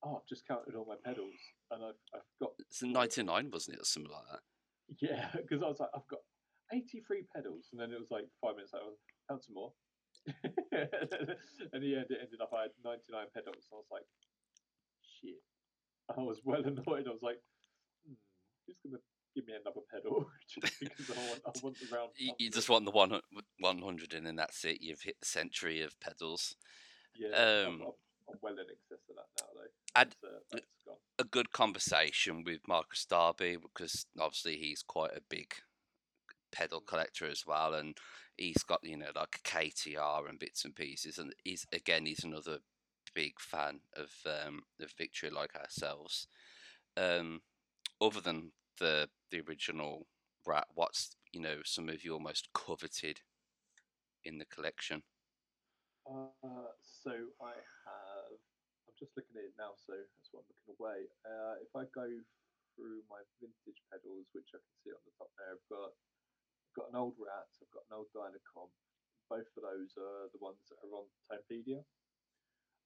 "Oh, 0.02 0.16
I've 0.16 0.28
just 0.28 0.48
counted 0.48 0.74
all 0.74 0.86
my 0.88 0.96
pedals, 1.04 1.36
and 1.70 1.84
I've 1.84 2.00
I've 2.14 2.30
got 2.40 2.52
It's 2.58 2.80
a 2.80 2.86
99, 2.86 3.50
wasn't 3.52 3.76
it, 3.76 3.82
or 3.82 3.84
something 3.84 4.10
like 4.10 4.24
that? 4.32 4.40
Yeah," 5.00 5.30
because 5.32 5.62
I 5.62 5.68
was 5.68 5.78
like, 5.78 5.90
"I've 5.94 6.08
got 6.08 6.20
83 6.72 7.24
pedals," 7.34 7.68
and 7.72 7.80
then 7.80 7.92
it 7.92 7.98
was 7.98 8.10
like 8.10 8.26
five 8.42 8.56
minutes 8.56 8.72
later, 8.74 8.86
I 8.86 8.88
was, 8.88 8.98
count 9.28 9.44
some 9.44 9.54
more. 9.54 9.72
and 10.72 11.82
the 11.82 11.96
end, 11.96 12.10
it 12.10 12.18
ended 12.20 12.40
up 12.42 12.50
I 12.52 12.62
had 12.62 12.76
99 12.84 13.26
pedals. 13.34 13.66
And 13.70 13.72
I 13.72 13.76
was 13.76 13.90
like, 13.90 14.06
shit. 15.00 15.40
I 16.10 16.20
was 16.20 16.40
well 16.44 16.60
annoyed. 16.64 17.06
I 17.06 17.14
was 17.14 17.22
like, 17.22 17.40
hmm, 18.06 18.14
who's 18.66 18.76
going 18.84 18.96
to 18.96 19.00
give 19.34 19.46
me 19.46 19.54
another 19.54 19.80
pedal 19.90 20.26
just 20.48 20.80
because 20.80 21.10
I 21.10 21.28
want, 21.28 21.40
I 21.46 21.50
want 21.62 21.76
the 21.78 21.94
round. 21.94 22.10
You, 22.16 22.32
you 22.38 22.50
just 22.50 22.68
want 22.68 22.84
the 22.84 22.90
one, 22.90 23.20
100 23.58 24.14
and 24.14 24.26
then 24.26 24.36
that's 24.36 24.64
it. 24.64 24.78
You've 24.80 25.02
hit 25.02 25.16
the 25.20 25.26
century 25.26 25.82
of 25.82 25.98
pedals. 26.00 26.56
yeah, 27.16 27.36
um, 27.36 27.66
I'm, 27.66 27.82
I'm 27.82 27.92
well 28.42 28.54
in 28.54 28.60
excess 28.60 29.08
of 29.08 29.16
that 29.16 29.28
now, 29.38 29.48
though. 29.54 29.70
I'd- 29.94 30.16
uh, 30.22 30.60
a 31.18 31.24
good 31.24 31.52
conversation 31.52 32.44
with 32.44 32.66
Marcus 32.66 33.04
Darby 33.04 33.56
because 33.56 34.06
obviously 34.18 34.56
he's 34.56 34.82
quite 34.82 35.14
a 35.14 35.20
big 35.28 35.54
pedal 36.50 36.80
collector 36.80 37.26
as 37.26 37.46
well, 37.46 37.74
and 37.74 37.98
he's 38.36 38.62
got 38.62 38.82
you 38.82 38.96
know 38.96 39.10
like 39.14 39.40
KTR 39.44 40.28
and 40.28 40.38
bits 40.38 40.64
and 40.64 40.74
pieces, 40.74 41.18
and 41.18 41.34
he's 41.44 41.66
again 41.72 42.06
he's 42.06 42.24
another 42.24 42.58
big 43.14 43.38
fan 43.40 43.80
of 43.96 44.10
um, 44.26 44.62
of 44.80 44.92
Victory 44.96 45.30
like 45.30 45.54
ourselves. 45.56 46.26
Um, 46.96 47.42
other 48.00 48.20
than 48.20 48.52
the 48.78 49.08
the 49.30 49.40
original 49.46 50.06
Rat, 50.46 50.68
what's 50.74 51.16
you 51.32 51.40
know 51.40 51.58
some 51.64 51.88
of 51.88 52.04
your 52.04 52.20
most 52.20 52.48
coveted 52.54 53.20
in 54.24 54.38
the 54.38 54.46
collection? 54.46 55.02
Uh, 56.08 56.72
so 56.82 57.12
I 57.42 57.52
just 59.00 59.16
looking 59.16 59.34
at 59.40 59.48
it 59.48 59.56
now, 59.56 59.72
so 59.80 59.96
that's 59.96 60.28
what 60.30 60.44
I'm 60.44 60.50
looking 60.52 60.76
away. 60.76 60.98
Uh, 61.24 61.56
if 61.64 61.72
I 61.72 61.88
go 61.96 62.06
through 62.76 63.00
my 63.08 63.24
vintage 63.40 63.80
pedals, 63.88 64.28
which 64.36 64.52
I 64.52 64.60
can 64.60 64.76
see 64.84 64.92
on 64.92 65.00
the 65.08 65.16
top 65.16 65.32
there, 65.40 65.56
I've 65.56 65.68
got 65.72 65.90
I've 65.90 66.76
got 66.76 66.90
an 66.92 67.00
old 67.00 67.16
Rat, 67.18 67.50
I've 67.58 67.74
got 67.74 67.88
an 67.88 67.96
old 67.96 68.12
Dyna 68.14 68.38
Comp, 68.46 68.70
both 69.32 69.48
of 69.56 69.62
those 69.64 69.96
are 69.96 70.28
the 70.30 70.38
ones 70.38 70.62
that 70.68 70.78
are 70.84 70.94
on 70.94 71.08
Tonepedia. 71.26 71.82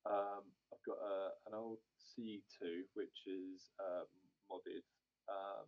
Um, 0.06 0.44
I've 0.72 0.84
got 0.86 1.00
uh, 1.02 1.32
an 1.50 1.54
old 1.58 1.82
C2, 1.98 2.88
which 2.94 3.18
is 3.26 3.72
um, 3.82 4.08
modded, 4.48 4.86
um, 5.28 5.66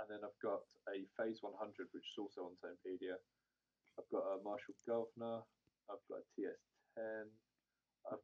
and 0.00 0.06
then 0.10 0.20
I've 0.24 0.40
got 0.42 0.64
a 0.88 1.04
Phase 1.16 1.40
100, 1.40 1.54
which 1.92 2.04
is 2.04 2.18
also 2.18 2.50
on 2.50 2.56
Tonepedia. 2.60 3.16
I've 3.98 4.08
got 4.10 4.24
a 4.24 4.42
Marshall 4.42 4.76
Governor. 4.86 5.42
I've 5.90 6.04
got 6.08 6.22
a 6.22 6.26
TS10. 6.36 7.28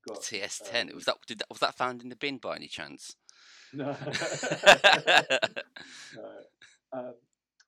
Got 0.07 0.21
TS10. 0.21 0.91
um, 0.91 0.95
was 0.95 1.05
that 1.05 1.17
did 1.27 1.39
that, 1.39 1.49
was 1.49 1.61
that 1.61 1.77
found 1.77 2.03
in 2.03 2.09
the 2.09 2.17
bin 2.17 2.39
by 2.39 2.57
any 2.57 2.69
chance? 2.69 3.17
No. 3.73 3.87
no. 6.15 6.31
Um, 6.93 7.15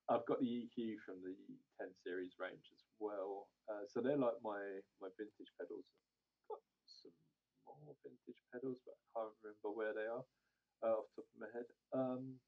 I've 0.08 0.26
got 0.26 0.38
the 0.38 0.46
EQ 0.46 1.02
from 1.02 1.18
the 1.26 1.34
10 1.82 1.90
series 2.06 2.38
range 2.38 2.62
as 2.70 2.82
well. 3.02 3.50
Uh, 3.66 3.82
so 3.90 3.98
they're 3.98 4.16
like 4.20 4.38
my, 4.38 4.62
my 5.02 5.10
vintage 5.18 5.50
pedals. 5.58 5.82
I've 6.46 6.54
got 6.54 6.62
some 6.86 7.16
more 7.66 7.98
vintage 8.06 8.38
pedals, 8.54 8.78
but 8.86 8.94
I 8.94 9.02
can't 9.18 9.34
remember 9.42 9.74
where 9.74 9.94
they 9.98 10.06
are 10.06 10.22
uh, 10.86 11.02
off 11.02 11.10
the 11.18 11.26
top 11.26 11.30
of 11.34 11.42
my 11.42 11.50
head. 11.50 11.68
Um, 11.90 12.38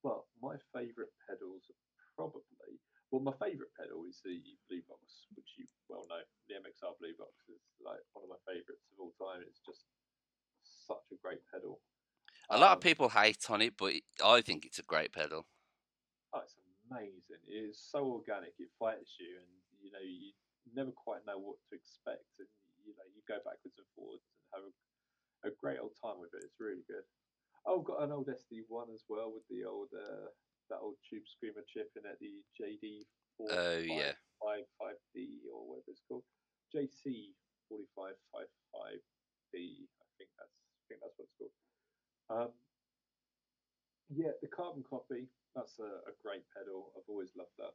but 0.00 0.24
my 0.40 0.56
favourite 0.72 1.12
pedals 1.28 1.68
are 1.68 1.80
probably, 2.16 2.80
well, 3.12 3.20
my 3.20 3.36
favourite 3.36 3.70
pedal 3.76 4.08
is 4.08 4.24
the 4.24 4.40
Blue 4.68 4.80
Box, 4.88 5.28
which 5.36 5.46
you 5.60 5.68
well 5.88 6.08
know. 6.08 6.24
The 6.48 6.56
MXR 6.56 6.96
Blue 6.98 7.12
Box 7.20 7.36
is 7.52 7.60
like 7.84 8.00
one 8.16 8.24
of 8.24 8.32
my 8.32 8.40
favourites 8.48 8.88
of 8.88 8.96
all 8.98 9.12
time. 9.20 9.44
It's 9.44 9.60
just 9.60 9.84
such 10.64 11.04
a 11.12 11.20
great 11.20 11.44
pedal. 11.52 11.80
A 12.48 12.58
lot 12.58 12.72
of 12.72 12.78
Um, 12.78 12.80
people 12.80 13.08
hate 13.10 13.44
on 13.50 13.60
it, 13.60 13.76
but 13.76 13.92
I 14.24 14.40
think 14.40 14.64
it's 14.64 14.78
a 14.78 14.82
great 14.82 15.12
pedal. 15.12 15.46
Oh, 16.32 16.40
it's 16.40 16.56
amazing. 16.90 17.44
It 17.46 17.68
is 17.68 17.78
so 17.78 18.04
organic. 18.08 18.56
It 18.58 18.72
fights 18.80 19.20
you, 19.20 19.36
and 19.38 19.50
you 19.80 19.92
know 19.92 20.00
you 20.00 20.32
never 20.74 20.92
quite 20.92 21.24
know 21.26 21.38
what 21.38 21.60
to 21.68 21.76
expect, 21.76 22.28
and 22.40 22.48
you 22.84 22.96
know 22.96 23.04
you 23.12 23.20
go 23.28 23.36
backwards 23.44 23.76
and 23.76 23.86
forwards 23.94 24.24
and 24.32 24.40
have 24.56 24.64
a, 24.64 24.72
a 25.48 25.52
great 25.60 25.78
old 25.80 25.92
time 26.00 26.18
with 26.20 26.32
it. 26.32 26.44
It's 26.44 26.60
really 26.60 26.84
good. 26.88 27.04
Oh, 27.66 27.78
I've 27.80 27.84
got 27.86 28.02
an 28.02 28.12
old 28.12 28.26
SD 28.28 28.64
one 28.68 28.88
as 28.94 29.04
well 29.08 29.30
with 29.32 29.46
the 29.48 29.64
old 29.68 29.92
uh, 29.94 30.32
that 30.70 30.82
old 30.82 30.98
Tube 31.06 31.26
Screamer 31.26 31.64
chip 31.66 31.90
in 31.98 32.06
it, 32.06 32.18
the 32.20 32.42
JD. 32.58 33.06
Oh, 33.48 33.78
yeah. 33.82 34.14
Five 34.38 34.66
five 34.78 34.98
D 35.14 35.42
or 35.50 35.66
whatever 35.66 35.90
it's 35.94 36.04
called, 36.06 36.26
JC 36.74 37.34
forty 37.70 37.88
five 37.94 38.18
five 38.34 38.50
five 38.74 39.00
D. 39.54 39.86
I 39.86 40.06
think 40.18 40.30
that's 40.38 40.56
I 40.58 40.82
think 40.90 40.98
that's 41.02 41.16
what 41.18 41.26
it's 41.30 41.38
called. 41.38 41.56
Um, 42.30 42.52
yeah, 44.12 44.36
the 44.44 44.50
carbon 44.52 44.84
copy, 44.84 45.28
that's 45.56 45.80
a, 45.80 46.04
a 46.04 46.12
great 46.20 46.44
pedal. 46.52 46.92
I've 46.92 47.08
always 47.08 47.32
loved 47.32 47.56
that. 47.56 47.72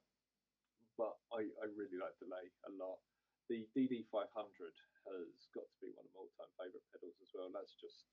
But 0.97 1.17
I, 1.33 1.45
I 1.61 1.65
really 1.77 1.97
like 1.97 2.17
delay 2.21 2.49
a 2.69 2.71
lot. 2.73 3.01
The 3.49 3.65
DD500 3.73 4.33
has 4.33 5.49
got 5.53 5.65
to 5.65 5.77
be 5.79 5.93
one 5.93 6.05
of 6.05 6.13
my 6.13 6.25
all 6.25 6.33
time 6.37 6.51
favourite 6.57 6.85
pedals 6.93 7.17
as 7.21 7.31
well. 7.33 7.49
That's 7.53 7.77
just 7.77 8.09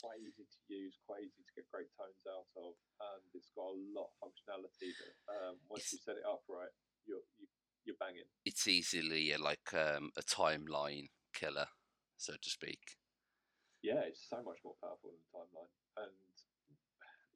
quite 0.00 0.20
easy 0.20 0.44
to 0.44 0.58
use, 0.68 0.96
quite 1.06 1.24
easy 1.24 1.42
to 1.42 1.52
get 1.56 1.66
great 1.72 1.90
tones 1.96 2.24
out 2.28 2.48
of, 2.56 2.74
and 2.74 3.22
it's 3.34 3.50
got 3.56 3.72
a 3.72 3.78
lot 3.94 4.10
of 4.10 4.14
functionality 4.20 4.92
that 4.92 5.14
um, 5.32 5.56
once 5.68 5.92
you 5.92 5.98
set 5.98 6.16
it 6.16 6.26
up 6.26 6.44
right, 6.48 6.72
you're, 7.06 7.24
you, 7.40 7.46
you're 7.84 8.00
banging. 8.00 8.28
It's 8.44 8.66
easily 8.68 9.32
uh, 9.32 9.40
like 9.40 9.72
um, 9.72 10.10
a 10.16 10.24
timeline 10.24 11.08
killer, 11.32 11.66
so 12.16 12.34
to 12.34 12.50
speak. 12.50 12.80
Yeah, 13.82 14.02
it's 14.08 14.26
so 14.26 14.42
much 14.42 14.58
more 14.64 14.74
powerful 14.82 15.14
than 15.14 15.20
the 15.20 15.30
timeline. 15.30 15.72
And 16.02 16.14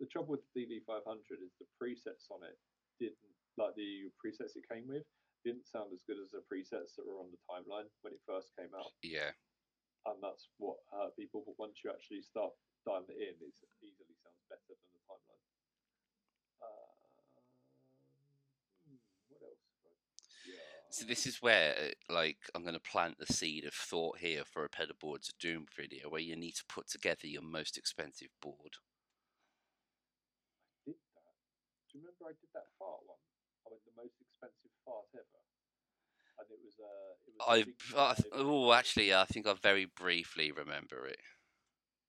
the 0.00 0.08
trouble 0.08 0.36
with 0.36 0.44
the 0.56 0.66
DD500 0.66 1.44
is 1.44 1.54
the 1.60 1.68
presets 1.76 2.32
on 2.32 2.42
it 2.42 2.56
didn't 2.98 3.32
like 3.56 3.76
the 3.76 4.08
presets 4.16 4.56
it 4.56 4.64
came 4.68 4.88
with 4.88 5.04
didn't 5.44 5.64
sound 5.64 5.88
as 5.92 6.04
good 6.04 6.20
as 6.20 6.32
the 6.32 6.44
presets 6.44 6.96
that 6.96 7.04
were 7.08 7.16
on 7.16 7.32
the 7.32 7.40
timeline 7.48 7.88
when 8.04 8.12
it 8.12 8.20
first 8.28 8.52
came 8.56 8.68
out. 8.76 8.92
Yeah, 9.00 9.32
And 10.06 10.16
that's 10.22 10.48
what 10.56 10.80
hurt 10.90 11.16
people. 11.16 11.44
But 11.44 11.58
once 11.58 11.84
you 11.84 11.90
actually 11.92 12.22
start 12.22 12.56
dialing 12.86 13.12
it 13.12 13.20
in, 13.20 13.36
it 13.36 13.52
easily 13.84 14.16
sounds 14.24 14.40
better 14.48 14.72
than 14.72 14.90
the 14.96 15.00
timeline. 15.04 15.44
Um, 16.64 16.96
hmm, 18.88 19.00
what 19.28 19.44
else? 19.44 19.60
Yeah. 20.48 20.88
So 20.88 21.04
this 21.04 21.28
is 21.28 21.42
where, 21.44 21.76
uh, 21.76 21.92
like, 22.08 22.40
I'm 22.54 22.64
going 22.64 22.80
to 22.80 22.80
plant 22.80 23.20
the 23.20 23.28
seed 23.28 23.68
of 23.68 23.74
thought 23.74 24.18
here 24.18 24.44
for 24.48 24.64
a 24.64 24.72
pedal 24.72 24.96
boards 24.98 25.28
of 25.28 25.36
doom 25.36 25.68
video, 25.76 26.08
where 26.08 26.24
you 26.24 26.34
need 26.34 26.56
to 26.56 26.64
put 26.64 26.88
together 26.88 27.28
your 27.28 27.44
most 27.44 27.76
expensive 27.76 28.32
board. 28.40 28.80
I 30.80 30.88
did 30.88 30.96
that. 31.12 31.36
Do 31.92 31.98
you 31.98 32.00
remember 32.08 32.32
I 32.32 32.34
did 32.40 32.48
that 32.56 32.72
fart 32.80 33.04
one? 33.04 33.20
I 33.68 33.76
went 33.76 33.84
the 33.84 33.92
most 34.00 34.16
expensive 34.16 34.72
fart 34.82 35.12
ever, 35.12 35.44
and 36.40 36.48
it 36.50 36.60
was 36.64 36.76
uh, 36.80 37.12
it 37.28 37.32
was. 37.36 37.46
a 37.46 37.50
I, 37.50 37.56
big 37.64 37.74
I 37.96 38.14
five- 38.14 38.24
oh, 38.32 38.72
actually, 38.72 39.14
I 39.14 39.24
think 39.24 39.46
I 39.46 39.54
very 39.54 39.84
briefly 39.86 40.52
remember 40.52 41.06
it. 41.06 41.20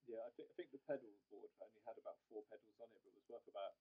Yeah, 0.06 0.22
I 0.28 0.32
think 0.38 0.50
I 0.52 0.54
think 0.58 0.70
the 0.74 0.82
pedal 0.86 1.10
board 1.32 1.50
only 1.62 1.82
had 1.88 1.98
about 1.98 2.18
four 2.30 2.44
pedals 2.50 2.78
on 2.82 2.90
it, 2.94 3.02
but 3.02 3.14
it 3.14 3.18
was 3.18 3.28
worth 3.30 3.48
about 3.50 3.74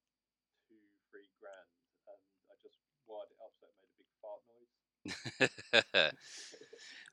two, 0.68 0.80
three 1.10 1.28
grand, 1.40 1.68
and 2.08 2.20
I 2.48 2.54
just 2.62 2.78
wired 3.08 3.32
it 3.32 3.40
up 3.40 3.52
so 3.58 3.68
it 3.68 3.76
made 3.80 3.92
a 3.92 3.98
big 4.00 4.10
fart 4.20 4.40
noise. 4.48 4.72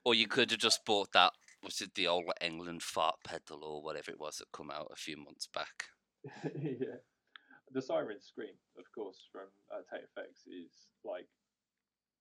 or 0.05 0.15
you 0.15 0.27
could 0.31 0.51
have 0.51 0.59
just 0.59 0.85
bought 0.85 1.11
that. 1.13 1.33
Was 1.63 1.81
it 1.81 1.95
the 1.95 2.07
old 2.07 2.25
England 2.41 2.83
fart 2.83 3.15
pedal 3.23 3.63
or 3.63 3.81
whatever 3.81 4.11
it 4.11 4.19
was 4.19 4.37
that 4.37 4.51
come 4.53 4.71
out 4.71 4.89
a 4.91 4.95
few 4.95 5.17
months 5.17 5.47
back? 5.47 5.85
yeah, 6.55 7.01
the 7.71 7.81
siren 7.81 8.19
scream, 8.21 8.55
of 8.79 8.85
course, 8.93 9.27
from 9.31 9.47
uh, 9.71 9.81
Tate 9.91 10.05
Effects 10.05 10.47
is 10.47 10.71
like 11.05 11.27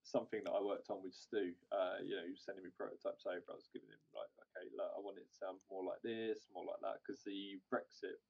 something 0.06 0.46
that 0.46 0.54
I 0.54 0.62
worked 0.62 0.86
on 0.88 1.02
with 1.02 1.18
Stu. 1.18 1.50
Uh, 1.74 1.98
you 1.98 2.14
know, 2.14 2.22
he 2.22 2.38
was 2.38 2.46
sending 2.46 2.62
me 2.62 2.70
prototypes 2.70 3.26
over. 3.26 3.42
I 3.50 3.58
was 3.58 3.66
giving 3.74 3.90
him 3.90 3.98
like, 4.14 4.30
okay, 4.38 4.70
look, 4.70 4.94
I 4.94 5.02
want 5.02 5.18
it 5.18 5.26
to 5.26 5.34
sound 5.34 5.58
more 5.66 5.82
like 5.82 5.98
this, 6.06 6.46
more 6.54 6.62
like 6.62 6.78
that, 6.86 7.02
because 7.02 7.26
the 7.26 7.58
Brexit 7.66 8.22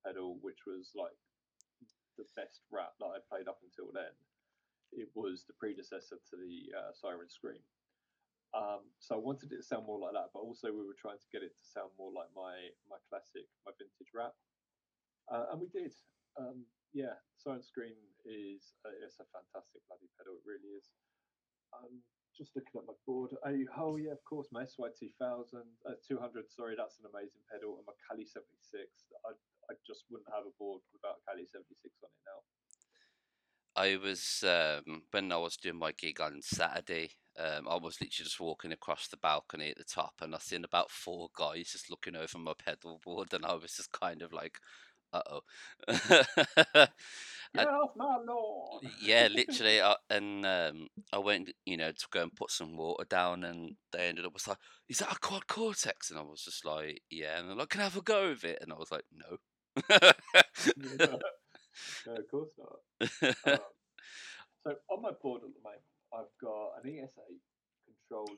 pedal, 0.00 0.40
which 0.40 0.64
was 0.64 0.96
like 0.96 1.12
the 2.16 2.24
best 2.32 2.64
Rat 2.72 2.96
that 2.96 3.12
I 3.12 3.20
played 3.28 3.46
up 3.46 3.60
until 3.60 3.92
then, 3.92 4.16
it 4.96 5.12
was 5.12 5.44
the 5.44 5.52
predecessor 5.60 6.16
to 6.16 6.34
the 6.40 6.72
uh, 6.72 6.96
Siren 6.96 7.28
Scream. 7.28 7.60
Um, 8.56 8.88
so 8.96 9.12
I 9.12 9.20
wanted 9.20 9.52
it 9.52 9.60
to 9.60 9.68
sound 9.68 9.84
more 9.84 10.00
like 10.00 10.16
that, 10.16 10.32
but 10.32 10.40
also 10.40 10.72
we 10.72 10.80
were 10.80 10.96
trying 10.96 11.20
to 11.20 11.28
get 11.28 11.44
it 11.44 11.52
to 11.52 11.64
sound 11.68 11.92
more 12.00 12.08
like 12.08 12.32
my 12.32 12.72
my 12.88 12.96
classic, 13.12 13.44
my 13.68 13.76
vintage 13.76 14.08
Rat, 14.16 14.32
uh, 15.28 15.52
and 15.52 15.60
we 15.60 15.68
did. 15.68 15.92
Um, 16.40 16.64
yeah, 16.96 17.20
Siren 17.36 17.60
Scream 17.60 18.00
is 18.24 18.72
uh, 18.88 18.96
it's 19.04 19.20
a 19.20 19.28
fantastic 19.28 19.84
bloody 19.84 20.08
pedal. 20.16 20.40
It 20.40 20.48
really 20.48 20.72
is. 20.80 20.88
Um, 21.74 22.00
just 22.36 22.54
looking 22.54 22.78
at 22.78 22.86
my 22.86 22.94
board. 23.02 23.34
Oh, 23.34 23.58
oh 23.76 23.96
yeah, 23.98 24.14
of 24.14 24.22
course, 24.22 24.46
my 24.52 24.62
SY 24.62 24.94
2000, 24.94 25.58
uh, 25.84 25.98
200. 26.06 26.46
Sorry, 26.50 26.78
that's 26.78 27.02
an 27.02 27.10
amazing 27.10 27.42
pedal, 27.50 27.76
and 27.76 27.86
my 27.86 27.96
Cali 28.06 28.24
76. 28.24 28.46
I 29.26 29.34
I 29.70 29.74
just 29.86 30.04
wouldn't 30.08 30.30
have 30.32 30.46
a 30.46 30.54
board 30.58 30.80
without 30.92 31.20
Cali 31.28 31.44
76 31.44 31.76
on 32.02 32.08
it 32.08 32.24
now. 32.24 32.40
I 33.76 33.96
was 33.96 34.42
um, 34.46 35.02
when 35.10 35.30
I 35.30 35.36
was 35.36 35.56
doing 35.56 35.78
my 35.78 35.92
gig 35.92 36.20
on 36.20 36.40
Saturday. 36.42 37.10
Um, 37.38 37.68
I 37.68 37.76
was 37.76 38.00
literally 38.00 38.24
just 38.24 38.40
walking 38.40 38.72
across 38.72 39.06
the 39.06 39.16
balcony 39.16 39.70
at 39.70 39.78
the 39.78 39.84
top, 39.84 40.14
and 40.20 40.34
I 40.34 40.38
seen 40.38 40.64
about 40.64 40.90
four 40.90 41.28
guys 41.36 41.70
just 41.70 41.88
looking 41.88 42.16
over 42.16 42.38
my 42.38 42.54
pedal 42.64 43.00
board, 43.04 43.32
and 43.32 43.46
I 43.46 43.54
was 43.54 43.74
just 43.76 43.92
kind 43.92 44.22
of 44.22 44.32
like, 44.32 44.58
"Uh 45.12 45.22
oh." 45.30 45.40
Get 47.54 47.66
off 47.68 47.90
my 47.96 48.18
lawn! 48.26 48.80
yeah, 49.02 49.28
literally. 49.32 49.80
I, 49.80 49.96
and 50.10 50.44
um, 50.44 50.88
I 51.12 51.18
went, 51.18 51.50
you 51.64 51.76
know, 51.76 51.92
to 51.92 52.06
go 52.10 52.22
and 52.22 52.34
put 52.34 52.50
some 52.50 52.76
water 52.76 53.04
down, 53.08 53.44
and 53.44 53.76
they 53.92 54.08
ended 54.08 54.26
up 54.26 54.34
was 54.34 54.48
like, 54.48 54.58
"Is 54.88 54.98
that 54.98 55.12
a 55.12 55.18
quad 55.18 55.46
cortex?" 55.46 56.10
And 56.10 56.18
I 56.18 56.22
was 56.22 56.42
just 56.42 56.64
like, 56.64 57.02
"Yeah." 57.10 57.38
And 57.38 57.48
they're 57.48 57.56
like, 57.56 57.70
"Can 57.70 57.80
I 57.80 57.84
have 57.84 57.96
a 57.96 58.02
go 58.02 58.28
of 58.30 58.44
it?" 58.44 58.58
And 58.60 58.72
I 58.72 58.76
was 58.76 58.90
like, 58.90 59.04
"No." 59.12 59.38
no, 62.06 62.14
of 62.14 62.30
course 62.30 62.50
not. 62.58 62.78
Um, 63.46 63.58
so 64.64 64.74
on 64.90 65.02
my 65.02 65.12
board 65.22 65.42
at 65.44 65.54
the 65.54 65.62
moment, 65.62 65.82
I've 66.12 66.32
got 66.42 66.82
an 66.82 66.90
ES8 66.90 67.38
controlling 68.08 68.36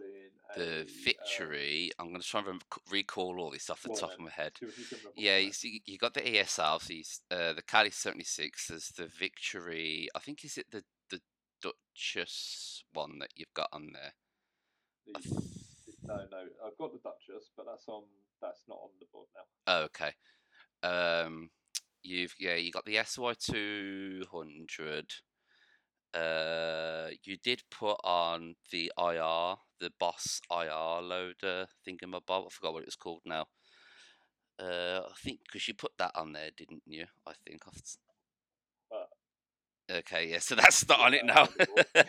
the 0.57 0.79
a, 0.79 0.81
uh, 0.81 0.85
Victory. 1.05 1.91
I'm 1.99 2.09
going 2.09 2.21
to 2.21 2.27
try 2.27 2.43
and 2.47 2.63
recall 2.91 3.41
all 3.41 3.51
this 3.51 3.71
off 3.71 3.83
the 3.83 3.91
top 3.91 4.11
then, 4.11 4.19
of 4.19 4.25
my 4.25 4.31
head. 4.31 4.53
see 4.59 4.67
if 4.67 4.79
you 4.79 4.85
can 4.85 4.99
remember 4.99 5.21
Yeah, 5.21 5.37
you 5.39 5.53
see, 5.53 5.83
you 5.87 5.99
got 5.99 6.15
the 6.15 6.21
ES8, 6.21 6.81
so 6.83 6.93
you, 6.93 7.03
uh, 7.31 7.53
the 7.53 7.63
Cali 7.63 7.91
76, 7.91 8.67
there's 8.69 8.89
the 8.89 9.07
Victory. 9.07 10.09
I 10.15 10.19
think 10.19 10.45
is 10.45 10.59
it 10.59 10.67
the 10.71 10.83
the 11.11 11.21
Duchess 11.63 12.85
one 12.93 13.19
that 13.21 13.31
you've 13.37 13.55
got 13.55 13.69
on 13.73 13.93
there. 13.93 14.13
the- 15.07 15.21
the- 15.21 15.51
no, 16.03 16.27
no, 16.31 16.49
I've 16.67 16.77
got 16.79 16.93
the 16.93 16.99
Duchess, 16.99 17.51
but 17.57 17.67
that's 17.67 17.87
on. 17.89 18.05
That's 18.41 18.63
not 18.69 18.79
on 18.83 18.91
the 18.99 19.07
board 19.13 19.29
now. 19.35 19.43
Oh, 19.67 19.83
okay. 19.83 20.15
Um, 20.83 21.51
you've 22.03 22.35
yeah, 22.41 22.55
you 22.55 22.73
got 22.73 22.87
the 22.87 22.97
SY 22.97 23.35
200. 23.35 25.13
Uh, 26.15 27.11
you 27.25 27.37
did 27.37 27.63
put 27.71 27.97
on 28.05 28.57
the 28.73 28.93
IR, 28.99 29.57
the 29.81 29.93
Boss 29.99 30.41
IR 30.51 31.01
loader 31.03 31.67
thingamabob. 31.87 32.47
I 32.47 32.49
forgot 32.51 32.73
what 32.73 32.83
it 32.83 32.87
was 32.87 32.97
called 32.97 33.23
now. 33.25 33.47
Uh, 34.59 35.01
I 35.09 35.15
think 35.25 35.41
because 35.45 35.67
you 35.69 35.75
put 35.75 35.93
that 35.99 36.13
on 36.15 36.33
there, 36.33 36.51
didn't 36.57 36.83
you? 36.87 37.07
I 37.27 37.33
think. 37.47 37.63
s- 37.69 37.99
Okay, 39.91 40.29
yeah, 40.31 40.39
so 40.39 40.55
that's 40.55 40.89
not 40.89 41.01
on 41.01 41.15
it 41.15 41.25
now. 41.25 41.49
Uh, 41.97 42.03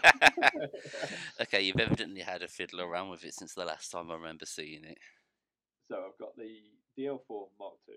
okay, 1.42 1.62
you've 1.62 1.80
evidently 1.80 2.22
had 2.22 2.44
a 2.44 2.48
fiddle 2.48 2.82
around 2.82 3.10
with 3.10 3.24
it 3.24 3.34
since 3.34 3.54
the 3.56 3.66
last 3.66 3.92
time 3.92 4.12
I 4.12 4.16
remember 4.16 4.46
seeing 4.46 4.84
it. 4.84 4.98
so 5.90 5.96
I've 6.08 6.18
got 6.18 6.36
the 6.38 6.62
DL4 6.98 7.50
Mark 7.60 7.76
II, 7.90 7.96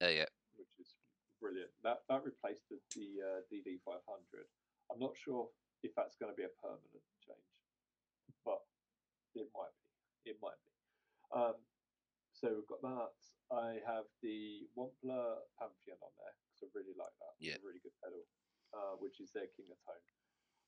Oh 0.00 0.08
yeah, 0.08 0.26
which 0.56 0.74
is 0.80 0.94
brilliant. 1.40 1.70
That 1.82 2.02
that 2.08 2.24
replaced 2.24 2.68
the, 2.70 2.78
the 2.94 3.08
uh, 3.22 3.40
DD500. 3.50 4.46
I'm 4.92 5.00
not 5.00 5.16
sure 5.16 5.48
if 5.82 5.94
that's 5.96 6.16
going 6.20 6.28
to 6.32 6.36
be 6.36 6.44
a 6.44 6.52
permanent 6.60 7.00
change, 7.24 7.48
but 8.44 8.60
it 9.34 9.48
might 9.56 9.72
be. 9.72 10.30
It 10.30 10.38
might 10.44 10.60
be. 10.60 10.72
Um, 11.32 11.56
so 12.36 12.52
we've 12.52 12.68
got 12.68 12.84
that. 12.84 13.16
I 13.48 13.80
have 13.88 14.04
the 14.20 14.68
Wampler 14.76 15.48
Pantheon 15.56 15.96
on 16.04 16.12
there 16.20 16.36
because 16.44 16.60
I 16.60 16.68
really 16.76 16.92
like 16.96 17.16
that. 17.24 17.32
It's 17.40 17.48
Yeah. 17.48 17.56
a 17.56 17.64
really 17.64 17.80
good 17.80 17.96
pedal, 18.04 18.20
uh, 18.76 19.00
which 19.00 19.20
is 19.20 19.32
their 19.32 19.48
King 19.56 19.72
of 19.72 19.80
Tone. 19.88 20.04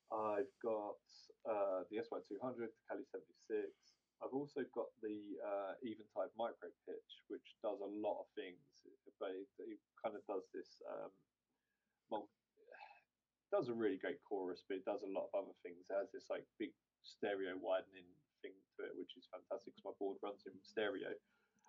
I've 0.09 0.53
got 0.61 1.01
uh, 1.45 1.85
the 1.89 1.97
SY200, 2.01 2.73
the 2.73 2.81
Cali 2.89 3.05
76. 3.05 3.73
I've 4.21 4.33
also 4.33 4.63
got 4.73 4.89
the 5.01 5.37
uh, 5.43 5.73
Eventide 5.81 6.33
Micro 6.37 6.69
Pitch, 6.85 7.11
which 7.27 7.57
does 7.61 7.81
a 7.81 7.89
lot 7.89 8.21
of 8.21 8.27
things. 8.33 8.57
But 9.19 9.31
it, 9.37 9.47
it 9.59 9.79
kind 10.01 10.15
of 10.15 10.25
does 10.27 10.45
this. 10.53 10.81
Um, 10.89 11.11
does 13.51 13.69
a 13.69 13.75
really 13.75 13.97
great 13.97 14.21
chorus, 14.25 14.63
but 14.67 14.81
it 14.81 14.85
does 14.85 15.03
a 15.03 15.11
lot 15.11 15.29
of 15.29 15.45
other 15.45 15.55
things. 15.61 15.85
It 15.89 15.97
has 15.97 16.09
this 16.13 16.29
like 16.29 16.45
big 16.57 16.73
stereo 17.03 17.57
widening 17.59 18.07
thing 18.41 18.55
to 18.77 18.85
it, 18.85 18.93
which 18.97 19.13
is 19.17 19.29
fantastic 19.29 19.73
because 19.73 19.85
my 19.85 19.97
board 19.99 20.17
runs 20.23 20.45
in 20.45 20.55
stereo. 20.61 21.13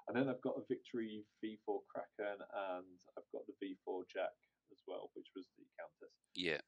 And 0.08 0.14
then 0.14 0.30
I've 0.30 0.42
got 0.42 0.54
a 0.54 0.64
Victory 0.70 1.26
V4 1.42 1.82
Kraken, 1.90 2.38
and 2.38 2.98
I've 3.18 3.30
got 3.34 3.42
the 3.50 3.58
V4 3.58 4.06
Jack 4.06 4.34
as 4.70 4.78
well, 4.86 5.10
which 5.18 5.26
was 5.34 5.50
the 5.58 5.66
Countess 5.74 6.14
yeah, 6.36 6.60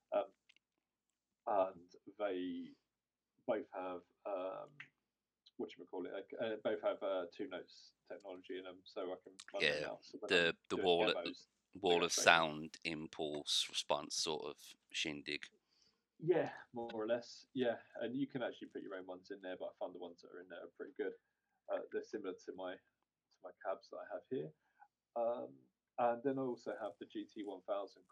and 1.46 1.88
they 2.18 2.72
both 3.46 3.68
have 3.74 4.00
um, 4.26 4.68
what 5.56 5.70
you 5.76 5.84
call 5.90 6.06
it? 6.06 6.12
Like, 6.12 6.30
uh, 6.40 6.56
both 6.64 6.80
have 6.82 7.02
uh, 7.02 7.24
two 7.36 7.48
notes 7.48 7.92
technology 8.10 8.58
in 8.58 8.64
them, 8.64 8.80
so 8.84 9.12
I 9.12 9.16
can 9.22 9.34
Yeah, 9.60 9.90
out. 9.90 9.98
So 10.02 10.18
the 10.26 10.54
the 10.68 10.76
wall 10.76 11.06
demos- 11.06 11.48
wall 11.80 12.04
of 12.04 12.12
sound 12.12 12.76
impulse 12.84 13.66
response 13.68 14.16
sort 14.16 14.44
of 14.44 14.56
shindig. 14.92 15.42
Yeah, 16.18 16.50
more 16.74 16.90
or 16.92 17.06
less. 17.06 17.46
Yeah, 17.54 17.78
and 18.02 18.14
you 18.14 18.26
can 18.26 18.42
actually 18.42 18.68
put 18.74 18.82
your 18.82 18.98
own 18.98 19.06
ones 19.06 19.30
in 19.30 19.38
there, 19.42 19.54
but 19.58 19.70
I 19.70 19.74
find 19.78 19.94
the 19.94 20.02
ones 20.02 20.18
that 20.22 20.34
are 20.34 20.42
in 20.42 20.50
there 20.50 20.66
are 20.66 20.74
pretty 20.74 20.98
good. 20.98 21.14
Uh, 21.70 21.86
they're 21.92 22.02
similar 22.02 22.34
to 22.34 22.50
my 22.58 22.74
to 22.74 23.38
my 23.44 23.54
cabs 23.62 23.86
that 23.94 24.02
I 24.02 24.06
have 24.10 24.24
here. 24.26 24.50
Um, 25.14 25.50
and 25.98 26.18
then 26.22 26.38
I 26.38 26.46
also 26.46 26.74
have 26.78 26.94
the 26.98 27.10
GT 27.10 27.46
1000 27.46 27.62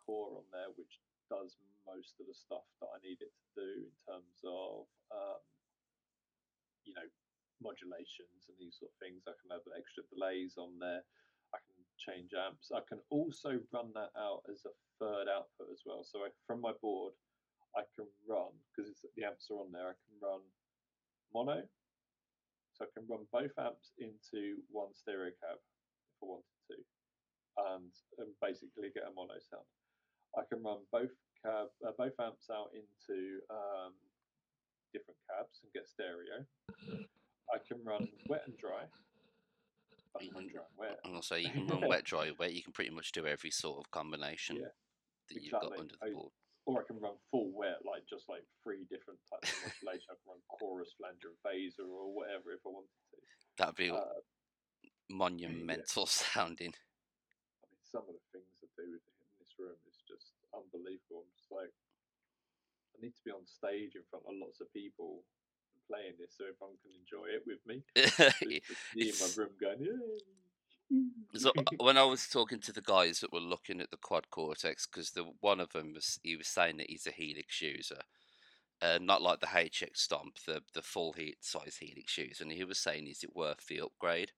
core 0.03 0.39
on 0.39 0.47
there, 0.51 0.71
which 0.75 1.03
does 1.31 1.59
most 1.87 2.19
of 2.19 2.27
the 2.27 2.35
stuff 2.35 2.67
that 2.83 2.91
I 2.91 2.99
need 3.03 3.23
it 3.23 3.31
to 3.31 3.49
do 3.59 3.71
in 3.91 3.95
terms 4.07 4.39
of 4.43 4.87
um, 5.11 5.43
you 6.87 6.95
know 6.95 7.07
modulations 7.59 8.47
and 8.47 8.59
these 8.59 8.79
sort 8.79 8.95
of 8.95 8.99
things. 9.03 9.27
I 9.27 9.35
can 9.39 9.51
have 9.51 9.67
extra 9.75 10.07
delays 10.11 10.59
on 10.59 10.79
there. 10.79 11.03
Change 12.07 12.31
amps. 12.39 12.71
I 12.71 12.81
can 12.87 13.03
also 13.11 13.59
run 13.75 13.91
that 13.99 14.15
out 14.15 14.47
as 14.47 14.63
a 14.63 14.71
third 15.03 15.27
output 15.27 15.75
as 15.75 15.83
well. 15.85 16.07
So 16.07 16.23
I, 16.23 16.31
from 16.47 16.61
my 16.61 16.71
board, 16.81 17.13
I 17.75 17.83
can 17.99 18.07
run 18.29 18.55
because 18.71 19.03
the 19.03 19.25
amps 19.27 19.51
are 19.51 19.59
on 19.59 19.75
there. 19.75 19.91
I 19.91 19.99
can 19.99 20.15
run 20.23 20.41
mono, 21.35 21.67
so 22.73 22.87
I 22.87 22.91
can 22.95 23.05
run 23.11 23.27
both 23.33 23.53
amps 23.59 23.91
into 23.99 24.63
one 24.71 24.95
stereo 24.95 25.35
cab 25.43 25.59
if 25.59 26.17
I 26.23 26.27
wanted 26.31 26.57
to, 26.71 26.79
and, 27.75 27.93
and 28.23 28.31
basically 28.39 28.95
get 28.95 29.11
a 29.11 29.13
mono 29.13 29.37
sound. 29.43 29.67
I 30.39 30.47
can 30.47 30.63
run 30.63 30.87
both 30.93 31.13
cab 31.43 31.69
uh, 31.83 31.93
both 31.99 32.17
amps 32.21 32.49
out 32.53 32.71
into 32.73 33.41
um, 33.51 33.93
different 34.93 35.19
cabs 35.29 35.61
and 35.65 35.73
get 35.73 35.89
stereo. 35.89 36.45
I 37.53 37.59
can 37.67 37.83
run 37.85 38.09
wet 38.29 38.45
and 38.47 38.57
dry. 38.57 38.87
I 40.21 40.23
You 40.25 40.31
can 40.31 40.37
run 40.37 40.45
can- 40.49 40.55
dry 40.55 40.65
and 40.69 40.79
wet. 40.79 41.01
And 41.05 41.15
also 41.15 41.35
you 41.37 41.51
can 41.51 41.67
run 41.67 41.89
wet 41.89 42.05
dry 42.05 42.31
wet. 42.39 42.53
You 42.55 42.63
can 42.63 42.73
pretty 42.73 42.91
much 42.91 43.13
do 43.13 43.27
every 43.27 43.51
sort 43.51 43.79
of 43.85 43.91
combination 43.91 44.57
Yeah, 44.57 44.73
that 45.31 45.43
you've 45.43 45.53
got 45.53 45.73
under 45.73 45.95
the 46.01 46.07
I- 46.07 46.13
board. 46.13 46.33
or 46.67 46.83
I 46.83 46.85
can 46.87 46.99
run 46.99 47.17
full 47.31 47.51
wet, 47.53 47.85
like 47.85 48.07
just 48.07 48.29
like 48.29 48.43
three 48.63 48.85
different 48.91 49.21
types 49.31 49.53
of 49.53 49.73
modulation. 49.83 50.09
I 50.11 50.15
can 50.15 50.27
run 50.27 50.43
chorus, 50.49 50.93
flanger, 50.99 51.29
and 51.31 51.39
phaser, 51.47 51.87
or 51.87 52.13
whatever 52.13 52.53
if 52.53 52.61
I 52.67 52.71
wanted 52.71 52.91
to. 53.11 53.17
That'd 53.57 53.77
be 53.77 53.91
Uh, 53.91 54.21
monumental 55.09 56.07
sounding. 56.11 56.75
I 56.75 57.67
mean, 57.71 57.83
some 57.83 58.03
of 58.09 58.15
the 58.15 58.25
things 58.33 58.51
I 58.63 58.67
do 58.77 58.83
in 58.95 59.01
this 59.39 59.55
room 59.59 59.77
is 59.89 60.03
just 60.09 60.33
unbelievable. 60.55 61.23
I'm 61.27 61.33
just 61.39 61.51
like, 61.53 61.71
I 62.97 63.03
need 63.05 63.15
to 63.15 63.23
be 63.25 63.31
on 63.31 63.47
stage 63.47 63.95
in 63.95 64.03
front 64.11 64.25
of 64.27 64.35
lots 64.41 64.61
of 64.61 64.73
people 64.73 65.23
playing 65.89 66.15
this 66.19 66.35
so 66.37 66.45
everyone 66.45 66.77
can 66.83 66.93
enjoy 66.95 67.27
it 67.31 67.45
with 67.47 67.63
me. 67.67 67.83
In 68.97 69.13
my 69.21 69.29
room 69.37 69.55
going, 69.61 69.79
yeah. 69.81 70.27
So 71.35 71.53
when 71.79 71.97
I 71.97 72.05
was 72.05 72.29
talking 72.29 72.61
to 72.61 72.73
the 72.73 72.81
guys 72.81 73.21
that 73.21 73.33
were 73.33 73.41
looking 73.41 73.81
at 73.81 73.91
the 73.91 73.97
quad 73.97 74.31
cortex, 74.31 74.87
because 74.87 75.11
the 75.11 75.25
one 75.41 75.61
of 75.61 75.73
them 75.73 75.93
was 75.93 76.19
he 76.23 76.37
was 76.37 76.47
saying 76.47 76.77
that 76.79 76.89
he's 76.89 77.07
a 77.07 77.11
helix 77.11 77.61
user, 77.61 78.01
uh, 78.81 78.99
not 79.01 79.23
like 79.23 79.41
the 79.41 79.47
HX 79.47 79.97
Stomp, 79.97 80.39
the 80.47 80.63
the 80.75 80.83
full 80.83 81.13
heat 81.13 81.39
size 81.41 81.77
helix 81.81 82.17
user, 82.17 82.45
and 82.45 82.53
he 82.53 82.65
was 82.65 82.79
saying, 82.79 83.07
is 83.07 83.25
it 83.25 83.35
worth 83.35 83.67
the 83.67 83.81
upgrade? 83.81 84.33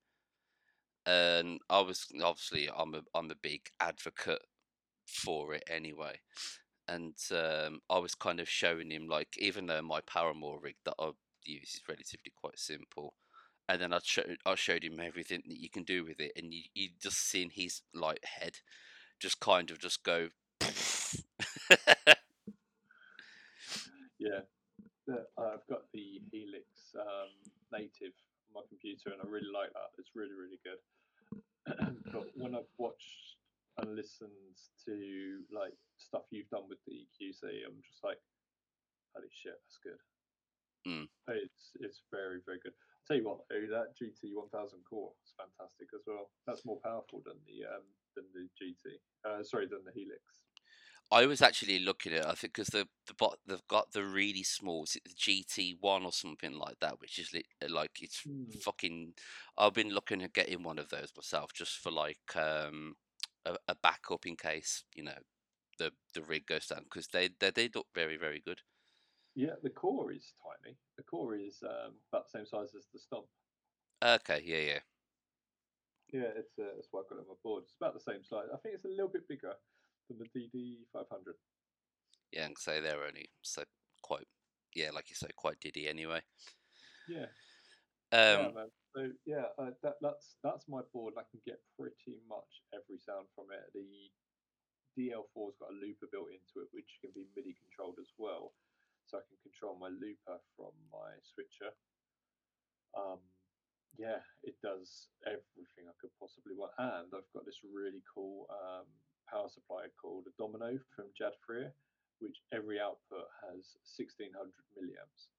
And 1.06 1.60
I 1.70 1.80
was 1.80 2.06
obviously 2.22 2.68
I'm 2.74 2.94
a 2.94 3.02
I'm 3.14 3.30
a 3.30 3.36
big 3.42 3.68
advocate 3.80 4.42
for 5.06 5.54
it 5.54 5.64
anyway, 5.68 6.20
and 6.88 7.14
um, 7.30 7.80
I 7.90 7.98
was 7.98 8.14
kind 8.14 8.40
of 8.40 8.48
showing 8.48 8.90
him 8.90 9.06
like 9.08 9.36
even 9.38 9.66
though 9.66 9.82
my 9.82 10.00
Paramore 10.06 10.60
rig 10.60 10.76
that 10.84 10.94
I 10.98 11.10
use 11.48 11.74
is 11.74 11.82
relatively 11.88 12.32
quite 12.36 12.58
simple, 12.58 13.14
and 13.68 13.80
then 13.80 13.92
I 13.92 14.00
showed 14.02 14.38
I 14.46 14.54
showed 14.54 14.84
him 14.84 15.00
everything 15.00 15.42
that 15.48 15.58
you 15.58 15.70
can 15.70 15.84
do 15.84 16.04
with 16.04 16.20
it, 16.20 16.32
and 16.36 16.52
you 16.52 16.62
you 16.74 16.90
just 17.00 17.18
seen 17.18 17.50
his 17.50 17.82
like 17.94 18.24
head 18.24 18.58
just 19.20 19.40
kind 19.40 19.70
of 19.70 19.78
just 19.78 20.02
go. 20.04 20.28
Yeah, 24.18 24.42
I've 25.38 25.64
got 25.70 25.86
the 25.94 26.20
Helix 26.30 26.66
um, 26.98 27.30
native 27.72 28.12
on 28.50 28.60
my 28.60 28.64
computer, 28.68 29.14
and 29.14 29.22
I 29.22 29.26
really 29.30 29.48
like 29.54 29.72
that. 29.72 29.94
It's 29.96 30.10
really, 30.14 30.34
really 30.34 30.58
good. 30.66 30.82
but 32.12 32.26
when 32.34 32.54
I've 32.54 32.74
watched 32.76 33.38
and 33.78 33.94
listened 33.94 34.58
to 34.84 35.46
like 35.54 35.78
stuff 35.98 36.26
you've 36.30 36.50
done 36.50 36.66
with 36.68 36.82
the 36.86 37.06
QC, 37.14 37.46
I'm 37.64 37.78
just 37.86 38.02
like, 38.02 38.18
holy 39.14 39.30
shit, 39.30 39.54
that's 39.54 39.78
good. 39.78 40.02
Mm. 40.88 41.08
It's 41.28 41.76
it's 41.80 42.00
very, 42.10 42.40
very 42.46 42.58
good. 42.62 42.72
I'll 42.72 43.06
tell 43.06 43.16
you 43.20 43.28
what, 43.28 43.44
though, 43.50 43.66
that 43.70 43.92
GT 43.92 44.32
1000 44.32 44.80
core 44.88 45.12
is 45.22 45.34
fantastic 45.36 45.88
as 45.94 46.02
well. 46.06 46.30
That's 46.46 46.64
more 46.64 46.80
powerful 46.82 47.22
than 47.26 47.36
the 47.46 47.68
um, 47.68 47.84
than 48.16 48.24
the 48.32 48.48
GT. 48.56 48.96
Uh, 49.24 49.42
sorry, 49.42 49.66
than 49.66 49.84
the 49.84 49.92
Helix. 49.92 50.22
I 51.10 51.24
was 51.26 51.40
actually 51.40 51.78
looking 51.78 52.12
at, 52.12 52.26
I 52.26 52.32
think, 52.32 52.54
because 52.54 52.68
the 52.68 52.86
the 53.06 53.14
bot 53.14 53.38
they've 53.46 53.66
got 53.68 53.92
the 53.92 54.04
really 54.04 54.42
small, 54.42 54.84
is 54.84 54.96
it 54.96 55.04
the 55.04 55.14
GT 55.14 55.76
one 55.80 56.04
or 56.04 56.12
something 56.12 56.52
like 56.52 56.78
that, 56.80 57.00
which 57.00 57.18
is 57.18 57.30
uh, 57.34 57.66
like 57.70 58.02
it's 58.02 58.26
Hmm. 58.26 58.58
fucking. 58.60 59.14
I've 59.56 59.74
been 59.74 59.90
looking 59.90 60.22
at 60.22 60.34
getting 60.34 60.62
one 60.62 60.78
of 60.78 60.88
those 60.90 61.12
myself, 61.16 61.52
just 61.54 61.78
for 61.78 61.90
like 61.90 62.36
um 62.36 62.94
a, 63.46 63.56
a 63.68 63.74
backup 63.82 64.26
in 64.26 64.36
case 64.36 64.84
you 64.94 65.02
know 65.04 65.18
the 65.78 65.92
the 66.14 66.22
rig 66.22 66.46
goes 66.46 66.66
down, 66.66 66.84
because 66.84 67.08
they, 67.08 67.30
they 67.40 67.50
they 67.50 67.70
look 67.74 67.86
very 67.94 68.16
very 68.16 68.40
good. 68.44 68.60
Yeah, 69.38 69.54
the 69.62 69.70
core 69.70 70.10
is 70.10 70.34
tiny. 70.42 70.74
The 70.96 71.04
core 71.04 71.36
is 71.36 71.62
um, 71.62 71.94
about 72.10 72.26
the 72.26 72.38
same 72.42 72.44
size 72.44 72.74
as 72.74 72.90
the 72.92 72.98
Stomp. 72.98 73.30
Okay, 74.02 74.42
yeah, 74.42 74.74
yeah. 74.74 74.82
Yeah, 76.10 76.34
it's 76.34 76.58
uh, 76.58 76.74
that's 76.74 76.90
why 76.90 77.06
I 77.06 77.08
got 77.08 77.22
it 77.22 77.30
on 77.30 77.30
my 77.30 77.38
board. 77.46 77.62
It's 77.62 77.78
about 77.78 77.94
the 77.94 78.02
same 78.02 78.26
size. 78.26 78.50
I 78.50 78.58
think 78.58 78.74
it's 78.74 78.84
a 78.84 78.90
little 78.90 79.14
bit 79.14 79.30
bigger 79.30 79.54
than 80.10 80.18
the 80.18 80.26
DD 80.34 80.82
500. 80.90 81.38
Yeah, 82.34 82.50
and 82.50 82.58
say 82.58 82.80
they're 82.82 83.06
only 83.06 83.30
so 83.46 83.62
quite, 84.02 84.26
yeah, 84.74 84.90
like 84.90 85.06
you 85.06 85.14
say, 85.14 85.30
quite 85.36 85.62
diddy 85.62 85.86
anyway. 85.86 86.18
Yeah, 87.06 87.30
yeah, 88.10 88.42
Um, 88.42 88.58
man. 88.58 88.74
So 88.90 89.06
yeah, 89.22 89.54
uh, 89.54 89.70
that, 89.86 90.02
that's 90.02 90.34
that's 90.42 90.66
my 90.66 90.82
board. 90.92 91.14
I 91.14 91.22
can 91.30 91.38
get 91.46 91.62
pretty 91.78 92.18
much 92.26 92.66
every 92.74 92.98
sound 92.98 93.30
from 93.38 93.54
it. 93.54 93.70
The 93.70 93.86
DL4's 94.98 95.62
got 95.62 95.70
a 95.70 95.78
looper 95.78 96.10
built 96.10 96.34
into 96.34 96.58
it, 96.66 96.74
which 96.74 96.98
can 96.98 97.14
be 97.14 97.30
MIDI 97.38 97.54
controlled 97.54 98.02
as 98.02 98.10
well. 98.18 98.50
So 99.08 99.16
I 99.16 99.24
can 99.24 99.40
control 99.40 99.80
my 99.80 99.88
looper 99.88 100.36
from 100.52 100.76
my 100.92 101.16
switcher. 101.24 101.72
Um, 102.92 103.24
yeah, 103.96 104.20
it 104.44 104.60
does 104.60 105.08
everything 105.24 105.88
I 105.88 105.96
could 105.96 106.12
possibly 106.20 106.52
want. 106.52 106.76
And 106.76 107.08
I've 107.08 107.32
got 107.32 107.48
this 107.48 107.64
really 107.64 108.04
cool 108.04 108.44
um, 108.52 108.84
power 109.24 109.48
supply 109.48 109.88
called 109.96 110.28
a 110.28 110.32
Domino 110.36 110.76
from 110.92 111.08
Jadfreer, 111.16 111.72
which 112.20 112.36
every 112.52 112.76
output 112.76 113.32
has 113.48 113.80
1600 113.96 114.28
milliamps. 114.76 115.32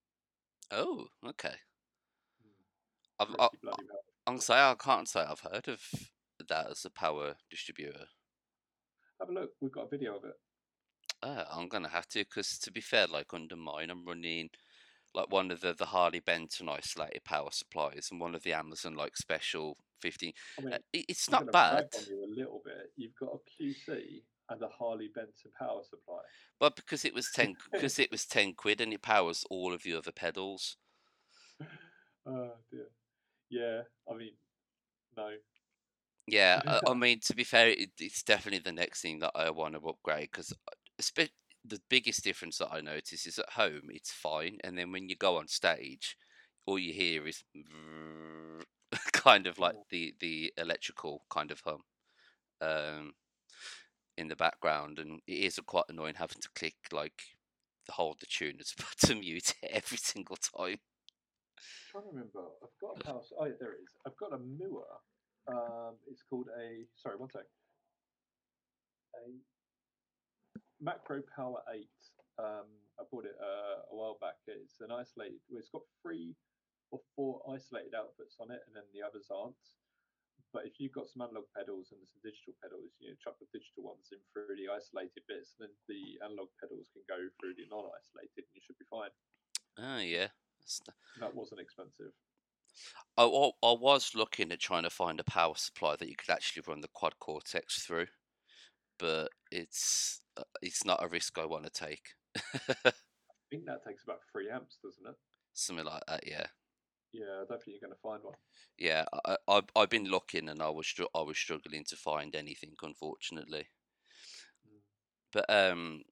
oh, 0.74 1.06
okay. 1.30 1.62
Mm, 2.42 2.66
I've, 3.22 3.36
I, 3.38 3.50
gonna 4.26 4.42
say 4.42 4.56
I 4.56 4.76
can't 4.82 5.08
say 5.08 5.22
I've 5.22 5.46
heard 5.46 5.68
of 5.68 5.82
that 6.48 6.72
as 6.72 6.86
a 6.86 6.90
power 6.90 7.36
distributor. 7.50 8.06
Have 9.20 9.30
a 9.30 9.34
look. 9.34 9.52
We've 9.62 9.72
got 9.72 9.86
a 9.86 9.90
video 9.90 10.18
of 10.18 10.24
it. 10.24 10.36
Uh, 11.22 11.44
I'm 11.52 11.68
gonna 11.68 11.90
have 11.90 12.08
to 12.10 12.20
because 12.20 12.58
to 12.60 12.72
be 12.72 12.82
fair, 12.82 13.08
like 13.08 13.34
under 13.34 13.56
mine, 13.56 13.90
I'm 13.90 14.06
running 14.06 14.50
like 15.14 15.32
one 15.32 15.52
of 15.52 15.62
the 15.62 15.74
the 15.74 15.86
Harley 15.86 16.20
Benton 16.20 16.70
isolated 16.70 17.24
power 17.24 17.50
supplies 17.52 18.10
and 18.12 18.20
one 18.22 18.36
of 18.36 18.44
the 18.44 18.54
Amazon 18.54 18.96
like 18.96 19.18
special 19.18 19.78
15. 20.02 20.34
I 20.58 20.62
mean, 20.62 20.74
Uh, 20.74 20.78
it's 20.94 21.30
not 21.30 21.52
bad, 21.52 21.90
you 22.08 22.24
a 22.24 22.34
little 22.34 22.62
bit. 22.64 22.92
You've 22.96 23.16
got 23.16 23.34
a 23.34 23.40
QC 23.64 24.24
and 24.50 24.62
a 24.62 24.70
Harley 24.70 25.10
Benton 25.14 25.52
power 25.58 25.84
supply. 25.84 26.22
but 26.60 26.76
because 26.76 27.06
it 27.06 27.14
was 27.14 27.30
ten 27.32 27.56
because 27.72 28.00
it 28.00 28.12
was 28.12 28.26
ten 28.26 28.54
quid 28.54 28.82
and 28.82 28.94
it 28.94 29.02
powers 29.02 29.44
all 29.50 29.74
of 29.74 29.84
the 29.84 29.94
other 29.94 30.12
pedals. 30.12 30.78
Oh 32.26 32.52
dear. 32.72 32.88
Yeah, 33.50 33.82
I 34.10 34.16
mean, 34.16 34.34
no. 35.18 35.32
Yeah, 36.28 36.62
I, 36.68 36.82
I 36.88 36.94
mean 36.94 37.20
to 37.22 37.36
be 37.36 37.44
fair, 37.44 37.70
it, 37.70 37.90
it's 38.00 38.24
definitely 38.24 38.60
the 38.60 38.72
next 38.72 39.02
thing 39.02 39.20
that 39.20 39.32
I 39.36 39.50
want 39.50 39.74
to 39.76 39.88
upgrade 39.88 40.30
because 40.32 40.54
the 41.66 41.82
biggest 41.90 42.24
difference 42.24 42.58
that 42.58 42.72
I 42.72 42.82
notice 42.82 43.26
is 43.26 43.40
at 43.40 43.50
home 43.52 43.90
it's 43.90 44.12
fine, 44.12 44.58
and 44.64 44.78
then 44.78 44.92
when 44.92 45.10
you 45.10 45.16
go 45.16 45.38
on 45.38 45.48
stage, 45.48 46.18
all 46.66 46.80
you 46.80 46.94
hear 46.94 47.28
is 47.28 47.44
kind 49.14 49.48
of 49.48 49.60
like 49.60 49.76
the 49.90 50.14
the 50.20 50.54
electrical 50.58 51.24
kind 51.30 51.52
of 51.52 51.62
hum 51.66 51.82
um, 52.62 53.14
in 54.18 54.28
the 54.28 54.36
background, 54.36 55.00
and 55.00 55.22
it 55.28 55.34
is 55.40 55.60
quite 55.66 55.86
annoying 55.90 56.16
having 56.16 56.42
to 56.42 56.50
click 56.56 56.76
like 56.92 57.22
the 57.86 57.94
hold 57.94 58.20
the 58.20 58.26
tune 58.28 58.58
to 58.60 59.08
to 59.08 59.16
mute 59.16 59.54
it 59.62 59.70
every 59.72 59.98
single 59.98 60.38
time. 60.38 60.80
trying 61.92 62.04
to 62.04 62.10
remember. 62.10 62.40
I've 62.64 62.78
got 62.80 63.16
a 63.16 63.20
s- 63.20 63.34
Oh, 63.38 63.46
yeah, 63.46 63.54
there 63.60 63.74
it 63.74 63.82
is. 63.84 63.96
I've 64.06 64.18
got 64.18 64.34
a 64.34 64.38
Mooer. 64.38 65.00
Um, 65.48 65.96
it's 66.10 66.24
called 66.30 66.48
a. 66.60 66.86
Sorry, 66.96 67.18
one 67.18 67.30
sec. 67.30 67.44
A 69.16 69.22
Macro 70.82 71.22
Power 71.36 71.62
Eight. 71.76 71.92
Um, 72.40 72.68
I 73.00 73.04
bought 73.12 73.26
it 73.26 73.36
uh, 73.40 73.84
a 73.92 73.96
while 73.96 74.18
back. 74.20 74.40
It's 74.48 74.80
an 74.80 74.92
isolated. 74.92 75.40
Well, 75.50 75.60
it's 75.60 75.72
got 75.72 75.84
three 76.02 76.36
or 76.92 77.00
four 77.16 77.42
isolated 77.52 77.94
outputs 77.94 78.40
on 78.40 78.52
it, 78.52 78.64
and 78.68 78.76
then 78.76 78.88
the 78.96 79.04
others 79.06 79.28
aren't. 79.30 79.60
But 80.52 80.66
if 80.66 80.80
you've 80.82 80.96
got 80.96 81.06
some 81.06 81.22
analog 81.22 81.46
pedals 81.54 81.94
and 81.94 82.02
some 82.10 82.24
digital 82.26 82.58
pedals, 82.58 82.90
you 82.98 83.12
know, 83.14 83.18
chuck 83.22 83.38
the 83.38 83.46
digital 83.54 83.86
ones 83.86 84.10
in 84.10 84.18
through 84.34 84.58
the 84.58 84.72
isolated 84.72 85.22
bits, 85.30 85.54
and 85.60 85.70
then 85.70 85.74
the 85.86 86.18
analog 86.26 86.50
pedals 86.58 86.90
can 86.90 87.06
go 87.06 87.22
through 87.38 87.54
the 87.54 87.70
non-isolated, 87.70 88.42
and 88.50 88.56
you 88.58 88.64
should 88.66 88.80
be 88.82 88.90
fine. 88.90 89.14
Oh 89.78 90.02
yeah. 90.02 90.34
The- 90.88 90.96
That 91.22 91.36
wasn't 91.36 91.62
expensive. 91.62 92.12
I, 93.18 93.24
I, 93.24 93.46
I 93.62 93.74
was 93.78 94.16
looking 94.16 94.52
at 94.52 94.60
trying 94.60 94.84
to 94.84 94.90
find 94.90 95.20
a 95.20 95.24
power 95.24 95.54
supply 95.56 95.96
that 95.96 96.08
you 96.10 96.16
could 96.16 96.30
actually 96.34 96.64
run 96.66 96.82
the 96.82 96.90
quad 96.94 97.20
cortex 97.20 97.84
through, 97.86 98.08
but 98.98 99.30
it's 99.52 100.22
it's 100.62 100.86
not 100.86 101.04
a 101.04 101.08
risk 101.08 101.38
I 101.38 101.46
want 101.46 101.66
to 101.66 101.72
take. 101.72 102.16
I 102.68 102.92
think 103.50 103.66
that 103.66 103.84
takes 103.86 104.04
about 104.04 104.20
three 104.32 104.50
amps, 104.50 104.78
doesn't 104.84 105.08
it? 105.08 105.16
Something 105.54 105.86
like 105.86 106.04
that, 106.08 106.24
yeah. 106.26 106.48
Yeah, 107.12 107.42
I 107.42 107.46
don't 107.50 107.62
think 107.64 107.78
you're 107.80 107.90
going 107.90 107.96
to 107.96 108.02
find 108.02 108.24
one. 108.24 108.36
Yeah, 108.78 109.06
I, 109.14 109.32
I 109.48 109.58
I've- 109.58 109.68
I've 109.76 109.90
been 109.90 110.06
looking 110.06 110.50
and 110.50 110.62
I 110.62 110.70
was 110.70 110.94
I 111.16 111.22
was 111.22 111.38
struggling 111.38 111.84
to 111.86 111.96
find 111.96 112.36
anything, 112.36 112.76
unfortunately. 112.82 113.70
Mm. 114.68 114.80
But 115.34 115.50
um, 115.50 116.04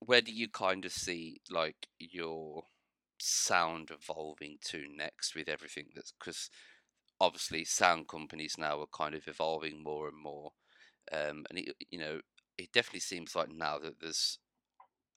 where 0.00 0.20
do 0.20 0.32
you 0.32 0.48
kind 0.48 0.84
of 0.84 0.92
see 0.92 1.40
like 1.50 1.88
your 1.98 2.64
sound 3.18 3.90
evolving 3.90 4.58
to 4.66 4.84
next 4.96 5.34
with 5.34 5.48
everything 5.48 5.86
that's 5.94 6.12
because 6.18 6.50
obviously 7.20 7.64
sound 7.64 8.08
companies 8.08 8.56
now 8.58 8.80
are 8.80 8.86
kind 8.92 9.14
of 9.14 9.28
evolving 9.28 9.82
more 9.82 10.08
and 10.08 10.20
more, 10.22 10.52
um, 11.12 11.44
and 11.50 11.58
it, 11.58 11.74
you 11.90 11.98
know 11.98 12.20
it 12.58 12.72
definitely 12.72 13.00
seems 13.00 13.34
like 13.34 13.50
now 13.50 13.78
that 13.78 14.00
there's 14.00 14.38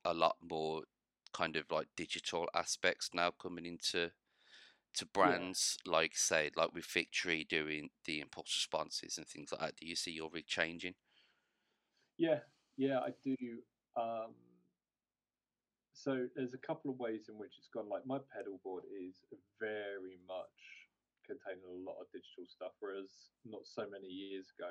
a 0.03 0.13
lot 0.13 0.37
more 0.41 0.83
kind 1.33 1.55
of 1.55 1.69
like 1.69 1.87
digital 1.97 2.47
aspects 2.55 3.09
now 3.13 3.31
coming 3.31 3.65
into 3.65 4.11
to 4.93 5.05
brands 5.07 5.77
like 5.85 6.15
say 6.15 6.49
like 6.55 6.73
with 6.73 6.85
Victory 6.85 7.45
doing 7.49 7.89
the 8.05 8.21
impulse 8.21 8.55
responses 8.55 9.17
and 9.17 9.27
things 9.27 9.51
like 9.51 9.59
that. 9.61 9.75
Do 9.75 9.85
you 9.85 9.95
see 9.95 10.11
your 10.11 10.29
rig 10.31 10.47
changing? 10.47 10.93
Yeah, 12.17 12.39
yeah, 12.77 12.99
I 12.99 13.09
do. 13.25 13.35
Um, 13.97 14.31
so 15.93 16.27
there's 16.35 16.53
a 16.53 16.65
couple 16.65 16.91
of 16.91 16.99
ways 16.99 17.27
in 17.27 17.37
which 17.37 17.51
it's 17.57 17.67
gone. 17.73 17.89
Like 17.89 18.05
my 18.05 18.19
pedal 18.31 18.59
board 18.63 18.83
is 18.87 19.23
very 19.59 20.15
much 20.27 20.59
containing 21.27 21.65
a 21.67 21.83
lot 21.83 21.99
of 21.99 22.07
digital 22.13 22.47
stuff, 22.47 22.71
whereas 22.79 23.09
not 23.43 23.61
so 23.65 23.83
many 23.91 24.07
years 24.07 24.45
ago 24.57 24.69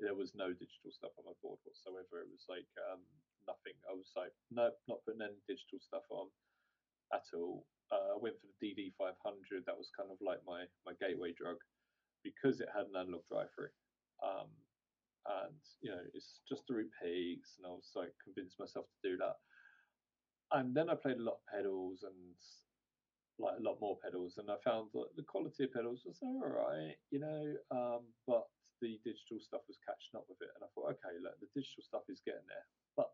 there 0.00 0.16
was 0.16 0.32
no 0.34 0.50
digital 0.50 0.90
stuff 0.90 1.14
on 1.20 1.28
my 1.28 1.36
board 1.44 1.60
whatsoever. 1.62 2.24
It 2.24 2.32
was 2.32 2.48
like 2.48 2.68
um, 2.90 3.04
nothing. 3.46 3.76
I 3.84 3.94
was 3.94 4.10
like, 4.16 4.32
no, 4.50 4.72
not 4.88 5.04
putting 5.04 5.22
any 5.22 5.40
digital 5.46 5.78
stuff 5.80 6.04
on 6.10 6.28
at 7.12 7.28
all. 7.36 7.64
Uh, 7.92 8.14
I 8.14 8.18
went 8.18 8.38
for 8.40 8.48
the 8.48 8.58
DD 8.58 8.96
500. 8.96 9.16
That 9.66 9.76
was 9.76 9.92
kind 9.92 10.08
of 10.08 10.18
like 10.24 10.40
my 10.48 10.64
my 10.88 10.96
gateway 10.98 11.36
drug 11.36 11.60
because 12.24 12.60
it 12.60 12.68
had 12.72 12.88
an 12.88 12.96
analog 12.96 13.24
drive-through. 13.28 13.72
Um, 14.20 14.52
and 15.28 15.60
you 15.82 15.90
know 15.90 16.00
it's 16.14 16.40
just 16.48 16.66
through 16.66 16.88
peaks 17.02 17.56
and 17.58 17.66
i 17.66 17.70
was 17.70 17.92
like 17.94 18.12
convinced 18.24 18.58
myself 18.58 18.86
to 18.88 19.10
do 19.10 19.16
that 19.16 19.36
and 20.52 20.74
then 20.74 20.88
i 20.88 20.94
played 20.94 21.18
a 21.18 21.22
lot 21.22 21.38
of 21.40 21.48
pedals 21.52 22.02
and 22.02 22.34
like 23.38 23.58
a 23.58 23.62
lot 23.62 23.76
more 23.80 23.98
pedals 24.02 24.36
and 24.38 24.50
i 24.50 24.56
found 24.64 24.88
that 24.92 25.08
the 25.16 25.22
quality 25.22 25.64
of 25.64 25.72
pedals 25.72 26.02
was 26.06 26.18
all 26.22 26.40
right 26.40 26.96
you 27.10 27.20
know 27.20 27.54
um, 27.70 28.00
but 28.26 28.44
the 28.80 28.98
digital 29.04 29.38
stuff 29.40 29.62
was 29.68 29.78
catching 29.84 30.16
up 30.16 30.24
with 30.28 30.40
it 30.40 30.52
and 30.56 30.64
i 30.64 30.68
thought 30.72 30.96
okay 30.96 31.14
look 31.20 31.36
the 31.40 31.52
digital 31.52 31.84
stuff 31.84 32.04
is 32.08 32.24
getting 32.24 32.46
there 32.48 32.66
but 32.96 33.12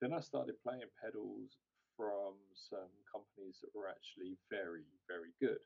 then 0.00 0.12
i 0.12 0.20
started 0.20 0.56
playing 0.64 0.88
pedals 0.98 1.60
from 1.96 2.34
some 2.52 2.90
companies 3.06 3.62
that 3.62 3.70
were 3.70 3.86
actually 3.86 4.34
very 4.50 4.88
very 5.06 5.30
good 5.38 5.62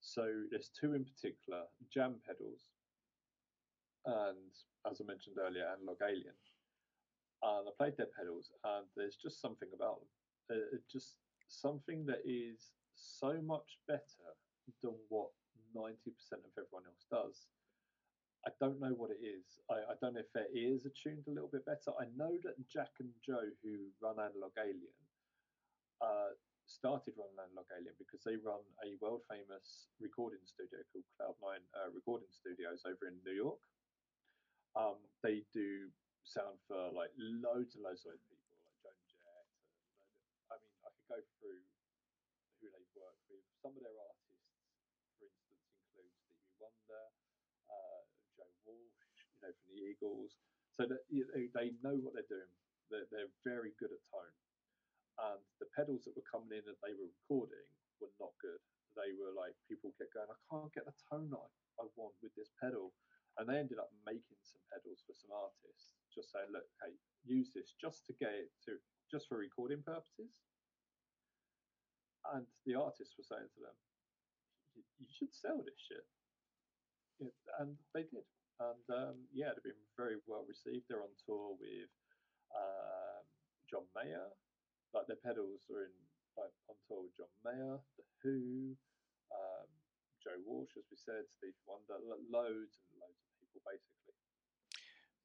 so 0.00 0.24
there's 0.50 0.70
two 0.72 0.94
in 0.94 1.04
particular 1.04 1.68
jam 1.92 2.16
pedals 2.24 2.72
and 4.06 4.52
as 4.84 5.00
I 5.00 5.04
mentioned 5.04 5.36
earlier, 5.40 5.64
Analog 5.64 5.96
Alien. 6.04 6.36
And 7.42 7.68
I 7.68 7.72
played 7.76 7.96
their 7.96 8.12
pedals, 8.16 8.52
and 8.64 8.84
there's 8.96 9.16
just 9.16 9.40
something 9.40 9.68
about 9.74 10.00
them. 10.00 10.12
Uh, 10.56 10.76
it 10.76 10.84
just 10.90 11.16
something 11.48 12.04
that 12.06 12.20
is 12.24 12.72
so 12.94 13.40
much 13.44 13.80
better 13.88 14.28
than 14.82 14.94
what 15.08 15.28
90% 15.76 15.96
of 16.44 16.52
everyone 16.56 16.88
else 16.88 17.04
does. 17.10 17.48
I 18.44 18.52
don't 18.60 18.80
know 18.80 18.92
what 18.92 19.10
it 19.10 19.24
is. 19.24 19.58
I, 19.72 19.80
I 19.88 19.94
don't 20.00 20.14
know 20.14 20.24
if 20.24 20.32
their 20.36 20.52
ears 20.52 20.84
are 20.84 20.92
tuned 20.92 21.24
a 21.28 21.32
little 21.32 21.48
bit 21.48 21.64
better. 21.64 21.96
I 21.96 22.04
know 22.12 22.36
that 22.44 22.60
Jack 22.68 22.92
and 23.00 23.08
Joe, 23.24 23.48
who 23.64 23.88
run 24.04 24.20
Analog 24.20 24.52
Alien, 24.60 24.96
uh, 26.04 26.36
started 26.68 27.16
running 27.16 27.40
Analog 27.40 27.68
Alien 27.72 27.96
because 28.00 28.24
they 28.24 28.36
run 28.40 28.60
a 28.84 28.96
world 29.00 29.24
famous 29.28 29.88
recording 30.00 30.40
studio 30.44 30.80
called 30.92 31.08
Cloud9 31.16 31.60
uh, 31.76 31.88
Recording 31.92 32.28
Studios 32.32 32.84
over 32.84 33.08
in 33.08 33.16
New 33.24 33.36
York. 33.36 33.60
Um, 34.76 34.98
they 35.22 35.44
do 35.52 35.88
sound 36.24 36.56
for 36.66 36.90
like 36.92 37.12
loads 37.20 37.76
and 37.76 37.84
loads 37.84 38.02
of 38.08 38.16
people, 38.28 38.56
like 38.60 38.76
Joan 38.80 39.00
Jett. 39.08 39.46
And, 40.52 40.52
I 40.52 40.54
mean, 40.60 40.76
I 40.82 40.90
could 40.92 41.08
go 41.08 41.20
through 41.40 41.62
who 42.58 42.72
they've 42.72 42.94
worked 42.96 43.24
with. 43.28 43.44
Some 43.60 43.76
of 43.76 43.82
their 43.84 43.94
artists, 43.94 44.56
for 45.20 45.28
instance, 45.28 45.68
include 45.68 46.12
Stevie 46.16 46.56
Wonder, 46.58 47.04
uh, 47.68 48.02
Joe 48.34 48.50
Walsh, 48.64 49.04
you 49.30 49.33
know, 49.44 49.52
from 49.52 49.76
the 49.76 49.84
Eagles. 49.84 50.40
So 50.72 50.88
that 50.90 51.06
they 51.06 51.70
know 51.84 51.94
what 52.02 52.18
they're 52.18 52.32
doing. 52.32 52.50
They're, 52.90 53.06
they're 53.14 53.30
very 53.46 53.76
good 53.78 53.94
at 53.94 54.02
tone. 54.10 54.34
And 55.20 55.40
the 55.62 55.70
pedals 55.70 56.02
that 56.08 56.18
were 56.18 56.26
coming 56.26 56.50
in 56.50 56.66
that 56.66 56.82
they 56.82 56.96
were 56.98 57.06
recording 57.06 57.68
were 58.02 58.10
not 58.18 58.34
good. 58.42 58.58
They 58.98 59.14
were 59.14 59.30
like 59.30 59.54
people 59.70 59.94
kept 59.94 60.16
going, 60.16 60.32
I 60.32 60.40
can't 60.50 60.74
get 60.74 60.88
the 60.88 60.96
tone 61.06 61.30
I, 61.30 61.46
I 61.78 61.86
want 61.94 62.18
with 62.22 62.34
this 62.34 62.50
pedal 62.58 62.90
and 63.38 63.50
they 63.50 63.58
ended 63.58 63.82
up 63.82 63.90
making 64.06 64.38
some 64.42 64.62
pedals 64.70 65.02
for 65.02 65.14
some 65.14 65.34
artists 65.34 65.90
just 66.14 66.30
saying 66.30 66.50
look 66.54 66.66
hey 66.82 66.94
use 67.26 67.50
this 67.50 67.74
just 67.74 68.06
to 68.06 68.14
get 68.14 68.30
it 68.30 68.50
to 68.62 68.78
just 69.10 69.26
for 69.26 69.38
recording 69.38 69.82
purposes 69.82 70.30
and 72.34 72.46
the 72.66 72.78
artists 72.78 73.18
were 73.18 73.26
saying 73.26 73.50
to 73.50 73.60
them 73.66 73.76
you 74.74 75.06
should 75.10 75.34
sell 75.34 75.58
this 75.66 75.78
shit 75.78 76.06
and 77.58 77.74
they 77.94 78.06
did 78.06 78.26
and 78.60 78.84
um, 78.94 79.16
yeah 79.34 79.50
they've 79.50 79.74
been 79.74 79.86
very 79.98 80.16
well 80.26 80.46
received 80.46 80.86
they're 80.86 81.02
on 81.02 81.14
tour 81.26 81.58
with 81.58 81.90
um, 82.54 83.24
john 83.66 83.86
mayer 83.98 84.30
like 84.94 85.06
their 85.10 85.18
pedals 85.18 85.66
are 85.74 85.82
in 85.82 85.94
like 86.38 86.54
on 86.70 86.76
tour 86.86 87.02
with 87.02 87.16
john 87.18 87.30
mayer 87.42 87.78
the 87.98 88.04
who 88.22 88.76
um, 89.34 89.68
Joe 90.24 90.40
Walsh, 90.46 90.72
as 90.78 90.88
we 90.88 90.96
said, 90.96 91.28
Steve 91.36 91.52
Wonder, 91.68 92.00
loads 92.00 92.80
and 92.80 92.96
loads 92.96 93.20
of 93.20 93.28
people, 93.36 93.60
basically. 93.60 94.16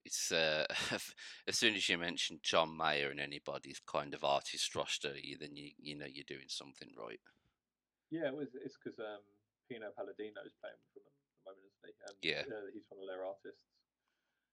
It's 0.04 0.32
uh, 0.32 0.68
as 1.48 1.56
soon 1.56 1.76
as 1.76 1.88
you 1.88 1.98
mention 1.98 2.44
John 2.44 2.76
Mayer 2.76 3.10
and 3.10 3.20
anybody's 3.20 3.80
kind 3.80 4.14
of 4.14 4.24
artist 4.24 4.76
roster, 4.76 5.16
you, 5.16 5.38
then 5.40 5.56
you 5.56 5.72
you 5.80 5.96
know 5.98 6.08
you're 6.08 6.28
doing 6.28 6.52
something 6.52 6.90
right. 6.98 7.20
Yeah, 8.12 8.28
it 8.28 8.36
was, 8.36 8.50
it's 8.60 8.76
because 8.76 9.00
um, 9.00 9.24
Pino 9.70 9.88
Palladino 9.96 10.42
is 10.44 10.56
playing 10.60 10.80
with 10.96 11.04
them 11.04 11.19
moment, 11.50 11.66
isn't 11.66 11.90
he? 11.90 11.94
And 12.06 12.18
Yeah. 12.22 12.44
uh, 12.46 12.70
he's 12.74 12.86
one 12.90 13.02
of 13.02 13.10
their 13.10 13.26
artists. 13.26 13.66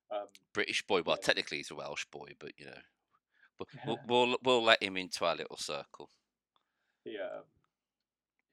Um, 0.08 0.28
British 0.54 0.80
boy, 0.86 1.02
well, 1.02 1.16
Yeah. 1.20 1.26
technically 1.26 1.58
he's 1.58 1.70
a 1.70 1.76
Welsh 1.76 2.06
boy, 2.10 2.32
but 2.38 2.56
you 2.58 2.66
know, 2.66 2.82
But 3.58 3.68
we'll, 3.86 4.00
we'll 4.06 4.32
we'll 4.44 4.62
let 4.64 4.82
him 4.82 4.96
into 4.96 5.24
our 5.24 5.34
little 5.34 5.56
circle. 5.56 6.10
He 7.04 7.18
um, 7.18 7.44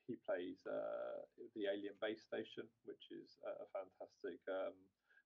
he 0.08 0.16
plays 0.26 0.60
uh, 0.68 1.24
the 1.56 1.68
Alien 1.72 1.96
Bass 2.02 2.24
Station, 2.24 2.68
which 2.86 3.04
is 3.12 3.38
a, 3.46 3.52
a 3.64 3.68
fantastic. 3.76 4.40
Um, 4.50 4.74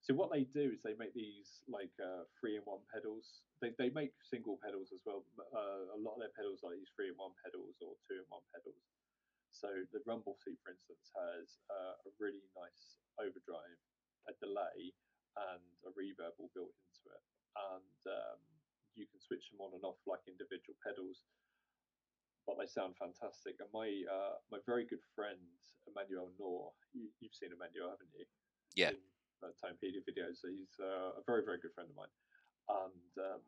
so 0.02 0.14
what 0.16 0.32
they 0.32 0.44
do 0.50 0.72
is 0.72 0.80
they 0.84 0.96
make 0.98 1.14
these 1.14 1.62
like 1.68 1.92
uh, 2.00 2.24
three 2.40 2.56
in 2.58 2.64
one 2.64 2.82
pedals. 2.94 3.42
They 3.62 3.72
they 3.78 3.90
make 3.90 4.14
single 4.30 4.60
pedals 4.64 4.90
as 4.94 5.02
well. 5.06 5.24
Uh, 5.40 5.94
a 5.96 6.00
lot 6.00 6.16
of 6.18 6.22
their 6.26 6.34
pedals 6.36 6.60
are 6.66 6.74
these 6.76 6.90
three 6.96 7.08
in 7.10 7.16
one 7.16 7.34
pedals 7.44 7.76
or 7.82 7.96
two 8.10 8.20
in 8.20 8.28
one 8.30 8.44
pedals. 8.54 8.82
So 9.52 9.70
the 9.90 10.04
rumble 10.06 10.38
seat, 10.38 10.60
for 10.62 10.72
instance, 10.72 11.10
has 11.18 11.62
uh, 11.72 11.96
a 12.06 12.12
really 12.22 12.46
nice 12.54 13.02
overdrive, 13.18 13.80
a 14.30 14.34
delay, 14.38 14.94
and 15.38 15.66
a 15.86 15.92
reverb 15.94 16.38
all 16.38 16.52
built 16.54 16.74
into 16.74 17.04
it, 17.14 17.24
and 17.58 18.00
um, 18.10 18.42
you 18.98 19.06
can 19.10 19.22
switch 19.22 19.50
them 19.50 19.62
on 19.62 19.74
and 19.78 19.86
off 19.86 20.02
like 20.10 20.26
individual 20.26 20.78
pedals. 20.82 21.26
But 22.46 22.58
they 22.58 22.70
sound 22.70 22.96
fantastic. 22.96 23.60
And 23.60 23.70
my 23.76 23.90
uh, 24.08 24.40
my 24.50 24.64
very 24.66 24.88
good 24.88 25.04
friend 25.14 25.42
Emmanuel 25.86 26.32
Noor, 26.40 26.72
you, 26.96 27.12
have 27.12 27.36
seen 27.36 27.52
Emmanuel, 27.52 27.92
haven't 27.92 28.14
you? 28.16 28.26
Yeah. 28.76 28.96
In, 28.96 29.02
uh, 29.44 29.54
Tonepedia 29.60 30.02
videos. 30.02 30.42
So 30.42 30.50
he's 30.50 30.74
uh, 30.80 31.20
a 31.20 31.24
very 31.28 31.44
very 31.46 31.60
good 31.60 31.76
friend 31.76 31.90
of 31.92 31.98
mine, 31.98 32.14
and 32.72 33.14
um, 33.20 33.44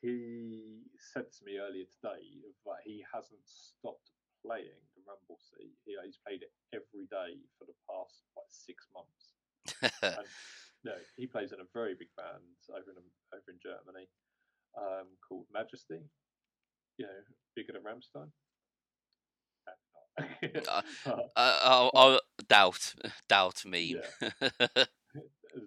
he 0.00 0.84
said 1.12 1.28
to 1.28 1.40
me 1.44 1.58
earlier 1.58 1.84
today 1.90 2.24
that 2.64 2.80
he 2.84 3.04
hasn't 3.12 3.44
stopped 3.44 4.15
playing 4.44 4.80
the 4.94 5.02
Rumble 5.06 5.38
Seat. 5.38 5.76
He, 5.84 5.96
he's 6.04 6.18
played 6.20 6.42
it 6.42 6.52
every 6.74 7.06
day 7.08 7.40
for 7.58 7.64
the 7.64 7.76
past 7.88 8.26
like 8.36 8.50
six 8.50 8.86
months. 8.92 9.24
and, 10.02 10.28
no, 10.84 10.94
he 11.16 11.26
plays 11.26 11.52
in 11.52 11.60
a 11.60 11.68
very 11.74 11.94
big 11.94 12.08
band 12.16 12.56
over 12.70 12.90
in 12.90 13.02
over 13.34 13.48
in 13.50 13.58
Germany 13.62 14.06
um, 14.78 15.08
called 15.26 15.46
Majesty. 15.52 16.04
You 16.98 17.06
know, 17.06 17.20
bigger 17.54 17.72
than 17.72 17.82
Rammstein. 17.82 18.30
uh, 20.68 20.82
uh, 21.10 21.22
I'll, 21.36 21.90
I'll 21.94 22.20
doubt 22.48 22.94
doubt 23.28 23.64
me. 23.66 23.96
Yeah. 23.98 24.30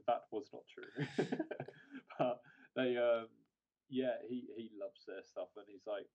that 0.08 0.22
was 0.32 0.48
not 0.54 0.64
true. 0.74 1.28
but 2.18 2.40
they, 2.76 2.98
um, 2.98 3.28
yeah, 3.90 4.16
he 4.28 4.48
he 4.56 4.72
loves 4.80 5.04
their 5.08 5.22
stuff, 5.26 5.50
and 5.58 5.66
he's 5.68 5.86
like, 5.86 6.08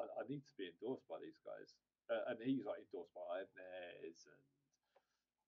I, 0.00 0.04
I 0.20 0.22
need 0.28 0.44
to 0.44 0.54
be 0.56 0.70
endorsed 0.70 1.04
by 1.10 1.20
these 1.20 1.36
guys. 1.44 1.74
Uh, 2.10 2.34
and 2.34 2.36
he's 2.44 2.64
like 2.66 2.82
endorsed 2.88 3.14
by 3.16 3.44
Ibanez 3.44 4.20
and 4.28 4.42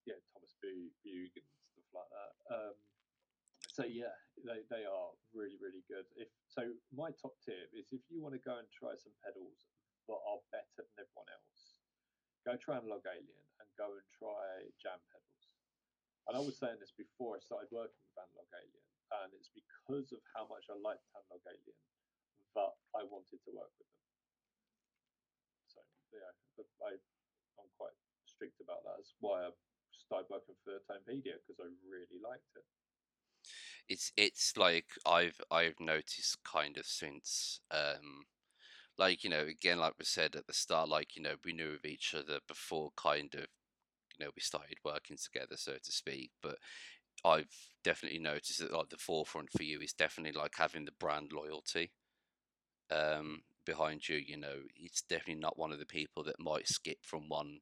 yeah, 0.05 0.21
Thomas 0.33 0.55
Blug 0.61 1.33
and 1.37 1.49
stuff 1.73 1.89
like 1.93 2.11
that. 2.13 2.33
Um, 2.53 2.77
so 3.75 3.83
yeah, 3.83 4.15
they, 4.47 4.63
they 4.71 4.85
are 4.87 5.11
really 5.35 5.59
really 5.59 5.83
good. 5.91 6.07
If 6.15 6.31
so, 6.47 6.63
my 6.95 7.11
top 7.19 7.35
tip 7.43 7.73
is 7.75 7.91
if 7.91 8.05
you 8.13 8.23
want 8.23 8.37
to 8.39 8.43
go 8.45 8.55
and 8.61 8.69
try 8.71 8.95
some 8.95 9.13
pedals 9.25 9.67
that 10.07 10.21
are 10.21 10.41
better 10.53 10.85
than 10.85 10.89
everyone 11.01 11.27
else, 11.33 11.83
go 12.47 12.55
try 12.61 12.79
Analog 12.79 13.03
Alien 13.09 13.45
and 13.59 13.69
go 13.75 13.91
and 13.91 14.07
try 14.15 14.69
Jam 14.79 15.01
pedals. 15.11 15.45
And 16.31 16.39
I 16.39 16.41
was 16.41 16.57
saying 16.57 16.79
this 16.81 16.95
before 16.95 17.37
I 17.37 17.41
started 17.43 17.69
working 17.75 17.99
with 17.99 18.17
Analog 18.21 18.49
Alien, 18.55 18.87
and 19.21 19.29
it's 19.35 19.51
because 19.51 20.13
of 20.15 20.23
how 20.37 20.47
much 20.47 20.71
I 20.71 20.77
liked 20.79 21.05
Analog 21.17 21.43
Alien 21.49 21.81
that 22.55 22.73
I 22.95 23.03
wanted 23.11 23.43
to 23.43 23.51
work 23.51 23.73
with 23.75 23.89
them 23.91 24.05
yeah, 26.15 26.31
I, 26.87 26.95
I'm 27.59 27.71
quite 27.79 27.95
strict 28.25 28.61
about 28.63 28.87
that. 28.87 28.97
That's 28.99 29.15
why 29.21 29.45
I 29.45 29.51
started 29.93 30.31
working 30.31 30.55
for 30.63 30.79
Tonepedia 30.87 31.43
because 31.43 31.59
I 31.61 31.69
really 31.83 32.23
liked 32.23 32.55
it. 32.57 32.65
It's 33.89 34.13
it's 34.17 34.57
like 34.57 34.87
I've 35.05 35.41
I've 35.51 35.79
noticed 35.81 36.43
kind 36.45 36.79
of 36.79 36.87
since 36.87 37.61
um 37.71 38.25
like 38.97 39.25
you 39.25 39.31
know 39.31 39.43
again 39.43 39.79
like 39.79 39.95
we 39.99 40.05
said 40.05 40.37
at 40.37 40.47
the 40.47 40.53
start 40.53 40.89
like 40.89 41.17
you 41.17 41.23
know 41.23 41.35
we 41.45 41.53
knew 41.53 41.73
of 41.75 41.85
each 41.85 42.15
other 42.15 42.39
before 42.49 42.93
kind 42.97 43.35
of 43.35 43.41
you 43.41 44.25
know 44.25 44.31
we 44.35 44.41
started 44.41 44.79
working 44.85 45.17
together 45.23 45.57
so 45.57 45.73
to 45.73 45.93
speak 45.93 46.31
but 46.43 46.57
I've 47.25 47.51
definitely 47.83 48.21
noticed 48.21 48.61
that 48.61 48.73
like 48.73 48.89
the 48.91 48.97
forefront 48.97 49.51
for 49.51 49.63
you 49.63 49.81
is 49.81 49.93
definitely 49.93 50.39
like 50.39 50.55
having 50.57 50.85
the 50.85 50.93
brand 50.93 51.33
loyalty 51.33 51.91
um 52.91 53.43
behind 53.65 54.09
you, 54.09 54.17
you 54.17 54.37
know, 54.37 54.61
it's 54.77 55.03
definitely 55.03 55.41
not 55.41 55.59
one 55.59 55.73
of 55.73 55.79
the 55.79 55.87
people 55.87 56.23
that 56.25 56.39
might 56.41 56.69
skip 56.69 56.99
from 57.03 57.29
one, 57.29 57.59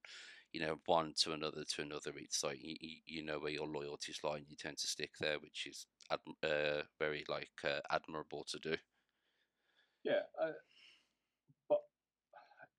you 0.53 0.61
know, 0.61 0.79
one 0.87 1.15
to 1.19 1.33
another 1.33 1.65
to 1.65 1.83
another. 1.83 2.13
It's 2.17 2.43
like 2.43 2.59
you, 2.61 2.77
you 3.07 3.25
know 3.25 3.39
where 3.39 3.53
your 3.53 3.67
loyalties 3.67 4.21
lie, 4.23 4.39
and 4.39 4.47
you 4.49 4.57
tend 4.57 4.79
to 4.79 4.87
stick 4.87 5.13
there, 5.21 5.39
which 5.39 5.67
is 5.67 5.87
uh, 6.11 6.83
very 6.99 7.25
like 7.29 7.51
uh, 7.65 7.81
admirable 7.91 8.45
to 8.49 8.59
do. 8.59 8.77
Yeah, 10.05 10.23
uh, 10.41 10.53
but 11.69 11.81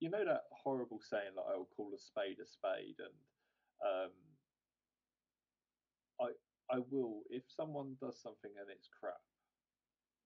you 0.00 0.10
know 0.10 0.24
that 0.24 0.42
horrible 0.52 1.00
saying 1.00 1.32
like 1.36 1.46
"I 1.52 1.56
will 1.56 1.68
call 1.76 1.92
a 1.94 1.98
spade 1.98 2.38
a 2.42 2.46
spade," 2.46 2.96
and 2.98 3.14
um, 3.84 4.12
I 6.20 6.76
I 6.76 6.78
will 6.90 7.22
if 7.30 7.42
someone 7.48 7.96
does 8.00 8.20
something 8.20 8.50
and 8.60 8.70
it's 8.70 8.88
crap, 8.88 9.20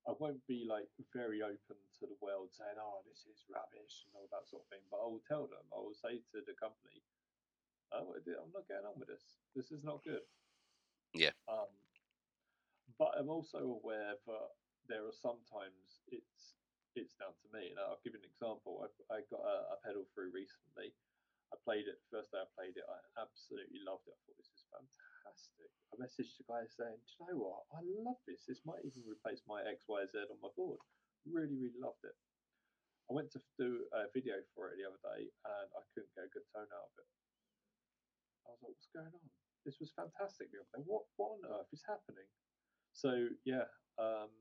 I 0.06 0.12
won't 0.16 0.44
be 0.46 0.64
like 0.68 0.88
very 1.10 1.42
open 1.42 1.78
to 2.00 2.04
the 2.06 2.18
world 2.20 2.54
saying, 2.54 2.78
"Oh, 2.78 3.02
this 3.04 3.26
is 3.26 3.44
rubbish" 3.50 4.06
and 4.06 4.14
all 4.14 4.28
that 4.30 4.46
sort 4.48 4.62
of 4.64 4.68
thing. 4.70 4.84
But 4.90 5.02
I 5.02 5.06
will 5.10 5.24
tell 5.26 5.46
them. 5.48 5.64
I 5.74 5.80
will 5.80 5.96
say 5.96 6.22
to 6.32 6.40
the 6.44 6.54
company, 6.54 7.02
oh, 7.92 8.14
"I'm 8.14 8.52
not 8.54 8.68
getting 8.68 8.86
on 8.86 8.98
with 8.98 9.08
this. 9.08 9.36
This 9.54 9.70
is 9.70 9.82
not 9.82 10.04
good." 10.04 10.24
Yeah. 11.12 11.34
Um, 11.48 11.72
but 12.98 13.16
I'm 13.18 13.28
also 13.28 13.58
aware 13.58 14.16
that 14.16 14.48
there 14.88 15.04
are 15.04 15.12
sometimes 15.12 16.04
it's 16.08 16.56
it's 16.94 17.14
down 17.14 17.36
to 17.44 17.48
me. 17.52 17.70
And 17.74 17.78
I'll 17.78 18.00
give 18.02 18.14
you 18.14 18.22
an 18.22 18.28
example. 18.28 18.86
I, 18.86 18.88
I 19.12 19.18
got 19.28 19.44
a, 19.44 19.76
a 19.76 19.82
pedal 19.84 20.06
through 20.14 20.32
recently. 20.32 20.94
I 21.52 21.56
played 21.64 21.88
it 21.88 21.96
the 21.96 22.18
first 22.18 22.32
day 22.32 22.40
I 22.44 22.48
played 22.56 22.76
it. 22.76 22.84
I 22.84 23.00
absolutely 23.20 23.80
loved 23.84 24.04
it. 24.08 24.16
I 24.16 24.20
thought 24.24 24.36
this 24.36 24.52
is 24.52 24.68
fantastic 24.68 25.07
fantastic. 25.28 25.68
I 25.92 25.94
messaged 26.00 26.36
the 26.40 26.48
guy 26.48 26.64
saying, 26.68 26.96
Do 26.96 27.12
you 27.12 27.24
know 27.28 27.40
what? 27.40 27.68
I 27.72 27.80
love 28.04 28.20
this. 28.24 28.44
This 28.48 28.64
might 28.64 28.80
even 28.84 29.04
replace 29.04 29.44
my 29.44 29.60
XYZ 29.64 30.28
on 30.28 30.40
my 30.40 30.52
board. 30.56 30.80
Really, 31.28 31.56
really 31.56 31.80
loved 31.80 32.00
it. 32.04 32.16
I 33.08 33.16
went 33.16 33.32
to 33.32 33.40
do 33.56 33.88
a 33.96 34.08
video 34.12 34.36
for 34.52 34.68
it 34.68 34.76
the 34.76 34.84
other 34.84 35.00
day 35.00 35.32
and 35.32 35.68
I 35.72 35.82
couldn't 35.92 36.12
get 36.12 36.28
a 36.28 36.32
good 36.32 36.44
tone 36.52 36.68
out 36.68 36.92
of 36.92 36.96
it. 37.00 37.08
I 38.44 38.52
was 38.52 38.60
like, 38.60 38.76
What's 38.76 38.92
going 38.92 39.12
on? 39.12 39.26
This 39.64 39.80
was 39.80 39.92
fantastic 39.96 40.48
the 40.52 40.64
other 40.64 40.72
day. 40.80 40.84
What, 40.84 41.04
what 41.16 41.40
on 41.40 41.44
earth 41.44 41.72
is 41.72 41.84
happening? 41.84 42.28
So, 42.92 43.32
yeah, 43.44 43.68
um, 44.00 44.32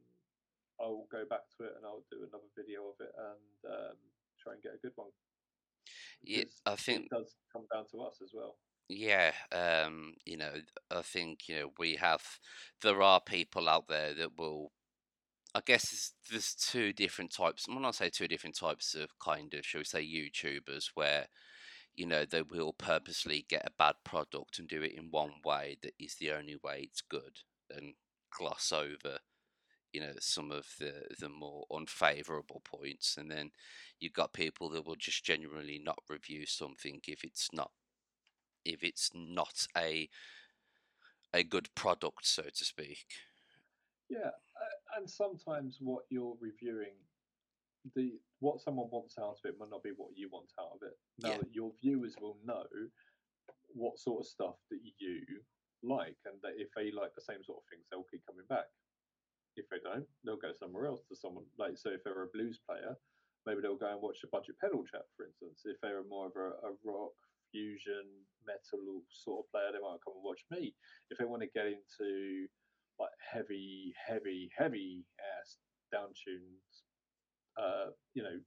I'll 0.80 1.08
go 1.12 1.28
back 1.28 1.48
to 1.58 1.68
it 1.68 1.76
and 1.76 1.84
I'll 1.84 2.08
do 2.12 2.24
another 2.24 2.48
video 2.56 2.92
of 2.92 2.98
it 3.00 3.12
and 3.12 3.56
um, 3.68 3.98
try 4.40 4.56
and 4.56 4.64
get 4.64 4.76
a 4.76 4.84
good 4.84 4.96
one. 4.96 5.12
Yeah, 6.24 6.48
I 6.66 6.76
think 6.76 7.08
it 7.08 7.16
does 7.16 7.36
come 7.52 7.68
down 7.72 7.88
to 7.92 8.04
us 8.04 8.20
as 8.24 8.32
well. 8.36 8.60
Yeah, 8.90 9.34
um, 9.52 10.14
you 10.26 10.38
know, 10.38 10.54
I 10.90 11.02
think, 11.02 11.50
you 11.50 11.60
know, 11.60 11.72
we 11.78 11.98
have, 11.98 12.22
there 12.82 13.02
are 13.02 13.20
people 13.20 13.68
out 13.68 13.90
there 13.90 14.14
that 14.14 14.38
will, 14.38 14.72
I 15.54 15.62
guess 15.66 16.14
there's, 16.32 16.56
two 16.56 16.94
different 16.94 17.34
types, 17.34 17.68
when 17.68 17.84
I 17.84 17.92
say 17.92 18.10
two 18.10 18.30
different 18.30 18.58
types 18.58 18.96
of 18.96 19.10
kind 19.20 19.54
of, 19.54 19.66
shall 19.66 19.82
we 19.82 19.86
say, 19.86 20.06
YouTubers, 20.06 20.92
where, 20.96 21.28
you 21.96 22.06
know, 22.06 22.24
they 22.26 22.44
will 22.44 22.74
purposely 22.74 23.46
get 23.50 23.66
a 23.68 23.72
bad 23.78 23.96
product 24.06 24.60
and 24.60 24.70
do 24.70 24.82
it 24.82 24.94
in 24.94 25.10
one 25.12 25.34
way 25.44 25.78
that 25.82 25.94
is 26.00 26.16
the 26.16 26.32
only 26.32 26.56
way 26.64 26.82
it's 26.84 27.02
good 27.02 27.40
and 27.76 27.96
gloss 28.32 28.72
over, 28.72 29.20
you 29.92 30.00
know, 30.00 30.14
some 30.20 30.52
of 30.52 30.66
the, 30.80 30.94
the 31.20 31.30
more 31.30 31.66
unfavorable 31.76 32.62
points. 32.64 33.18
And 33.18 33.30
then 33.30 33.52
you've 34.00 34.14
got 34.14 34.34
people 34.34 34.70
that 34.70 34.86
will 34.86 34.96
just 34.96 35.26
genuinely 35.26 35.82
not 35.84 36.00
review 36.10 36.46
something 36.46 37.02
if 37.08 37.26
it's 37.26 37.50
not 37.52 37.72
if 38.68 38.84
it's 38.84 39.12
not 39.16 39.68
a 39.76 40.10
a 41.34 41.44
good 41.44 41.70
product, 41.76 42.26
so 42.26 42.44
to 42.44 42.66
speak. 42.66 43.06
Yeah, 44.10 44.32
and 44.96 45.10
sometimes 45.10 45.78
what 45.82 46.04
you're 46.10 46.38
reviewing, 46.40 46.96
the 47.96 48.20
what 48.40 48.62
someone 48.62 48.88
wants 48.92 49.18
out 49.20 49.38
of 49.38 49.46
it 49.46 49.56
might 49.60 49.70
not 49.70 49.84
be 49.84 49.92
what 49.96 50.16
you 50.16 50.30
want 50.32 50.52
out 50.60 50.72
of 50.76 50.82
it. 50.84 50.96
Now, 51.20 51.42
yeah. 51.42 51.52
your 51.52 51.72
viewers 51.82 52.16
will 52.22 52.38
know 52.46 52.66
what 53.74 54.00
sort 54.00 54.22
of 54.22 54.28
stuff 54.28 54.56
that 54.72 54.80
you 55.00 55.22
like, 55.84 56.18
and 56.26 56.36
that 56.44 56.56
if 56.58 56.70
they 56.76 56.92
like 56.92 57.14
the 57.16 57.26
same 57.26 57.44
sort 57.44 57.60
of 57.60 57.68
things, 57.70 57.86
they'll 57.92 58.08
keep 58.12 58.26
coming 58.26 58.48
back. 58.50 58.70
If 59.58 59.66
they 59.70 59.82
don't, 59.84 60.06
they'll 60.24 60.38
go 60.38 60.54
somewhere 60.58 60.86
else 60.86 61.02
to 61.10 61.16
someone 61.16 61.46
like. 61.58 61.78
So, 61.78 61.90
if 61.90 62.04
they're 62.04 62.24
a 62.24 62.34
blues 62.34 62.60
player, 62.64 62.96
maybe 63.46 63.62
they'll 63.62 63.80
go 63.80 63.92
and 63.92 64.02
watch 64.02 64.24
a 64.24 64.28
Budget 64.28 64.56
Pedal 64.62 64.84
Chat, 64.86 65.06
for 65.18 65.26
instance. 65.26 65.64
If 65.66 65.78
they're 65.82 66.04
more 66.08 66.28
of 66.28 66.36
a, 66.38 66.62
a 66.68 66.72
rock 66.86 67.18
fusion 67.52 68.06
metal 68.46 69.04
sort 69.10 69.46
of 69.46 69.52
player, 69.52 69.72
they 69.72 69.80
might 69.80 70.04
come 70.04 70.16
and 70.16 70.24
watch 70.24 70.44
me. 70.52 70.74
If 71.10 71.18
they 71.18 71.26
want 71.26 71.42
to 71.44 71.50
get 71.54 71.68
into 71.68 72.48
like 73.00 73.14
heavy, 73.20 73.94
heavy, 73.96 74.50
heavy 74.58 75.06
ass 75.20 75.58
down 75.92 76.10
tunes, 76.16 76.84
uh, 77.58 77.92
you 78.14 78.24
know, 78.24 78.40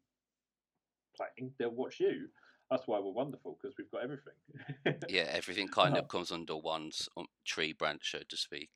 playing, 1.16 1.52
they'll 1.58 1.70
watch 1.70 2.00
you. 2.00 2.28
That's 2.70 2.86
why 2.86 3.00
we're 3.00 3.12
wonderful 3.12 3.58
because 3.60 3.76
we've 3.76 3.90
got 3.90 4.04
everything. 4.04 5.00
yeah, 5.08 5.26
everything 5.30 5.68
kind 5.68 5.96
of 5.96 6.06
comes 6.06 6.30
under 6.30 6.56
one's 6.56 7.08
um, 7.16 7.26
tree 7.44 7.72
branch, 7.72 8.12
so 8.12 8.20
to 8.28 8.36
speak. 8.36 8.70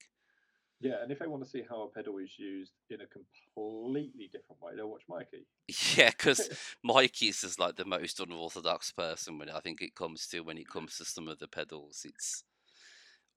Yeah, 0.84 1.02
and 1.02 1.10
if 1.10 1.18
they 1.18 1.26
want 1.26 1.42
to 1.42 1.48
see 1.48 1.62
how 1.66 1.84
a 1.84 1.88
pedal 1.88 2.18
is 2.18 2.38
used 2.38 2.72
in 2.90 2.98
a 3.00 3.06
completely 3.06 4.28
different 4.30 4.60
way, 4.60 4.72
they'll 4.76 4.90
watch 4.90 5.04
Mikey. 5.08 5.46
Yeah, 5.96 6.10
because 6.10 6.50
Mikey's 6.84 7.42
is 7.42 7.58
like 7.58 7.76
the 7.76 7.86
most 7.86 8.20
unorthodox 8.20 8.92
person 8.92 9.38
when 9.38 9.48
I 9.48 9.60
think 9.60 9.80
it 9.80 9.94
comes 9.94 10.26
to 10.28 10.40
when 10.40 10.58
it 10.58 10.68
comes 10.68 10.98
to 10.98 11.06
some 11.06 11.26
of 11.26 11.38
the 11.38 11.48
pedals. 11.48 12.04
It's 12.04 12.44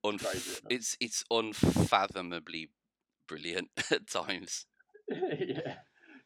unf- 0.05 0.25
Crazy, 0.25 0.51
it? 0.51 0.61
it's 0.69 0.97
it's 0.99 1.23
unfathomably 1.31 2.69
brilliant 3.29 3.69
at 3.91 4.07
times. 4.07 4.65
yeah, 5.09 5.75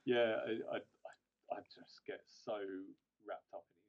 yeah. 0.03 0.35
I, 0.73 0.77
I, 0.77 1.55
I 1.55 1.59
just 1.59 2.01
get 2.07 2.21
so 2.25 2.57
wrapped 3.27 3.53
up 3.53 3.65
in. 3.75 3.80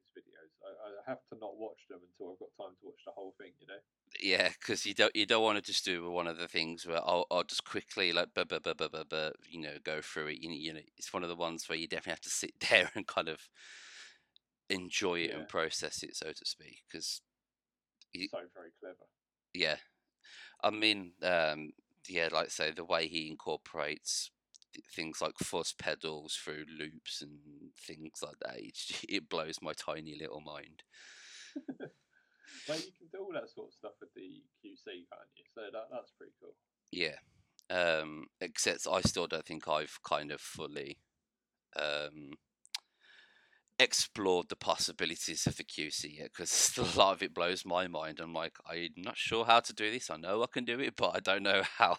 I, 0.64 0.70
I 0.88 1.10
have 1.10 1.18
to 1.32 1.38
not 1.38 1.56
watch 1.56 1.78
them 1.88 2.00
until 2.02 2.32
I've 2.32 2.38
got 2.38 2.52
time 2.64 2.74
to 2.80 2.86
watch 2.86 3.02
the 3.06 3.12
whole 3.12 3.34
thing. 3.38 3.52
You 3.60 3.66
know. 3.68 3.82
Yeah, 4.20 4.48
because 4.48 4.84
you 4.86 4.94
don't 4.94 5.14
you 5.16 5.26
don't 5.26 5.42
want 5.42 5.56
to 5.56 5.62
just 5.62 5.84
do 5.84 6.10
one 6.10 6.26
of 6.26 6.38
the 6.38 6.48
things 6.48 6.86
where 6.86 6.98
I'll, 6.98 7.26
I'll 7.30 7.44
just 7.44 7.64
quickly 7.64 8.12
like 8.12 8.34
bu- 8.34 8.44
bu- 8.44 8.60
bu- 8.60 8.74
bu- 8.74 9.04
bu- 9.04 9.32
you 9.48 9.60
know 9.60 9.76
go 9.82 10.00
through 10.02 10.28
it. 10.28 10.38
You 10.40 10.48
know, 10.50 10.54
you 10.56 10.72
know, 10.74 10.80
it's 10.96 11.12
one 11.12 11.22
of 11.22 11.28
the 11.28 11.36
ones 11.36 11.68
where 11.68 11.78
you 11.78 11.88
definitely 11.88 12.12
have 12.12 12.20
to 12.20 12.30
sit 12.30 12.52
there 12.70 12.90
and 12.94 13.06
kind 13.06 13.28
of 13.28 13.40
enjoy 14.68 15.20
it 15.20 15.30
Yeah. 15.30 15.38
and 15.38 15.48
process 15.48 16.02
it, 16.02 16.16
so 16.16 16.26
to 16.32 16.44
speak. 16.44 16.82
Because 16.90 17.20
So 18.14 18.38
very 18.54 18.70
clever. 18.80 19.06
yeah, 19.54 19.76
I 20.62 20.70
mean, 20.70 21.12
um, 21.22 21.72
yeah, 22.08 22.28
like 22.32 22.46
I 22.46 22.48
say, 22.48 22.70
the 22.72 22.84
way 22.84 23.08
he 23.08 23.28
incorporates 23.28 24.30
things 24.94 25.20
like 25.20 25.38
fuzz 25.38 25.72
pedals 25.72 26.38
through 26.42 26.64
loops 26.78 27.22
and 27.22 27.38
things 27.78 28.20
like 28.22 28.38
that, 28.40 28.58
it, 28.58 28.78
it 29.08 29.28
blows 29.28 29.58
my 29.62 29.72
tiny 29.72 30.16
little 30.18 30.40
mind. 30.40 30.82
But 32.66 32.78
you 32.78 32.92
can 32.96 33.08
do 33.12 33.18
all 33.24 33.32
that 33.32 33.50
sort 33.50 33.68
of 33.68 33.74
stuff 33.74 33.92
with 34.00 34.12
the 34.14 34.42
QC, 34.62 34.84
can't 34.86 35.30
you? 35.36 35.44
So 35.54 35.62
that 35.72 35.88
that's 35.90 36.12
pretty 36.16 36.32
cool. 36.40 36.54
Yeah. 36.90 37.16
Um, 37.70 38.26
except 38.40 38.86
I 38.90 39.00
still 39.00 39.26
don't 39.26 39.44
think 39.44 39.66
I've 39.66 39.98
kind 40.06 40.30
of 40.30 40.40
fully 40.40 40.98
um, 41.76 42.32
explored 43.78 44.48
the 44.48 44.56
possibilities 44.56 45.46
of 45.46 45.56
the 45.56 45.64
QC 45.64 46.18
yet 46.18 46.30
because 46.36 46.76
a 46.78 46.98
lot 46.98 47.14
of 47.14 47.22
it 47.22 47.34
blows 47.34 47.64
my 47.64 47.88
mind. 47.88 48.20
I'm 48.20 48.34
like, 48.34 48.56
I'm 48.68 48.90
not 48.96 49.16
sure 49.16 49.44
how 49.44 49.60
to 49.60 49.72
do 49.72 49.90
this. 49.90 50.10
I 50.10 50.16
know 50.16 50.42
I 50.42 50.46
can 50.52 50.64
do 50.64 50.78
it, 50.80 50.94
but 50.96 51.16
I 51.16 51.20
don't 51.20 51.42
know 51.42 51.62
how. 51.78 51.96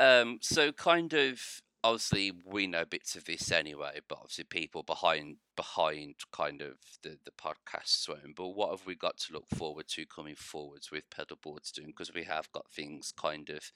Um, 0.00 0.38
so 0.40 0.72
kind 0.72 1.12
of 1.12 1.62
obviously 1.82 2.32
we 2.44 2.66
know 2.66 2.84
bits 2.84 3.16
of 3.16 3.24
this 3.24 3.50
anyway, 3.50 4.00
but 4.08 4.18
obviously 4.18 4.44
people 4.44 4.82
behind 4.82 5.36
behind 5.56 6.14
kind 6.32 6.62
of 6.62 6.76
the 7.02 7.18
the 7.24 7.30
podcast 7.30 8.02
swim. 8.02 8.34
But 8.36 8.48
what 8.48 8.70
have 8.70 8.86
we 8.86 8.94
got 8.94 9.18
to 9.18 9.32
look 9.32 9.48
forward 9.54 9.88
to 9.88 10.06
coming 10.06 10.36
forwards 10.36 10.90
with 10.90 11.10
pedal 11.10 11.38
boards 11.42 11.70
doing? 11.70 11.88
Because 11.88 12.12
we 12.14 12.24
have 12.24 12.50
got 12.52 12.70
things 12.70 13.12
kind 13.16 13.50
of 13.50 13.70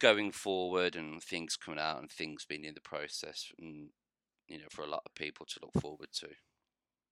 going 0.00 0.32
forward 0.32 0.96
and 0.96 1.22
things 1.22 1.56
coming 1.56 1.80
out 1.80 2.00
and 2.00 2.10
things 2.10 2.46
being 2.48 2.64
in 2.64 2.74
the 2.74 2.80
process 2.80 3.52
and 3.60 3.90
you 4.48 4.56
know 4.56 4.64
for 4.70 4.82
a 4.82 4.88
lot 4.88 5.02
of 5.04 5.14
people 5.14 5.46
to 5.46 5.60
look 5.62 5.74
forward 5.80 6.08
to. 6.12 6.28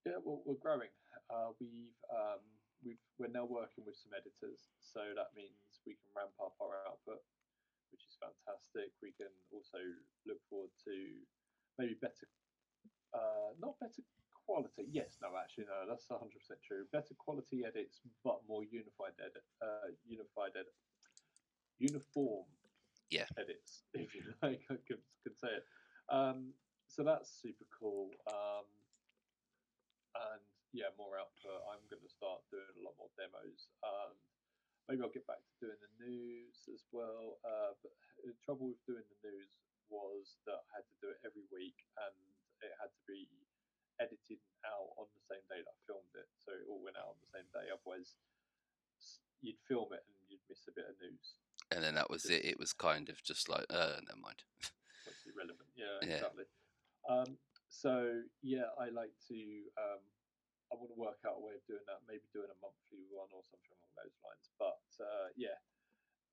Yeah, 0.07 0.19
well, 0.25 0.41
we're 0.47 0.55
growing. 0.55 0.89
Uh, 1.29 1.53
we've 1.61 1.99
um, 2.11 2.41
we've 2.85 3.03
we're 3.19 3.29
now 3.29 3.45
working 3.45 3.85
with 3.85 3.97
some 3.97 4.13
editors, 4.15 4.73
so 4.81 5.01
that 5.15 5.31
means 5.37 5.83
we 5.87 5.95
can 5.95 6.11
ramp 6.17 6.33
up 6.41 6.55
our 6.61 6.75
output, 6.87 7.21
which 7.91 8.05
is 8.05 8.17
fantastic. 8.19 8.93
We 9.03 9.13
can 9.17 9.33
also 9.53 9.81
look 10.27 10.41
forward 10.49 10.73
to 10.85 10.95
maybe 11.79 11.95
better, 12.01 12.27
uh, 13.15 13.55
not 13.61 13.79
better 13.81 14.03
quality. 14.49 14.89
Yes, 14.89 15.21
no, 15.21 15.37
actually, 15.37 15.69
no, 15.69 15.85
that's 15.85 16.09
hundred 16.09 16.41
percent 16.41 16.61
true. 16.65 16.89
Better 16.93 17.13
quality 17.21 17.65
edits, 17.69 18.01
but 18.25 18.41
more 18.49 18.65
unified 18.65 19.17
edit, 19.21 19.45
uh, 19.61 19.93
unified 20.09 20.57
edit, 20.57 20.75
uniform. 21.79 22.49
Yeah. 23.11 23.29
Edits, 23.37 23.85
if 23.95 24.15
you 24.15 24.25
like, 24.43 24.65
I 24.69 24.77
could, 24.89 25.05
could 25.25 25.37
say 25.37 25.49
it. 25.49 25.65
Um, 26.09 26.53
so 26.89 27.05
that's 27.05 27.29
super 27.29 27.65
cool. 27.69 28.11
Um, 28.29 28.69
and 30.17 30.45
yeah, 30.73 30.93
more 30.97 31.17
output. 31.17 31.61
I'm 31.69 31.85
going 31.89 32.05
to 32.05 32.13
start 32.13 32.45
doing 32.53 32.69
a 32.77 32.83
lot 32.85 32.97
more 32.97 33.13
demos. 33.17 33.69
Um, 33.85 34.17
maybe 34.89 35.05
I'll 35.05 35.13
get 35.13 35.29
back 35.29 35.45
to 35.45 35.53
doing 35.61 35.79
the 35.85 35.93
news 36.01 36.57
as 36.73 36.83
well. 36.91 37.37
Uh, 37.45 37.77
but 37.85 37.93
the 38.25 38.33
trouble 38.43 38.73
with 38.73 38.81
doing 38.89 39.05
the 39.05 39.21
news 39.29 39.53
was 39.93 40.41
that 40.49 40.65
I 40.73 40.81
had 40.81 40.87
to 40.89 40.97
do 41.05 41.09
it 41.13 41.21
every 41.25 41.45
week, 41.53 41.77
and 42.01 42.17
it 42.65 42.73
had 42.81 42.89
to 42.93 43.03
be 43.05 43.29
edited 44.01 44.41
out 44.65 44.93
on 44.97 45.07
the 45.13 45.25
same 45.29 45.45
day 45.53 45.61
that 45.61 45.73
I 45.75 45.81
filmed 45.87 46.13
it. 46.17 46.29
So 46.41 46.53
it 46.57 46.65
all 46.67 46.81
went 46.81 46.97
out 46.97 47.13
on 47.15 47.19
the 47.21 47.31
same 47.31 47.49
day. 47.53 47.69
Otherwise, 47.69 48.17
you'd 49.45 49.61
film 49.69 49.93
it 49.95 50.03
and 50.03 50.17
you'd 50.29 50.43
miss 50.49 50.65
a 50.67 50.75
bit 50.75 50.89
of 50.89 50.97
news. 50.99 51.39
And 51.71 51.85
then 51.85 51.95
that 52.01 52.09
was 52.09 52.25
it. 52.27 52.45
It 52.45 52.59
was 52.59 52.73
kind 52.73 53.09
of 53.13 53.21
just 53.23 53.49
like, 53.49 53.67
uh, 53.71 54.01
never 54.09 54.21
mind. 54.23 54.41
What's 55.05 55.25
irrelevant? 55.29 55.69
Yeah, 55.77 56.01
Yeah. 56.01 56.21
exactly. 56.25 56.47
Um, 57.09 57.37
so 57.69 58.23
yeah, 58.43 58.73
I 58.81 58.89
like 58.89 59.13
to. 59.29 59.39
Um, 59.77 60.01
I 60.69 60.77
want 60.77 60.93
to 60.93 60.99
work 61.01 61.21
out 61.25 61.41
a 61.41 61.43
way 61.43 61.57
of 61.57 61.65
doing 61.65 61.85
that. 61.89 62.05
Maybe 62.05 62.29
doing 62.31 62.51
a 62.53 62.59
monthly 62.61 63.05
one 63.09 63.31
or 63.33 63.43
something 63.49 63.73
along 63.73 63.93
those 63.97 64.17
lines. 64.21 64.47
But 64.61 64.85
uh, 65.01 65.29
yeah, 65.35 65.57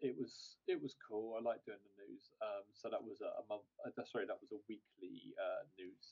it 0.03 0.15
was 0.15 0.59
it 0.67 0.79
was 0.81 0.95
cool. 0.99 1.35
I 1.37 1.41
like 1.43 1.63
doing 1.63 1.81
the 1.81 1.95
news. 2.03 2.31
Um, 2.43 2.65
so 2.75 2.91
that 2.91 2.99
was 2.99 3.23
a, 3.23 3.31
a 3.39 3.43
month. 3.47 3.67
Uh, 3.81 3.95
sorry, 4.03 4.27
that 4.27 4.39
was 4.39 4.51
a 4.51 4.59
weekly 4.67 5.35
uh, 5.39 5.63
news. 5.79 6.05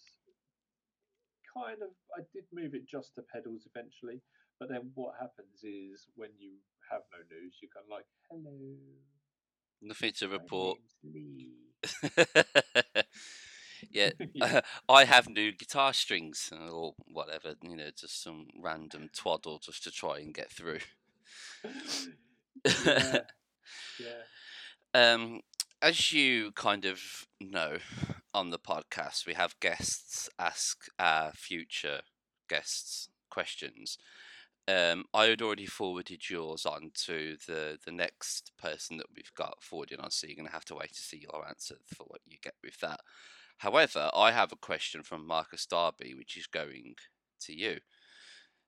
Kind 1.51 1.83
of. 1.83 1.91
I 2.15 2.23
did 2.31 2.47
move 2.55 2.73
it 2.73 2.87
just 2.87 3.15
to 3.15 3.21
pedals 3.27 3.67
eventually. 3.67 4.23
But 4.59 4.69
then 4.69 4.91
what 4.95 5.15
happens 5.19 5.63
is 5.63 6.07
when 6.15 6.29
you 6.39 6.55
have 6.89 7.01
no 7.11 7.19
news, 7.35 7.57
you're 7.61 7.73
kind 7.73 7.83
of 7.83 7.91
like, 7.91 8.05
hello. 8.29 8.53
Nothing 9.81 10.13
to 10.19 10.29
report. 10.29 10.79
name's 13.91 13.95
Lee." 13.95 14.09
yeah, 14.09 14.11
Yeah. 14.33 14.61
I 14.89 15.05
have 15.05 15.29
new 15.29 15.51
guitar 15.51 15.93
strings 15.93 16.51
or 16.71 16.93
whatever, 17.11 17.55
you 17.61 17.75
know, 17.75 17.89
just 17.97 18.21
some 18.23 18.47
random 18.61 19.09
twaddle 19.13 19.59
just 19.59 19.83
to 19.83 19.91
try 19.91 20.19
and 20.19 20.33
get 20.33 20.51
through. 20.51 20.79
yeah, 22.85 23.19
yeah. 23.99 24.23
um, 24.93 25.41
as 25.81 26.11
you 26.11 26.51
kind 26.53 26.85
of 26.85 27.01
know 27.39 27.77
on 28.33 28.49
the 28.49 28.59
podcast, 28.59 29.25
we 29.25 29.33
have 29.33 29.59
guests 29.59 30.29
ask 30.39 30.85
our 30.99 31.31
future 31.33 32.01
guests 32.49 33.09
questions. 33.29 33.97
Um, 34.67 35.05
I 35.13 35.25
had 35.25 35.41
already 35.41 35.65
forwarded 35.65 36.29
yours 36.29 36.65
on 36.65 36.91
to 37.05 37.35
the, 37.47 37.77
the 37.85 37.91
next 37.91 38.51
person 38.57 38.97
that 38.97 39.07
we've 39.15 39.33
got 39.35 39.61
forwarded 39.61 39.99
on, 39.99 40.11
so 40.11 40.27
you're 40.27 40.37
going 40.37 40.47
to 40.47 40.53
have 40.53 40.65
to 40.65 40.75
wait 40.75 40.93
to 40.93 41.01
see 41.01 41.19
your 41.21 41.45
answer 41.47 41.75
for 41.87 42.05
what 42.05 42.21
you 42.25 42.37
get 42.41 42.55
with 42.63 42.79
that. 42.79 43.01
However, 43.63 44.09
I 44.13 44.33
have 44.33 44.51
a 44.51 44.57
question 44.57 45.03
from 45.03 45.25
Marcus 45.25 45.65
Darby, 45.65 46.13
which 46.15 46.35
is 46.35 46.47
going 46.47 46.95
to 47.43 47.57
you. 47.57 47.79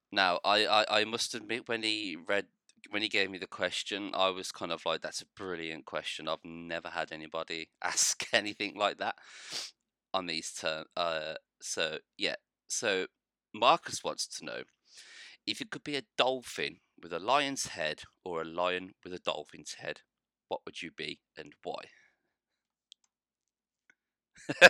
Now, 0.09 0.39
I, 0.45 0.65
I, 0.65 1.01
I 1.01 1.03
must 1.03 1.35
admit, 1.35 1.67
when 1.67 1.83
he 1.83 2.15
read, 2.15 2.45
when 2.91 3.01
he 3.01 3.09
gave 3.09 3.29
me 3.29 3.37
the 3.37 3.45
question, 3.45 4.11
I 4.13 4.29
was 4.29 4.53
kind 4.53 4.71
of 4.71 4.85
like, 4.85 5.01
"That's 5.01 5.21
a 5.21 5.25
brilliant 5.35 5.83
question. 5.83 6.29
I've 6.29 6.45
never 6.45 6.87
had 6.87 7.11
anybody 7.11 7.71
ask 7.83 8.25
anything 8.31 8.77
like 8.77 8.99
that 8.99 9.15
on 10.13 10.27
these 10.27 10.53
terms." 10.53 10.87
Uh, 10.95 11.33
so 11.61 11.97
yeah, 12.17 12.35
so 12.69 13.07
Marcus 13.53 14.01
wants 14.01 14.25
to 14.27 14.45
know 14.45 14.63
if 15.45 15.59
it 15.59 15.71
could 15.71 15.83
be 15.83 15.97
a 15.97 16.03
dolphin 16.17 16.77
with 17.03 17.11
a 17.11 17.19
lion's 17.19 17.67
head 17.67 18.03
or 18.23 18.41
a 18.41 18.45
lion 18.45 18.93
with 19.03 19.13
a 19.13 19.19
dolphin's 19.19 19.73
head. 19.73 20.03
What 20.47 20.61
would 20.65 20.81
you 20.81 20.91
be 20.91 21.19
and 21.37 21.51
why? 21.65 21.89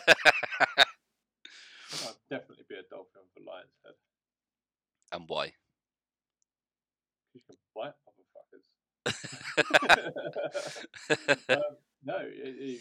I'd 2.06 2.16
definitely 2.30 2.66
be 2.70 2.76
a 2.76 2.84
dolphin 2.90 3.22
with 3.24 3.44
a 3.44 3.46
lion's 3.50 3.78
head. 3.84 3.94
and 5.12 5.24
why? 5.28 5.54
You 7.34 7.42
can 7.48 7.58
bite 7.76 7.94
motherfuckers. 8.06 8.68
um, 11.58 11.78
no, 12.04 12.18
it, 12.20 12.56
it, 12.60 12.80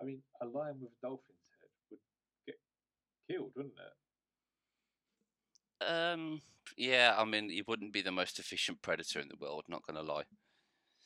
I 0.00 0.04
mean, 0.04 0.22
a 0.40 0.46
lion 0.46 0.76
with 0.80 0.90
a 0.90 1.06
dolphin's 1.06 1.38
head 1.60 1.70
would 1.90 2.00
get 2.46 2.58
killed, 3.30 3.52
wouldn't 3.54 3.74
it? 3.78 3.92
um, 5.88 6.40
yeah, 6.76 7.14
I 7.16 7.24
mean, 7.24 7.50
it 7.50 7.66
wouldn't 7.68 7.92
be 7.92 8.02
the 8.02 8.12
most 8.12 8.38
efficient 8.38 8.82
predator 8.82 9.20
in 9.20 9.28
the 9.28 9.36
world. 9.40 9.64
Not 9.68 9.86
gonna 9.86 10.02
lie. 10.02 10.24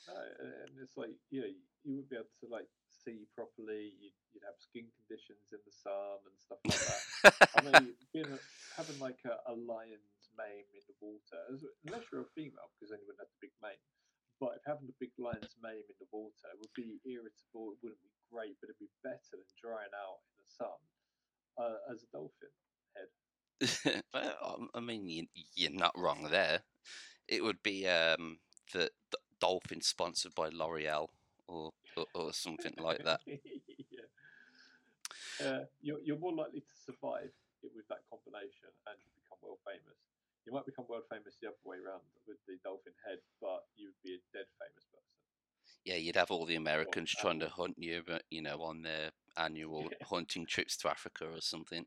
No, 0.08 0.14
and 0.40 0.78
it's 0.82 0.96
like 0.96 1.10
know, 1.30 1.46
you 1.86 1.94
wouldn't 1.94 2.10
be 2.10 2.18
able 2.18 2.34
to 2.42 2.50
like 2.50 2.66
see 2.90 3.30
properly. 3.38 3.94
You'd, 4.02 4.18
you'd 4.34 4.42
have 4.42 4.58
skin 4.58 4.90
conditions 4.98 5.46
in 5.54 5.62
the 5.62 5.70
sun 5.70 6.18
and 6.26 6.36
stuff 6.36 6.60
like 6.66 6.82
that. 6.82 7.02
I 7.56 7.60
mean, 7.62 7.94
being 8.10 8.26
a, 8.34 8.38
having 8.74 8.98
like 8.98 9.22
a, 9.22 9.38
a 9.46 9.54
lion's 9.54 10.26
mane 10.34 10.66
in 10.74 10.82
the 10.90 10.98
water, 10.98 11.38
unless 11.86 12.10
you're 12.10 12.26
a 12.26 12.32
female, 12.34 12.66
because 12.74 12.90
then 12.90 12.98
you 12.98 13.06
wouldn't 13.06 13.22
have 13.22 13.30
the 13.38 13.46
big 13.46 13.54
mane. 13.62 13.80
But 14.42 14.58
if 14.58 14.66
having 14.66 14.90
a 14.90 14.98
big 15.00 15.14
lion's 15.16 15.54
mane 15.62 15.86
in 15.86 15.96
the 16.02 16.10
water 16.10 16.50
would 16.58 16.74
be 16.74 16.98
irritable, 17.06 17.72
it 17.72 17.80
wouldn't 17.80 18.02
be 18.02 18.12
great, 18.28 18.58
but 18.60 18.68
it'd 18.68 18.82
be 18.82 18.92
better 19.00 19.38
than 19.38 19.48
drying 19.56 19.94
out 19.94 20.20
in 20.26 20.34
the 20.42 20.50
sun 20.50 20.80
uh, 21.56 21.78
as 21.88 22.02
a 22.02 22.10
dolphin 22.10 22.52
head. 22.98 23.10
um, 24.44 24.68
I 24.74 24.80
mean, 24.82 25.08
you, 25.08 25.24
you're 25.54 25.72
not 25.72 25.96
wrong 25.96 26.28
there. 26.28 26.60
It 27.28 27.42
would 27.42 27.62
be 27.62 27.88
um, 27.88 28.38
the, 28.74 28.90
the 29.10 29.18
dolphin 29.40 29.80
sponsored 29.80 30.34
by 30.34 30.50
L'Oreal 30.52 31.08
or, 31.48 31.72
or, 31.96 32.06
or 32.14 32.32
something 32.32 32.74
like 32.78 33.02
that. 33.04 33.20
yeah. 33.26 34.08
Uh, 35.40 35.64
you're, 35.82 36.00
you're 36.04 36.18
more 36.18 36.34
likely 36.34 36.60
to 36.60 36.74
survive 36.84 37.30
it 37.62 37.70
with 37.74 37.86
that 37.88 38.00
combination 38.08 38.72
and 38.88 38.96
become 39.20 39.38
world 39.42 39.58
famous. 39.64 39.98
You 40.46 40.52
might 40.52 40.66
become 40.66 40.86
world 40.88 41.04
famous 41.10 41.36
the 41.42 41.48
other 41.48 41.64
way 41.64 41.76
around 41.76 42.02
with 42.26 42.38
the 42.46 42.56
dolphin 42.64 42.94
head, 43.04 43.18
but 43.40 43.66
you 43.76 43.90
would 43.90 44.02
be 44.04 44.14
a 44.14 44.22
dead 44.32 44.46
famous 44.58 44.86
person. 44.88 45.16
Yeah, 45.84 45.96
you'd 45.96 46.16
have 46.16 46.30
all 46.30 46.46
the 46.46 46.56
Americans 46.56 47.10
trying 47.10 47.40
to 47.40 47.48
hunt 47.48 47.74
you, 47.78 48.02
but 48.06 48.22
you 48.30 48.42
know, 48.42 48.62
on 48.62 48.82
their 48.82 49.10
annual 49.36 49.84
Yeah. 49.90 50.06
hunting 50.06 50.46
trips 50.46 50.76
to 50.78 50.90
Africa 50.90 51.26
or 51.26 51.40
something. 51.40 51.86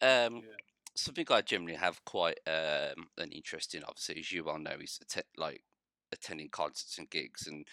Um, 0.00 0.36
Yeah. 0.36 0.56
something 0.94 1.26
I 1.30 1.42
generally 1.42 1.76
have 1.76 2.04
quite 2.04 2.38
um, 2.46 3.08
an 3.18 3.30
interest 3.32 3.74
in, 3.74 3.84
obviously, 3.84 4.20
as 4.20 4.32
you 4.32 4.44
well 4.44 4.58
know, 4.58 4.76
is 4.80 4.98
atte- 5.02 5.26
like 5.36 5.62
attending 6.12 6.48
concerts 6.50 6.98
and 6.98 7.10
gigs, 7.10 7.46
and 7.46 7.66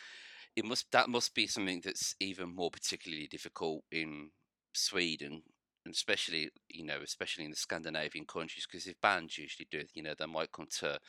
it 0.56 0.66
must 0.66 0.91
that 0.91 1.10
must 1.10 1.34
be 1.36 1.47
something 1.47 1.82
that's 1.84 2.16
even 2.20 2.56
more 2.56 2.72
particularly 2.72 3.28
difficult 3.28 3.84
in 3.91 4.32
Sweden, 4.74 5.43
and 5.86 5.93
especially 5.93 6.49
you 6.70 6.86
know, 6.86 6.99
especially 7.03 7.45
in 7.45 7.51
the 7.51 7.58
Scandinavian 7.58 8.26
countries, 8.26 8.68
because 8.70 8.88
if 8.88 8.99
bands 9.01 9.38
usually 9.38 9.68
do 9.72 9.80
it, 9.80 9.91
you 9.93 10.03
know, 10.03 10.14
they 10.18 10.26
might 10.26 10.51
come 10.51 10.68
to 10.80 10.99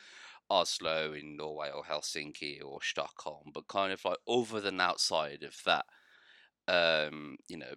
Oslo 0.49 1.13
in 1.13 1.37
Norway 1.37 1.71
or 1.75 1.83
Helsinki 1.83 2.59
or 2.63 2.79
Stockholm, 2.81 3.51
but 3.53 3.67
kind 3.67 3.93
of 3.93 4.03
like 4.05 4.17
other 4.27 4.61
than 4.61 4.81
outside 4.81 5.43
of 5.43 5.55
that 5.65 5.85
um, 6.67 7.37
you 7.47 7.57
know, 7.57 7.73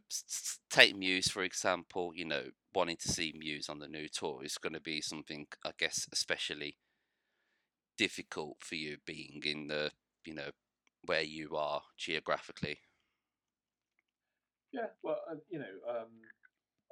take 0.70 0.96
Muse 0.96 1.28
for 1.30 1.42
example. 1.42 2.12
You 2.14 2.24
know, 2.26 2.44
wanting 2.74 2.96
to 2.98 3.08
see 3.08 3.32
Muse 3.38 3.68
on 3.68 3.78
the 3.78 3.88
new 3.88 4.08
tour 4.08 4.42
is 4.44 4.58
going 4.58 4.72
to 4.74 4.80
be 4.80 5.00
something, 5.00 5.46
I 5.64 5.72
guess, 5.78 6.08
especially 6.12 6.76
difficult 7.96 8.56
for 8.60 8.74
you 8.76 8.96
being 9.06 9.42
in 9.44 9.66
the, 9.68 9.90
you 10.24 10.34
know, 10.34 10.50
where 11.04 11.22
you 11.22 11.56
are 11.56 11.82
geographically. 11.96 12.78
Yeah, 14.72 14.94
well, 15.02 15.18
uh, 15.26 15.40
you 15.50 15.58
know, 15.58 15.74
um, 15.88 16.12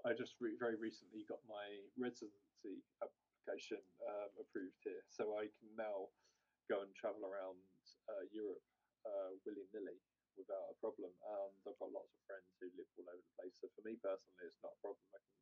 I 0.02 0.10
just 0.14 0.34
re- 0.42 0.58
very 0.58 0.74
recently 0.74 1.22
got 1.30 1.38
my 1.46 1.78
residency 1.94 2.82
application 2.98 3.82
um, 4.02 4.30
approved 4.34 4.82
here, 4.82 5.06
so 5.06 5.38
I 5.38 5.46
can 5.46 5.70
now 5.78 6.10
go 6.66 6.82
and 6.82 6.90
travel 6.98 7.22
around 7.22 7.62
uh, 8.10 8.26
Europe 8.34 8.62
uh, 9.06 9.38
willy 9.46 9.66
nilly 9.70 9.98
without 10.34 10.74
a 10.74 10.76
problem. 10.82 11.14
And 11.14 11.54
I've 11.66 11.78
got 11.78 11.94
lots 11.94 12.10
of 12.14 12.20
friends 12.26 12.50
who 12.58 12.66
live 12.74 12.90
all 12.98 13.08
over 13.14 13.22
the 13.22 13.34
place, 13.38 13.54
so 13.62 13.70
for 13.78 13.86
me 13.86 13.94
personally, 14.02 14.50
it's 14.50 14.62
not 14.62 14.74
a 14.74 14.80
problem. 14.82 15.06
I 15.14 15.22
can, 15.22 15.38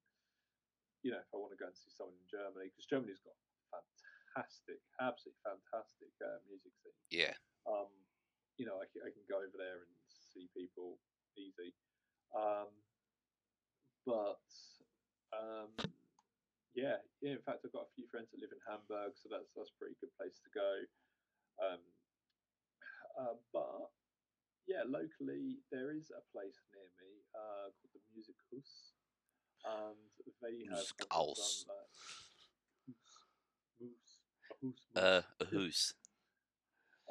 you 1.04 1.10
know, 1.16 1.22
if 1.24 1.30
I 1.32 1.40
want 1.40 1.56
to 1.56 1.60
go 1.60 1.72
and 1.72 1.76
see 1.76 1.92
someone 1.92 2.20
in 2.20 2.28
Germany, 2.28 2.68
because 2.68 2.84
Germany's 2.84 3.24
got 3.24 3.36
fantastic, 3.72 4.80
absolutely 5.00 5.40
fantastic 5.40 6.12
uh, 6.20 6.40
music 6.48 6.72
scene 6.84 7.00
Yeah, 7.08 7.34
um, 7.64 7.88
you 8.56 8.64
know, 8.64 8.80
I 8.80 8.86
can, 8.88 9.04
I 9.04 9.12
can 9.12 9.24
go 9.28 9.40
over 9.40 9.56
there 9.56 9.84
and 9.84 9.92
see 10.08 10.48
people 10.56 10.96
easy. 11.36 11.76
Um, 12.32 12.72
but 14.04 14.44
um, 15.32 15.72
yeah, 16.74 17.00
yeah. 17.20 17.36
In 17.36 17.44
fact, 17.44 17.64
I've 17.64 17.72
got 17.72 17.88
a 17.88 17.94
few 17.96 18.08
friends 18.08 18.32
that 18.32 18.40
live 18.40 18.52
in 18.52 18.62
Hamburg, 18.68 19.16
so 19.16 19.28
that's 19.32 19.48
that's 19.56 19.72
a 19.72 19.78
pretty 19.80 19.96
good 20.00 20.12
place 20.16 20.36
to 20.40 20.50
go. 20.52 20.70
Um, 21.60 21.82
uh, 23.16 23.36
but 23.52 23.92
yeah, 24.68 24.84
locally 24.84 25.64
there 25.72 25.92
is 25.92 26.12
a 26.12 26.22
place 26.32 26.60
near 26.72 26.88
me 27.00 27.24
uh, 27.32 27.72
called 27.76 27.92
the 27.96 28.02
Music 28.12 28.36
Hus, 28.52 28.92
and 29.64 30.00
they 30.42 30.64
have 30.68 30.80
Music 30.80 30.96
kind 31.00 31.10
of 31.10 31.16
Haus. 31.16 31.64
done 31.64 31.76
that. 31.76 31.88
Hus, 33.80 34.04
Hus, 34.60 34.78
Hus, 35.50 35.94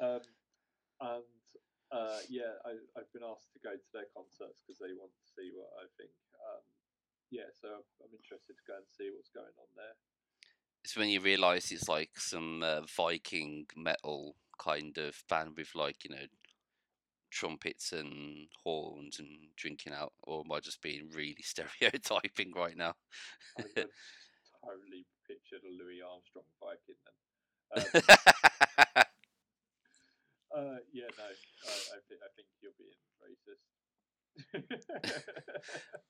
a. 0.00 0.06
Um, 0.06 0.20
and 1.00 1.35
uh, 1.92 2.18
yeah, 2.28 2.58
I, 2.66 2.74
I've 2.98 3.12
been 3.12 3.22
asked 3.22 3.52
to 3.54 3.62
go 3.62 3.74
to 3.74 3.90
their 3.94 4.10
concerts 4.10 4.62
because 4.62 4.78
they 4.78 4.90
want 4.98 5.14
to 5.14 5.26
see 5.26 5.54
what 5.54 5.70
I 5.78 5.86
think. 5.94 6.10
Um, 6.42 6.64
yeah, 7.30 7.50
so 7.54 7.68
I'm, 7.68 8.10
interested 8.14 8.54
to 8.54 8.66
go 8.66 8.76
and 8.78 8.86
see 8.90 9.10
what's 9.14 9.30
going 9.30 9.54
on 9.58 9.70
there. 9.76 9.94
It's 10.84 10.96
when 10.96 11.08
you 11.08 11.20
realise 11.20 11.70
it's 11.70 11.88
like 11.88 12.10
some 12.16 12.62
uh, 12.62 12.82
Viking 12.86 13.66
metal 13.76 14.36
kind 14.58 14.96
of 14.98 15.22
band 15.28 15.54
with 15.56 15.74
like 15.74 16.04
you 16.04 16.10
know 16.10 16.26
trumpets 17.30 17.92
and 17.92 18.48
horns 18.64 19.18
and 19.18 19.28
drinking 19.56 19.92
out, 19.92 20.12
or 20.22 20.42
am 20.44 20.52
I 20.52 20.60
just 20.60 20.82
being 20.82 21.10
really 21.12 21.36
stereotyping 21.42 22.52
right 22.54 22.76
now? 22.76 22.94
I 23.58 23.62
totally 24.62 25.06
pictured 25.26 25.62
a 25.66 25.72
Louis 25.82 26.00
Armstrong 26.02 26.46
Viking 26.62 26.96
then. 27.04 28.02
Um, 28.96 29.02
uh, 30.56 30.80
yeah, 30.92 31.10
no, 31.18 31.24
I, 31.28 31.74
I, 31.94 31.98
thi- 32.08 32.22
I 32.24 32.28
think 32.34 32.48
you're 32.64 32.76
being 32.80 32.96
racist. 33.20 33.64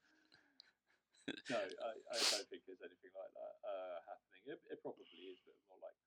no, 1.51 1.59
I, 1.59 1.91
I 2.11 2.19
don't 2.31 2.47
think 2.51 2.63
there's 2.67 2.83
anything 2.83 3.15
like 3.15 3.33
that 3.35 3.55
uh, 3.67 3.99
happening. 4.07 4.43
It, 4.47 4.59
it 4.71 4.79
probably 4.83 5.07
is, 5.31 5.39
but 5.47 5.55
more 5.71 5.79
like 5.83 5.99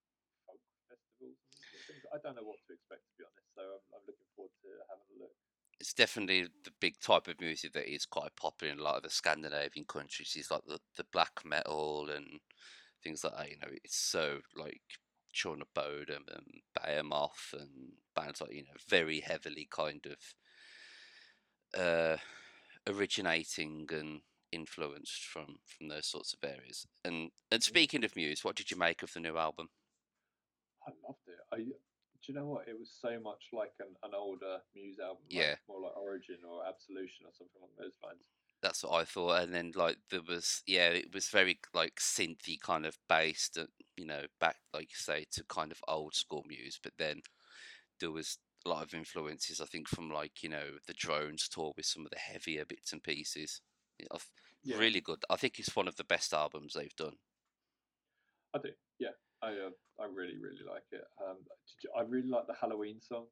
folk 0.47 0.59
festivals 0.87 1.39
and 1.75 1.81
things. 1.87 2.03
I 2.11 2.19
don't 2.23 2.35
know 2.35 2.47
what 2.47 2.59
to 2.67 2.71
expect, 2.75 3.03
to 3.07 3.13
be 3.19 3.23
honest. 3.27 3.47
So 3.55 3.63
I'm, 3.63 3.83
I'm 3.95 4.03
looking 4.07 4.27
forward 4.35 4.55
to 4.63 4.69
having 4.91 5.07
a 5.15 5.17
look. 5.27 5.35
it's 5.79 5.93
definitely 5.93 6.43
the 6.63 6.71
big 6.79 6.99
type 6.99 7.27
of 7.27 7.39
music 7.39 7.73
that 7.73 7.91
is 7.91 8.05
quite 8.05 8.35
popular 8.35 8.73
in 8.73 8.79
a 8.79 8.83
lot 8.83 8.97
of 8.97 9.03
the 9.03 9.09
Scandinavian 9.09 9.85
countries. 9.87 10.35
Is 10.35 10.51
like 10.51 10.63
the, 10.67 10.79
the 10.97 11.05
black 11.11 11.41
metal 11.45 12.09
and 12.09 12.25
things 13.03 13.23
like 13.23 13.35
that. 13.37 13.49
You 13.49 13.57
know, 13.61 13.71
it's 13.83 13.97
so 13.97 14.39
like 14.55 14.81
Children 15.31 15.61
of 15.61 15.73
Bodom 15.73 16.23
and 16.33 16.61
Behemoth 16.75 17.53
and 17.53 17.93
bands 18.15 18.41
like 18.41 18.53
you 18.53 18.63
know 18.63 18.77
very 18.87 19.19
heavily 19.19 19.67
kind 19.69 20.05
of 20.05 21.79
uh, 21.79 22.17
originating 22.87 23.87
and 23.91 24.21
influenced 24.51 25.23
from 25.25 25.57
from 25.65 25.87
those 25.87 26.07
sorts 26.07 26.33
of 26.33 26.47
areas. 26.47 26.87
And 27.05 27.31
and 27.51 27.63
speaking 27.63 28.03
of 28.03 28.15
Muse, 28.15 28.43
what 28.43 28.55
did 28.55 28.71
you 28.71 28.77
make 28.77 29.03
of 29.03 29.13
the 29.13 29.19
new 29.19 29.37
album? 29.37 29.69
I 30.87 30.91
loved 31.05 31.27
it. 31.27 31.39
I 31.53 31.57
do 31.57 32.33
you 32.33 32.33
know 32.33 32.45
what? 32.47 32.67
It 32.67 32.77
was 32.77 32.91
so 32.91 33.19
much 33.23 33.47
like 33.53 33.71
an, 33.79 33.95
an 34.03 34.11
older 34.13 34.59
Muse 34.75 34.99
album, 34.99 35.23
like, 35.31 35.39
Yeah. 35.39 35.55
more 35.69 35.81
like 35.81 35.95
Origin 35.95 36.43
or 36.43 36.67
Absolution 36.67 37.25
or 37.25 37.31
something 37.31 37.55
along 37.57 37.71
those 37.79 37.95
lines. 38.03 38.19
That's 38.61 38.83
what 38.83 38.93
I 39.01 39.05
thought. 39.05 39.41
And 39.43 39.53
then 39.53 39.71
like 39.75 39.97
there 40.11 40.21
was 40.27 40.61
yeah, 40.67 40.89
it 40.89 41.13
was 41.13 41.29
very 41.29 41.59
like 41.73 41.95
synthy 41.99 42.59
kind 42.59 42.85
of 42.85 42.97
based, 43.07 43.57
uh, 43.57 43.65
you 43.95 44.05
know, 44.05 44.23
back 44.39 44.57
like 44.73 44.89
you 44.91 44.95
say 44.95 45.25
to 45.33 45.43
kind 45.45 45.71
of 45.71 45.79
old 45.87 46.13
school 46.15 46.43
Muse. 46.47 46.79
But 46.81 46.93
then 46.97 47.21
there 47.99 48.11
was 48.11 48.37
a 48.65 48.69
lot 48.69 48.83
of 48.83 48.93
influences, 48.93 49.61
I 49.61 49.65
think, 49.65 49.87
from 49.87 50.09
like 50.11 50.43
you 50.43 50.49
know 50.49 50.77
the 50.87 50.93
Drones 50.93 51.47
tour 51.49 51.73
with 51.77 51.85
some 51.85 52.05
of 52.05 52.11
the 52.11 52.19
heavier 52.19 52.65
bits 52.65 52.93
and 52.93 53.03
pieces. 53.03 53.61
Yeah, 53.99 54.07
I 54.11 54.17
th- 54.17 54.27
Yeah. 54.63 54.77
Really 54.77 55.01
good. 55.01 55.23
I 55.29 55.37
think 55.37 55.59
it's 55.59 55.75
one 55.75 55.87
of 55.87 55.95
the 55.97 56.03
best 56.03 56.33
albums 56.33 56.73
they've 56.73 56.95
done. 56.95 57.17
I 58.53 58.59
do. 58.59 58.69
Yeah, 58.99 59.09
I 59.41 59.47
uh, 59.47 59.69
I 59.99 60.05
really 60.05 60.37
really 60.37 60.63
like 60.67 60.83
it. 60.91 61.03
Um, 61.23 61.37
did 61.37 61.83
you, 61.83 61.89
I 61.97 62.01
really 62.01 62.27
like 62.27 62.47
the 62.47 62.55
Halloween 62.59 62.99
song. 63.01 63.25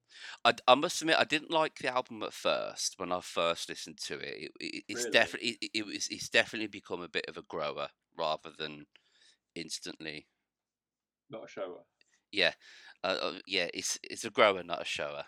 I, 0.45 0.53
I 0.67 0.75
must 0.75 1.01
admit, 1.01 1.17
I 1.17 1.23
didn't 1.25 1.51
like 1.51 1.75
the 1.79 1.93
album 1.93 2.23
at 2.23 2.33
first 2.33 2.95
when 2.97 3.11
I 3.11 3.19
first 3.21 3.69
listened 3.69 3.97
to 4.05 4.15
it. 4.15 4.35
it, 4.43 4.51
it 4.59 4.83
it's 4.87 5.03
Really? 5.03 5.11
definitely 5.11 5.57
it, 5.61 5.71
it 5.73 5.85
was 5.85 6.07
it's 6.09 6.29
definitely 6.29 6.67
become 6.67 7.01
a 7.01 7.09
bit 7.09 7.25
of 7.27 7.37
a 7.37 7.41
grower 7.43 7.89
rather 8.17 8.51
than 8.57 8.85
instantly. 9.55 10.27
Not 11.29 11.45
a 11.45 11.47
shower. 11.47 11.83
Yeah, 12.31 12.53
uh, 13.03 13.17
uh, 13.21 13.39
yeah, 13.47 13.67
it's 13.73 13.97
it's 14.03 14.25
a 14.25 14.29
grower, 14.29 14.63
not 14.63 14.81
a 14.81 14.85
shower, 14.85 15.25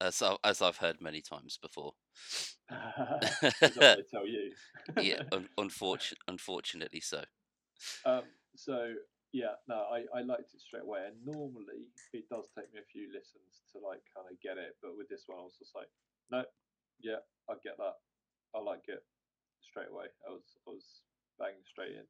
as 0.00 0.22
I, 0.22 0.36
as 0.44 0.62
I've 0.62 0.78
heard 0.78 1.00
many 1.00 1.20
times 1.20 1.58
before. 1.60 1.92
Is 2.70 3.74
that 3.74 3.76
what 3.76 3.96
they 3.96 4.02
tell 4.10 4.26
you? 4.26 4.52
Yeah, 4.96 5.18
un- 5.32 5.48
unfortunate, 5.58 6.18
unfortunately 6.28 7.00
so. 7.00 7.24
Um, 8.04 8.22
so 8.56 8.94
yeah, 9.32 9.54
no, 9.68 9.86
I, 9.90 10.04
I 10.14 10.22
liked 10.22 10.54
it 10.54 10.60
straight 10.60 10.82
away. 10.82 11.06
And 11.06 11.14
normally 11.24 11.86
it 12.12 12.28
does 12.28 12.50
take 12.56 12.72
me 12.74 12.80
a 12.80 12.92
few 12.92 13.08
listens 13.08 13.62
to 13.72 13.78
like 13.78 14.02
kind 14.14 14.26
of 14.30 14.40
get 14.40 14.58
it, 14.58 14.76
but 14.82 14.96
with 14.96 15.08
this 15.08 15.24
one 15.26 15.38
I 15.38 15.42
was 15.42 15.58
just 15.58 15.74
like, 15.74 15.88
no, 16.30 16.44
yeah, 17.00 17.22
I 17.48 17.54
get 17.62 17.76
that. 17.78 17.96
I 18.54 18.60
like 18.60 18.88
it 18.88 19.02
straight 19.62 19.90
away. 19.92 20.06
I 20.26 20.32
was 20.32 20.58
I 20.66 20.70
was 20.70 21.02
banging 21.38 21.66
straight 21.68 21.92
in. 21.92 22.06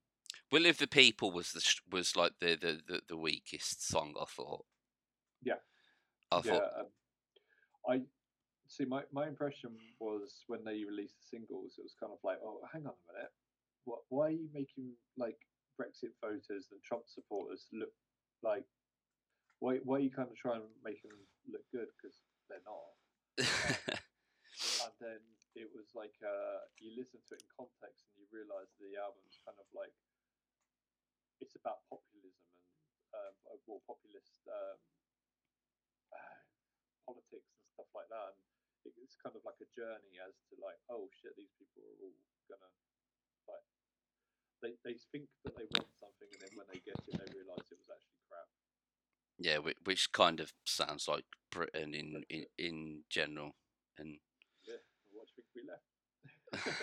Will 0.50 0.66
of 0.66 0.78
the 0.78 0.86
People 0.86 1.30
was 1.30 1.52
the 1.52 1.62
was 1.90 2.16
like 2.16 2.32
the, 2.40 2.56
the, 2.56 2.80
the, 2.86 3.00
the 3.08 3.16
weakest 3.16 3.86
song 3.86 4.14
I 4.20 4.24
thought. 4.24 4.64
Yeah. 5.42 5.60
I 6.32 6.40
yeah, 6.44 6.52
thought 6.52 6.70
um, 6.78 6.86
I 7.88 8.00
see. 8.68 8.84
My, 8.84 9.02
my 9.12 9.26
impression 9.26 9.70
was 9.98 10.44
when 10.46 10.64
they 10.64 10.84
released 10.84 11.16
the 11.18 11.36
singles, 11.36 11.74
it 11.78 11.82
was 11.82 11.94
kind 11.98 12.12
of 12.12 12.18
like, 12.22 12.38
oh, 12.44 12.60
hang 12.72 12.86
on 12.86 12.92
a 12.92 13.12
minute, 13.12 13.32
what? 13.84 14.00
Why 14.08 14.26
are 14.26 14.30
you 14.30 14.48
making 14.54 14.92
like 15.16 15.38
Brexit 15.78 16.14
voters 16.20 16.70
and 16.70 16.80
Trump 16.82 17.04
supporters 17.06 17.66
look 17.72 17.92
like? 18.42 18.66
Why? 19.58 19.78
Why 19.84 20.00
are 20.00 20.04
you 20.04 20.10
kind 20.12 20.30
of 20.30 20.36
trying 20.36 20.64
to 20.64 20.70
make 20.84 21.02
them 21.02 21.16
look 21.50 21.64
good 21.70 21.88
because 21.98 22.16
they're 22.48 22.64
not? 22.64 22.94
and 24.84 24.94
then 25.00 25.20
it 25.56 25.68
was 25.72 25.92
like 25.96 26.14
uh, 26.24 26.64
you 26.80 26.94
listen 26.96 27.20
to 27.28 27.34
it 27.36 27.44
in 27.44 27.50
context 27.52 28.08
and 28.08 28.14
you 28.20 28.26
realize 28.32 28.70
the 28.80 28.96
album's 28.96 29.40
kind 29.44 29.56
of 29.56 29.68
like 29.72 29.92
it's 31.40 31.56
about 31.56 31.84
populism 31.88 32.48
and 33.16 33.34
um, 33.34 33.56
of 33.56 33.58
more 33.66 33.82
populist 33.88 34.44
um, 34.46 34.78
uh, 36.12 36.40
politics 37.08 37.50
and 37.56 37.66
stuff 37.74 37.90
like 37.96 38.08
that. 38.12 38.36
And 38.36 38.94
it's 39.00 39.16
kind 39.18 39.36
of 39.36 39.44
like 39.44 39.60
a 39.60 39.68
journey 39.72 40.20
as 40.20 40.36
to 40.48 40.56
like, 40.60 40.78
oh 40.88 41.08
shit, 41.12 41.36
these 41.36 41.52
people 41.56 41.84
are 41.84 41.98
all 42.00 42.16
gonna 42.48 42.72
like 43.48 43.66
they 44.62 44.74
they 44.84 44.96
think 45.12 45.26
that 45.44 45.56
they 45.56 45.66
want 45.76 45.88
something, 46.00 46.28
and 46.32 46.40
then 46.40 46.52
when 46.54 46.66
they 46.72 46.80
get 46.84 46.96
it, 47.08 47.18
they 47.18 47.32
realise 47.34 47.66
it 47.70 47.78
was 47.78 47.90
actually 47.90 48.20
crap. 48.28 48.48
Yeah, 49.38 49.58
which, 49.58 49.76
which 49.84 50.12
kind 50.12 50.40
of 50.40 50.52
sounds 50.66 51.08
like 51.08 51.24
Britain 51.50 51.94
in 51.94 52.22
in, 52.28 52.44
in 52.58 53.02
general. 53.10 53.56
And 53.98 54.18
Yeah, 54.66 54.82
what 55.12 55.26
do 55.36 55.42
we 55.54 55.62
left? 55.66 56.76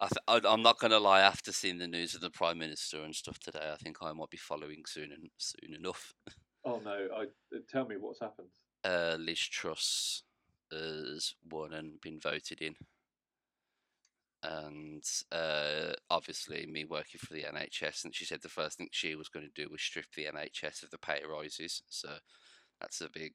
I 0.00 0.08
th- 0.08 0.44
I'm 0.46 0.62
not 0.62 0.78
gonna 0.78 0.98
lie. 0.98 1.20
After 1.20 1.52
seeing 1.52 1.78
the 1.78 1.86
news 1.88 2.14
of 2.14 2.20
the 2.20 2.30
prime 2.30 2.58
minister 2.58 3.02
and 3.02 3.14
stuff 3.14 3.38
today, 3.38 3.70
I 3.72 3.76
think 3.76 3.98
I 4.02 4.12
might 4.12 4.30
be 4.30 4.36
following 4.36 4.82
soon 4.86 5.12
and 5.12 5.30
soon 5.38 5.74
enough. 5.74 6.14
oh 6.64 6.80
no! 6.84 7.08
I 7.16 7.22
uh, 7.22 7.60
tell 7.68 7.86
me 7.86 7.96
what's 7.98 8.20
happened. 8.20 8.48
Uh, 8.84 9.16
Liz 9.18 9.40
Truss 9.40 10.22
has 10.70 11.34
won 11.50 11.72
and 11.72 12.00
been 12.00 12.20
voted 12.20 12.60
in, 12.60 12.74
and 14.46 15.02
uh, 15.32 15.92
obviously 16.10 16.66
me 16.66 16.84
working 16.84 17.18
for 17.18 17.34
the 17.34 17.42
NHS, 17.42 18.04
and 18.04 18.14
she 18.14 18.24
said 18.24 18.40
the 18.42 18.48
first 18.48 18.78
thing 18.78 18.88
she 18.90 19.14
was 19.14 19.28
going 19.28 19.46
to 19.46 19.62
do 19.62 19.70
was 19.70 19.82
strip 19.82 20.06
the 20.14 20.26
NHS 20.26 20.82
of 20.82 20.90
the 20.90 20.98
pay 20.98 21.20
rises. 21.28 21.82
So 21.88 22.08
that's 22.80 23.00
a 23.00 23.08
big 23.12 23.34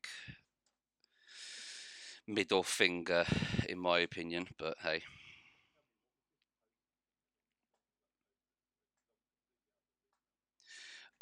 middle 2.28 2.64
finger, 2.64 3.26
in 3.68 3.80
my 3.80 4.00
opinion. 4.00 4.48
But 4.58 4.78
hey. 4.82 5.02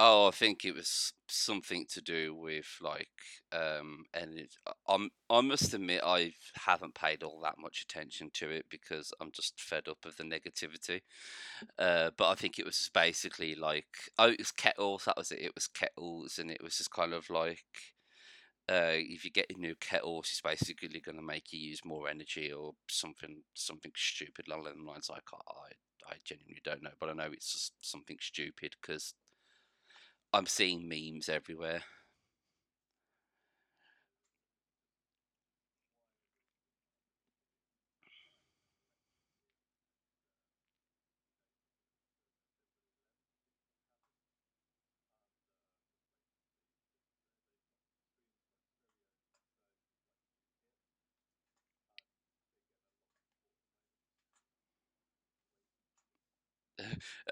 Oh, 0.01 0.27
I 0.29 0.31
think 0.31 0.63
it 0.63 0.73
was 0.75 1.11
something 1.27 1.85
to 1.91 2.01
do 2.01 2.33
with 2.33 2.65
like, 2.81 3.09
um, 3.51 4.05
and 4.13 4.39
it, 4.39 4.55
I'm 4.87 5.09
I 5.29 5.41
must 5.41 5.73
admit 5.73 6.01
I 6.05 6.31
haven't 6.55 6.95
paid 6.95 7.21
all 7.21 7.41
that 7.41 7.57
much 7.59 7.81
attention 7.83 8.29
to 8.35 8.49
it 8.49 8.65
because 8.69 9.11
I'm 9.19 9.31
just 9.33 9.59
fed 9.59 9.89
up 9.89 9.97
of 10.05 10.15
the 10.15 10.23
negativity. 10.23 11.01
Uh, 11.77 12.11
but 12.17 12.29
I 12.29 12.35
think 12.35 12.59
it 12.59 12.65
was 12.65 12.89
basically 12.93 13.55
like, 13.55 13.87
oh, 14.19 14.29
it 14.29 14.39
was 14.39 14.51
kettles. 14.51 15.05
That 15.05 15.17
was 15.17 15.31
it. 15.31 15.41
It 15.41 15.55
was 15.55 15.67
kettles, 15.67 16.39
and 16.39 16.49
it 16.51 16.63
was 16.63 16.77
just 16.77 16.91
kind 16.91 17.13
of 17.13 17.29
like, 17.29 17.65
uh, 18.69 18.93
if 18.95 19.25
you 19.25 19.31
get 19.31 19.51
a 19.55 19.59
new 19.59 19.75
kettles, 19.79 20.27
it's 20.31 20.41
basically 20.41 20.99
going 20.99 21.15
to 21.17 21.23
make 21.23 21.51
you 21.51 21.59
use 21.59 21.81
more 21.83 22.07
energy 22.07 22.51
or 22.51 22.73
something, 22.87 23.41
something 23.55 23.91
stupid 23.95 24.47
along 24.47 24.63
those 24.63 24.75
lines. 24.85 25.09
Like 25.09 25.23
I, 25.33 26.11
I 26.13 26.15
genuinely 26.23 26.61
don't 26.63 26.83
know, 26.83 26.91
but 26.99 27.09
I 27.09 27.13
know 27.13 27.29
it's 27.33 27.51
just 27.51 27.73
something 27.81 28.17
stupid 28.21 28.73
because 28.81 29.13
I'm 30.33 30.45
seeing 30.47 30.87
memes 30.87 31.29
everywhere. 31.29 31.83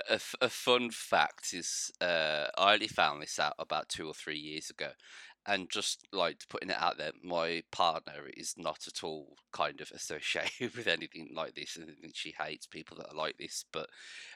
A, 0.10 0.20
a 0.42 0.50
fun 0.50 0.92
fact 0.92 1.54
is, 1.54 1.92
uh, 2.02 2.48
I 2.58 2.74
only 2.74 2.88
found 2.88 3.22
this 3.22 3.40
out 3.40 3.56
about 3.60 3.90
two 3.90 4.08
or 4.08 4.14
three 4.14 4.38
years 4.38 4.70
ago, 4.70 4.92
and 5.46 5.70
just 5.70 6.06
like 6.12 6.42
putting 6.50 6.70
it 6.70 6.78
out 6.78 6.98
there, 6.98 7.12
my 7.24 7.64
partner 7.72 8.28
is 8.36 8.54
not 8.58 8.88
at 8.88 9.04
all 9.04 9.38
kind 9.54 9.80
of 9.82 9.92
associated 9.92 10.76
with 10.76 10.88
anything 10.88 11.30
like 11.34 11.56
this, 11.56 11.78
and 11.78 11.90
she 12.14 12.34
hates 12.38 12.68
people 12.68 12.98
that 12.98 13.12
are 13.12 13.18
like 13.18 13.38
this. 13.38 13.64
But 13.72 13.90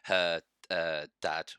her 0.03 0.41
uh, 0.69 1.07
dad 1.21 1.51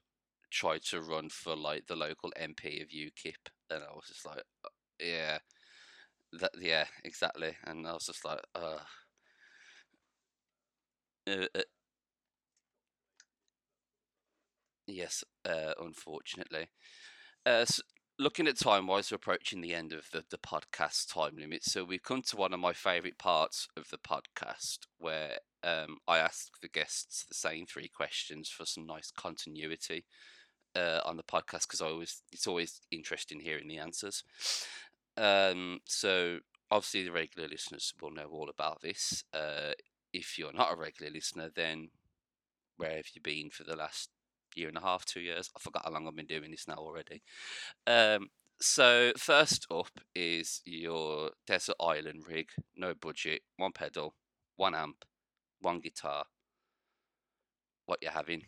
tried 0.50 0.82
to 0.84 1.00
run 1.02 1.28
for 1.30 1.56
like 1.56 1.86
the 1.86 1.96
local 1.96 2.32
MP 2.36 2.80
of 2.82 2.92
UKIP, 2.92 3.48
and 3.70 3.82
I 3.82 3.94
was 3.94 4.06
just 4.08 4.26
like, 4.26 4.42
"Uh, 4.64 4.68
yeah, 5.00 5.38
that 6.40 6.52
yeah, 6.60 6.86
exactly, 7.04 7.56
and 7.64 7.86
I 7.86 7.92
was 7.92 8.06
just 8.06 8.24
like, 8.24 8.40
uh, 8.54 8.78
uh, 11.26 11.46
uh, 11.54 11.62
yes, 14.86 15.24
uh, 15.44 15.72
unfortunately. 15.80 16.68
Uh, 17.46 17.64
s 17.68 17.80
looking 18.18 18.46
at 18.46 18.58
time 18.58 18.86
wise, 18.86 19.10
we're 19.10 19.16
approaching 19.16 19.60
the 19.60 19.74
end 19.74 19.92
of 19.92 20.06
the, 20.12 20.24
the 20.30 20.38
podcast 20.38 21.12
time 21.12 21.36
limit. 21.38 21.64
So 21.64 21.84
we've 21.84 22.02
come 22.02 22.22
to 22.22 22.36
one 22.36 22.54
of 22.54 22.60
my 22.60 22.72
favourite 22.72 23.18
parts 23.18 23.68
of 23.76 23.88
the 23.90 23.98
podcast 23.98 24.80
where 24.98 25.38
um, 25.64 25.98
I 26.06 26.18
ask 26.18 26.48
the 26.60 26.68
guests 26.68 27.24
the 27.28 27.34
same 27.34 27.66
three 27.66 27.88
questions 27.88 28.48
for 28.48 28.66
some 28.66 28.86
nice 28.86 29.10
continuity 29.10 30.04
uh, 30.76 31.00
on 31.04 31.16
the 31.16 31.22
podcast 31.22 31.62
because 31.68 31.80
I 31.82 31.86
always 31.86 32.22
it's 32.32 32.46
always 32.46 32.80
interesting 32.90 33.40
hearing 33.40 33.68
the 33.68 33.78
answers. 33.78 34.24
Um, 35.16 35.80
so 35.86 36.38
obviously 36.70 37.04
the 37.04 37.12
regular 37.12 37.48
listeners 37.48 37.92
will 38.00 38.12
know 38.12 38.28
all 38.30 38.48
about 38.48 38.82
this. 38.82 39.24
Uh, 39.34 39.72
if 40.12 40.38
you're 40.38 40.52
not 40.52 40.72
a 40.72 40.76
regular 40.76 41.10
listener, 41.12 41.50
then 41.54 41.88
where 42.76 42.96
have 42.96 43.06
you 43.14 43.22
been 43.22 43.50
for 43.50 43.64
the 43.64 43.76
last 43.76 44.10
year 44.56 44.68
and 44.68 44.78
a 44.78 44.80
half, 44.82 45.04
two 45.04 45.20
years? 45.20 45.50
I 45.56 45.60
forgot 45.60 45.82
how 45.84 45.92
long 45.92 46.06
I've 46.06 46.16
been 46.16 46.26
doing 46.26 46.50
this 46.50 46.68
now 46.68 46.76
already. 46.76 47.22
Um, 47.86 48.28
so 48.60 49.12
first 49.16 49.66
up 49.70 49.90
is 50.14 50.60
your 50.64 51.30
desert 51.46 51.76
island 51.80 52.24
rig, 52.28 52.48
no 52.76 52.94
budget, 52.94 53.42
one 53.56 53.72
pedal, 53.72 54.14
one 54.56 54.74
amp, 54.74 55.04
one 55.60 55.80
guitar. 55.80 56.24
What 57.86 57.98
you're 58.02 58.12
having? 58.12 58.42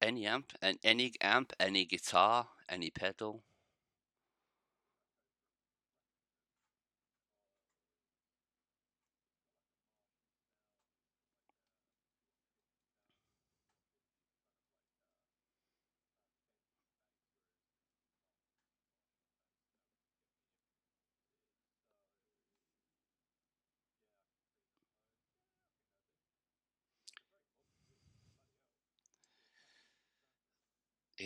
Any 0.00 0.26
amp 0.26 0.52
and 0.60 0.78
any 0.82 1.12
amp, 1.20 1.52
any 1.60 1.84
guitar, 1.84 2.48
any 2.68 2.90
pedal. 2.90 3.42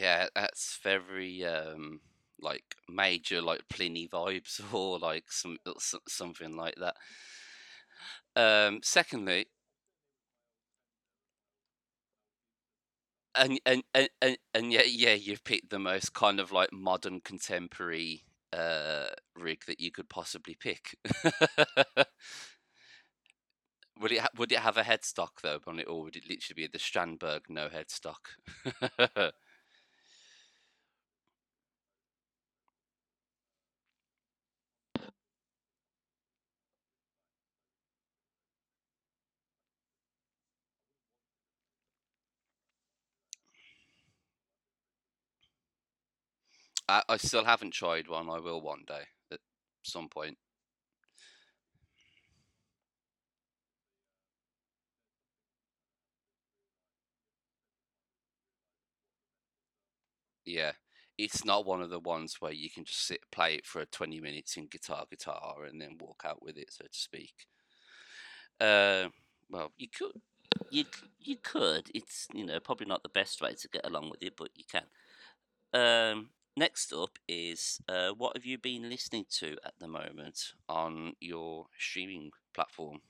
Yeah, 0.02 0.26
that's 0.34 0.78
very 0.82 1.44
um 1.44 2.00
like 2.40 2.74
major 2.88 3.40
like 3.40 3.68
Plini 3.68 4.08
vibes 4.08 4.60
or 4.74 4.98
like 4.98 5.30
some 5.30 5.58
uh, 5.66 5.72
something 6.08 6.56
like 6.56 6.74
that. 6.76 6.96
Um, 8.36 8.80
secondly, 8.82 9.46
and 13.34 13.60
and 13.64 13.82
and 13.94 14.08
and, 14.54 14.72
yeah, 14.72 14.82
yeah, 14.86 15.14
you've 15.14 15.44
picked 15.44 15.70
the 15.70 15.78
most 15.78 16.12
kind 16.12 16.38
of 16.40 16.52
like 16.52 16.72
modern 16.72 17.20
contemporary 17.20 18.24
uh 18.52 19.06
rig 19.38 19.64
that 19.66 19.80
you 19.80 19.90
could 19.90 20.08
possibly 20.10 20.54
pick. 20.54 20.96
would 24.00 24.12
it 24.12 24.20
ha- 24.20 24.28
would 24.36 24.52
it 24.52 24.58
have 24.58 24.76
a 24.76 24.82
headstock 24.82 25.40
though 25.42 25.60
on 25.66 25.78
it, 25.78 25.86
or 25.88 26.02
would 26.02 26.16
it 26.16 26.28
literally 26.28 26.62
be 26.62 26.66
the 26.66 26.78
Strandberg 26.78 27.42
no 27.48 27.68
headstock? 27.68 28.36
I, 46.88 47.02
I 47.08 47.16
still 47.16 47.44
haven't 47.44 47.72
tried 47.72 48.08
one. 48.08 48.30
I 48.30 48.38
will 48.38 48.60
one 48.60 48.84
day 48.86 49.02
at 49.32 49.40
some 49.82 50.08
point. 50.08 50.38
Yeah, 60.44 60.72
it's 61.18 61.44
not 61.44 61.66
one 61.66 61.82
of 61.82 61.90
the 61.90 62.00
ones 62.00 62.36
where 62.40 62.52
you 62.52 62.70
can 62.70 62.84
just 62.84 63.06
sit 63.06 63.20
play 63.30 63.54
it 63.56 63.66
for 63.66 63.84
20 63.86 64.20
minutes 64.20 64.56
in 64.56 64.66
guitar 64.66 65.04
guitar 65.10 65.64
and 65.64 65.80
then 65.80 65.98
walk 65.98 66.22
out 66.24 66.42
with 66.42 66.56
it, 66.56 66.72
so 66.72 66.84
to 66.84 66.98
speak. 66.98 67.46
Uh, 68.60 69.08
well, 69.50 69.72
you 69.76 69.88
could, 69.88 70.12
You 70.70 70.86
you 71.20 71.36
could. 71.42 71.90
It's 71.94 72.28
you 72.34 72.46
know 72.46 72.60
probably 72.60 72.86
not 72.86 73.02
the 73.02 73.10
best 73.10 73.40
way 73.42 73.54
to 73.54 73.68
get 73.68 73.86
along 73.86 74.10
with 74.10 74.22
it, 74.22 74.34
but 74.36 74.50
you 74.56 74.64
can. 74.70 74.84
Um, 75.74 76.30
next 76.56 76.92
up 76.92 77.18
is 77.28 77.80
uh, 77.88 78.10
what 78.10 78.36
have 78.36 78.44
you 78.46 78.58
been 78.58 78.88
listening 78.88 79.26
to 79.40 79.56
at 79.64 79.74
the 79.78 79.88
moment? 79.88 80.52
on 80.68 81.14
your 81.20 81.66
streaming 81.78 82.30
platform. 82.54 83.00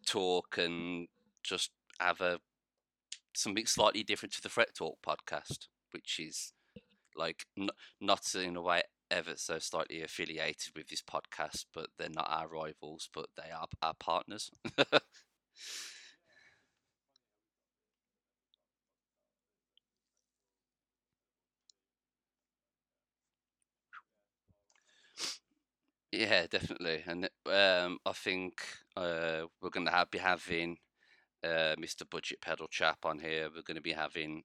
talk 0.06 0.58
and 0.58 1.08
just 1.44 1.72
have 2.00 2.22
a 2.22 2.40
something 3.36 3.66
slightly 3.66 4.04
different 4.04 4.34
to 4.34 4.42
the 4.42 4.50
Fret 4.50 4.76
Talk 4.76 4.98
podcast, 5.06 5.68
which 5.92 6.20
is 6.20 6.54
like 7.16 7.46
n- 7.58 7.70
not 8.02 8.34
in 8.36 8.56
a 8.56 8.62
way 8.62 8.84
ever 9.14 9.34
so 9.38 9.60
slightly 9.60 10.02
affiliated 10.02 10.76
with 10.76 10.88
this 10.90 11.02
podcast, 11.02 11.66
but 11.74 11.88
they're 11.98 12.10
not 12.10 12.30
our 12.30 12.48
rivals, 12.48 13.10
but 13.14 13.28
they 13.38 13.52
are 13.52 13.68
our 13.82 13.94
partners. 13.96 14.52
yeah, 26.12 26.46
definitely, 26.50 27.04
and 27.08 27.26
um, 27.48 27.98
I 28.06 28.12
think 28.14 28.62
uh, 28.96 29.44
we're 29.62 29.70
going 29.72 29.86
to 29.88 29.92
have, 29.92 30.12
be 30.12 30.20
having 30.20 30.78
uh, 31.44 31.76
Mr. 31.80 32.06
Budget 32.06 32.42
Pedal 32.42 32.68
Chap 32.70 33.06
on 33.06 33.20
here. 33.20 33.50
We're 33.56 33.64
going 33.64 33.76
to 33.76 33.82
be 33.82 33.94
having. 33.94 34.44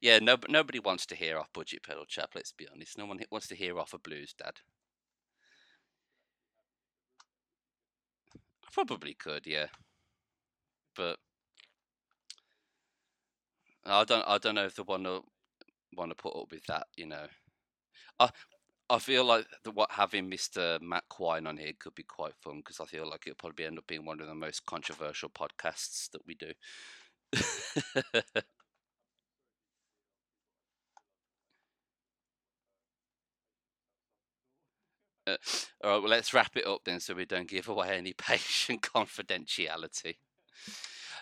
Yeah, 0.00 0.18
no, 0.20 0.36
nobody 0.48 0.78
wants 0.80 1.06
to 1.06 1.16
hear 1.16 1.38
off 1.38 1.52
Budget 1.52 1.82
Pedal 1.84 2.06
Chap. 2.06 2.30
Let's 2.34 2.52
be 2.52 2.68
honest. 2.72 2.98
No 2.98 3.06
one 3.06 3.20
wants 3.30 3.48
to 3.48 3.54
hear 3.54 3.78
off 3.78 3.94
a 3.94 3.98
blues 3.98 4.34
dad. 4.38 4.54
I 8.64 8.68
probably 8.70 9.14
could, 9.14 9.46
yeah, 9.48 9.66
but 10.94 11.18
I 13.84 14.04
don't. 14.04 14.24
I 14.26 14.38
don't 14.38 14.54
know 14.54 14.66
if 14.66 14.76
they 14.76 14.82
want 14.82 15.04
to 15.04 15.22
want 15.96 16.10
to 16.10 16.16
put 16.16 16.36
up 16.36 16.50
with 16.52 16.64
that. 16.66 16.88
You 16.96 17.06
know, 17.06 17.26
I 18.20 18.30
I 18.90 18.98
feel 19.00 19.24
like 19.24 19.46
the 19.64 19.72
what 19.72 19.92
having 19.92 20.28
Mr. 20.28 20.78
Matt 20.82 21.04
Quine 21.10 21.46
on 21.46 21.58
here 21.58 21.72
could 21.78 21.94
be 21.94 22.04
quite 22.04 22.34
fun 22.42 22.58
because 22.58 22.80
I 22.80 22.86
feel 22.86 23.08
like 23.08 23.24
it'll 23.26 23.36
probably 23.36 23.66
end 23.66 23.78
up 23.78 23.86
being 23.88 24.04
one 24.06 24.20
of 24.20 24.28
the 24.28 24.34
most 24.34 24.66
controversial 24.66 25.30
podcasts 25.30 26.10
that 26.12 26.26
we 26.26 26.36
do. 26.36 26.52
all 35.84 35.90
right, 35.90 35.98
well, 36.02 36.10
let's 36.10 36.32
wrap 36.34 36.56
it 36.56 36.66
up 36.66 36.80
then 36.84 37.00
so 37.00 37.14
we 37.14 37.24
don't 37.24 37.48
give 37.48 37.68
away 37.68 37.96
any 37.96 38.12
patient 38.12 38.82
confidentiality. 38.82 40.16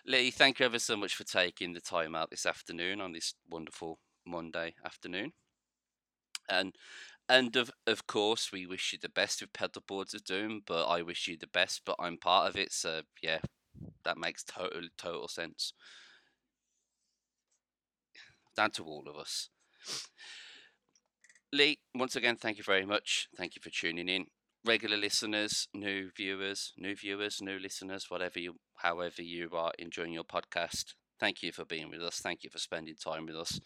Lee, 0.06 0.30
thank 0.30 0.60
you 0.60 0.66
ever 0.66 0.78
so 0.78 0.96
much 0.96 1.16
for 1.16 1.24
taking 1.24 1.72
the 1.72 1.80
time 1.80 2.14
out 2.14 2.30
this 2.30 2.46
afternoon 2.46 3.00
on 3.00 3.12
this 3.12 3.34
wonderful 3.50 3.98
Monday 4.24 4.74
afternoon. 4.84 5.32
And 6.48 6.74
and 7.28 7.56
of 7.56 7.72
of 7.86 8.06
course 8.06 8.52
we 8.52 8.66
wish 8.66 8.92
you 8.92 8.98
the 9.02 9.08
best 9.08 9.40
with 9.40 9.52
Pedalboards 9.52 10.14
of 10.14 10.24
Doom, 10.24 10.62
but 10.64 10.86
I 10.86 11.02
wish 11.02 11.26
you 11.26 11.36
the 11.36 11.48
best, 11.48 11.82
but 11.84 11.96
I'm 11.98 12.18
part 12.18 12.48
of 12.48 12.56
it, 12.56 12.72
so 12.72 13.00
yeah, 13.20 13.40
that 14.04 14.18
makes 14.18 14.44
total 14.44 14.82
total 14.96 15.28
sense. 15.28 15.72
Down 18.56 18.70
to 18.72 18.84
all 18.84 19.04
of 19.08 19.16
us. 19.16 19.50
Lee, 21.52 21.78
once 21.94 22.16
again, 22.16 22.36
thank 22.36 22.58
you 22.58 22.64
very 22.64 22.84
much. 22.84 23.28
Thank 23.36 23.56
you 23.56 23.62
for 23.62 23.70
tuning 23.70 24.08
in. 24.08 24.26
Regular 24.64 24.96
listeners, 24.96 25.68
new 25.72 26.10
viewers, 26.16 26.72
new 26.76 26.94
viewers, 26.96 27.40
new 27.40 27.58
listeners, 27.58 28.06
whatever 28.08 28.40
you, 28.40 28.56
however 28.76 29.22
you 29.22 29.50
are 29.52 29.72
enjoying 29.78 30.12
your 30.12 30.24
podcast, 30.24 30.94
thank 31.20 31.42
you 31.42 31.52
for 31.52 31.64
being 31.64 31.88
with 31.88 32.02
us. 32.02 32.18
Thank 32.18 32.42
you 32.42 32.50
for 32.50 32.58
spending 32.58 32.96
time 32.96 33.26
with 33.26 33.36
us. 33.36 33.60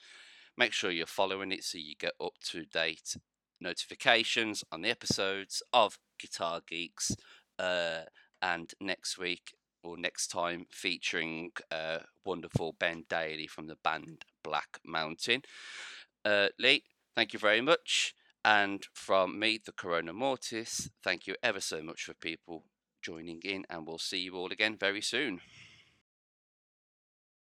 Make 0.58 0.72
sure 0.72 0.90
you're 0.90 1.06
following 1.06 1.52
it 1.52 1.64
so 1.64 1.78
you 1.78 1.94
get 1.98 2.12
up 2.22 2.34
to 2.50 2.66
date 2.66 3.16
notifications 3.60 4.62
on 4.70 4.82
the 4.82 4.90
episodes 4.90 5.62
of 5.72 5.98
Guitar 6.18 6.60
Geeks. 6.68 7.12
Uh, 7.58 8.02
and 8.42 8.72
next 8.80 9.18
week 9.18 9.54
or 9.82 9.96
next 9.96 10.28
time, 10.28 10.66
featuring 10.70 11.50
uh, 11.70 11.98
wonderful 12.26 12.74
Ben 12.78 13.04
Daly 13.08 13.46
from 13.46 13.66
the 13.66 13.76
band 13.82 14.24
Black 14.44 14.78
Mountain. 14.84 15.42
Uh, 16.24 16.48
Lee, 16.58 16.82
thank 17.14 17.32
you 17.32 17.38
very 17.38 17.60
much. 17.60 18.14
And 18.44 18.86
from 18.94 19.38
me, 19.38 19.60
the 19.64 19.72
Corona 19.72 20.12
Mortis, 20.12 20.90
thank 21.04 21.26
you 21.26 21.36
ever 21.42 21.60
so 21.60 21.82
much 21.82 22.04
for 22.04 22.14
people 22.14 22.64
joining 23.02 23.40
in, 23.44 23.64
and 23.68 23.86
we'll 23.86 23.98
see 23.98 24.18
you 24.18 24.34
all 24.34 24.50
again 24.52 24.76
very 24.78 25.02
soon. 25.02 25.40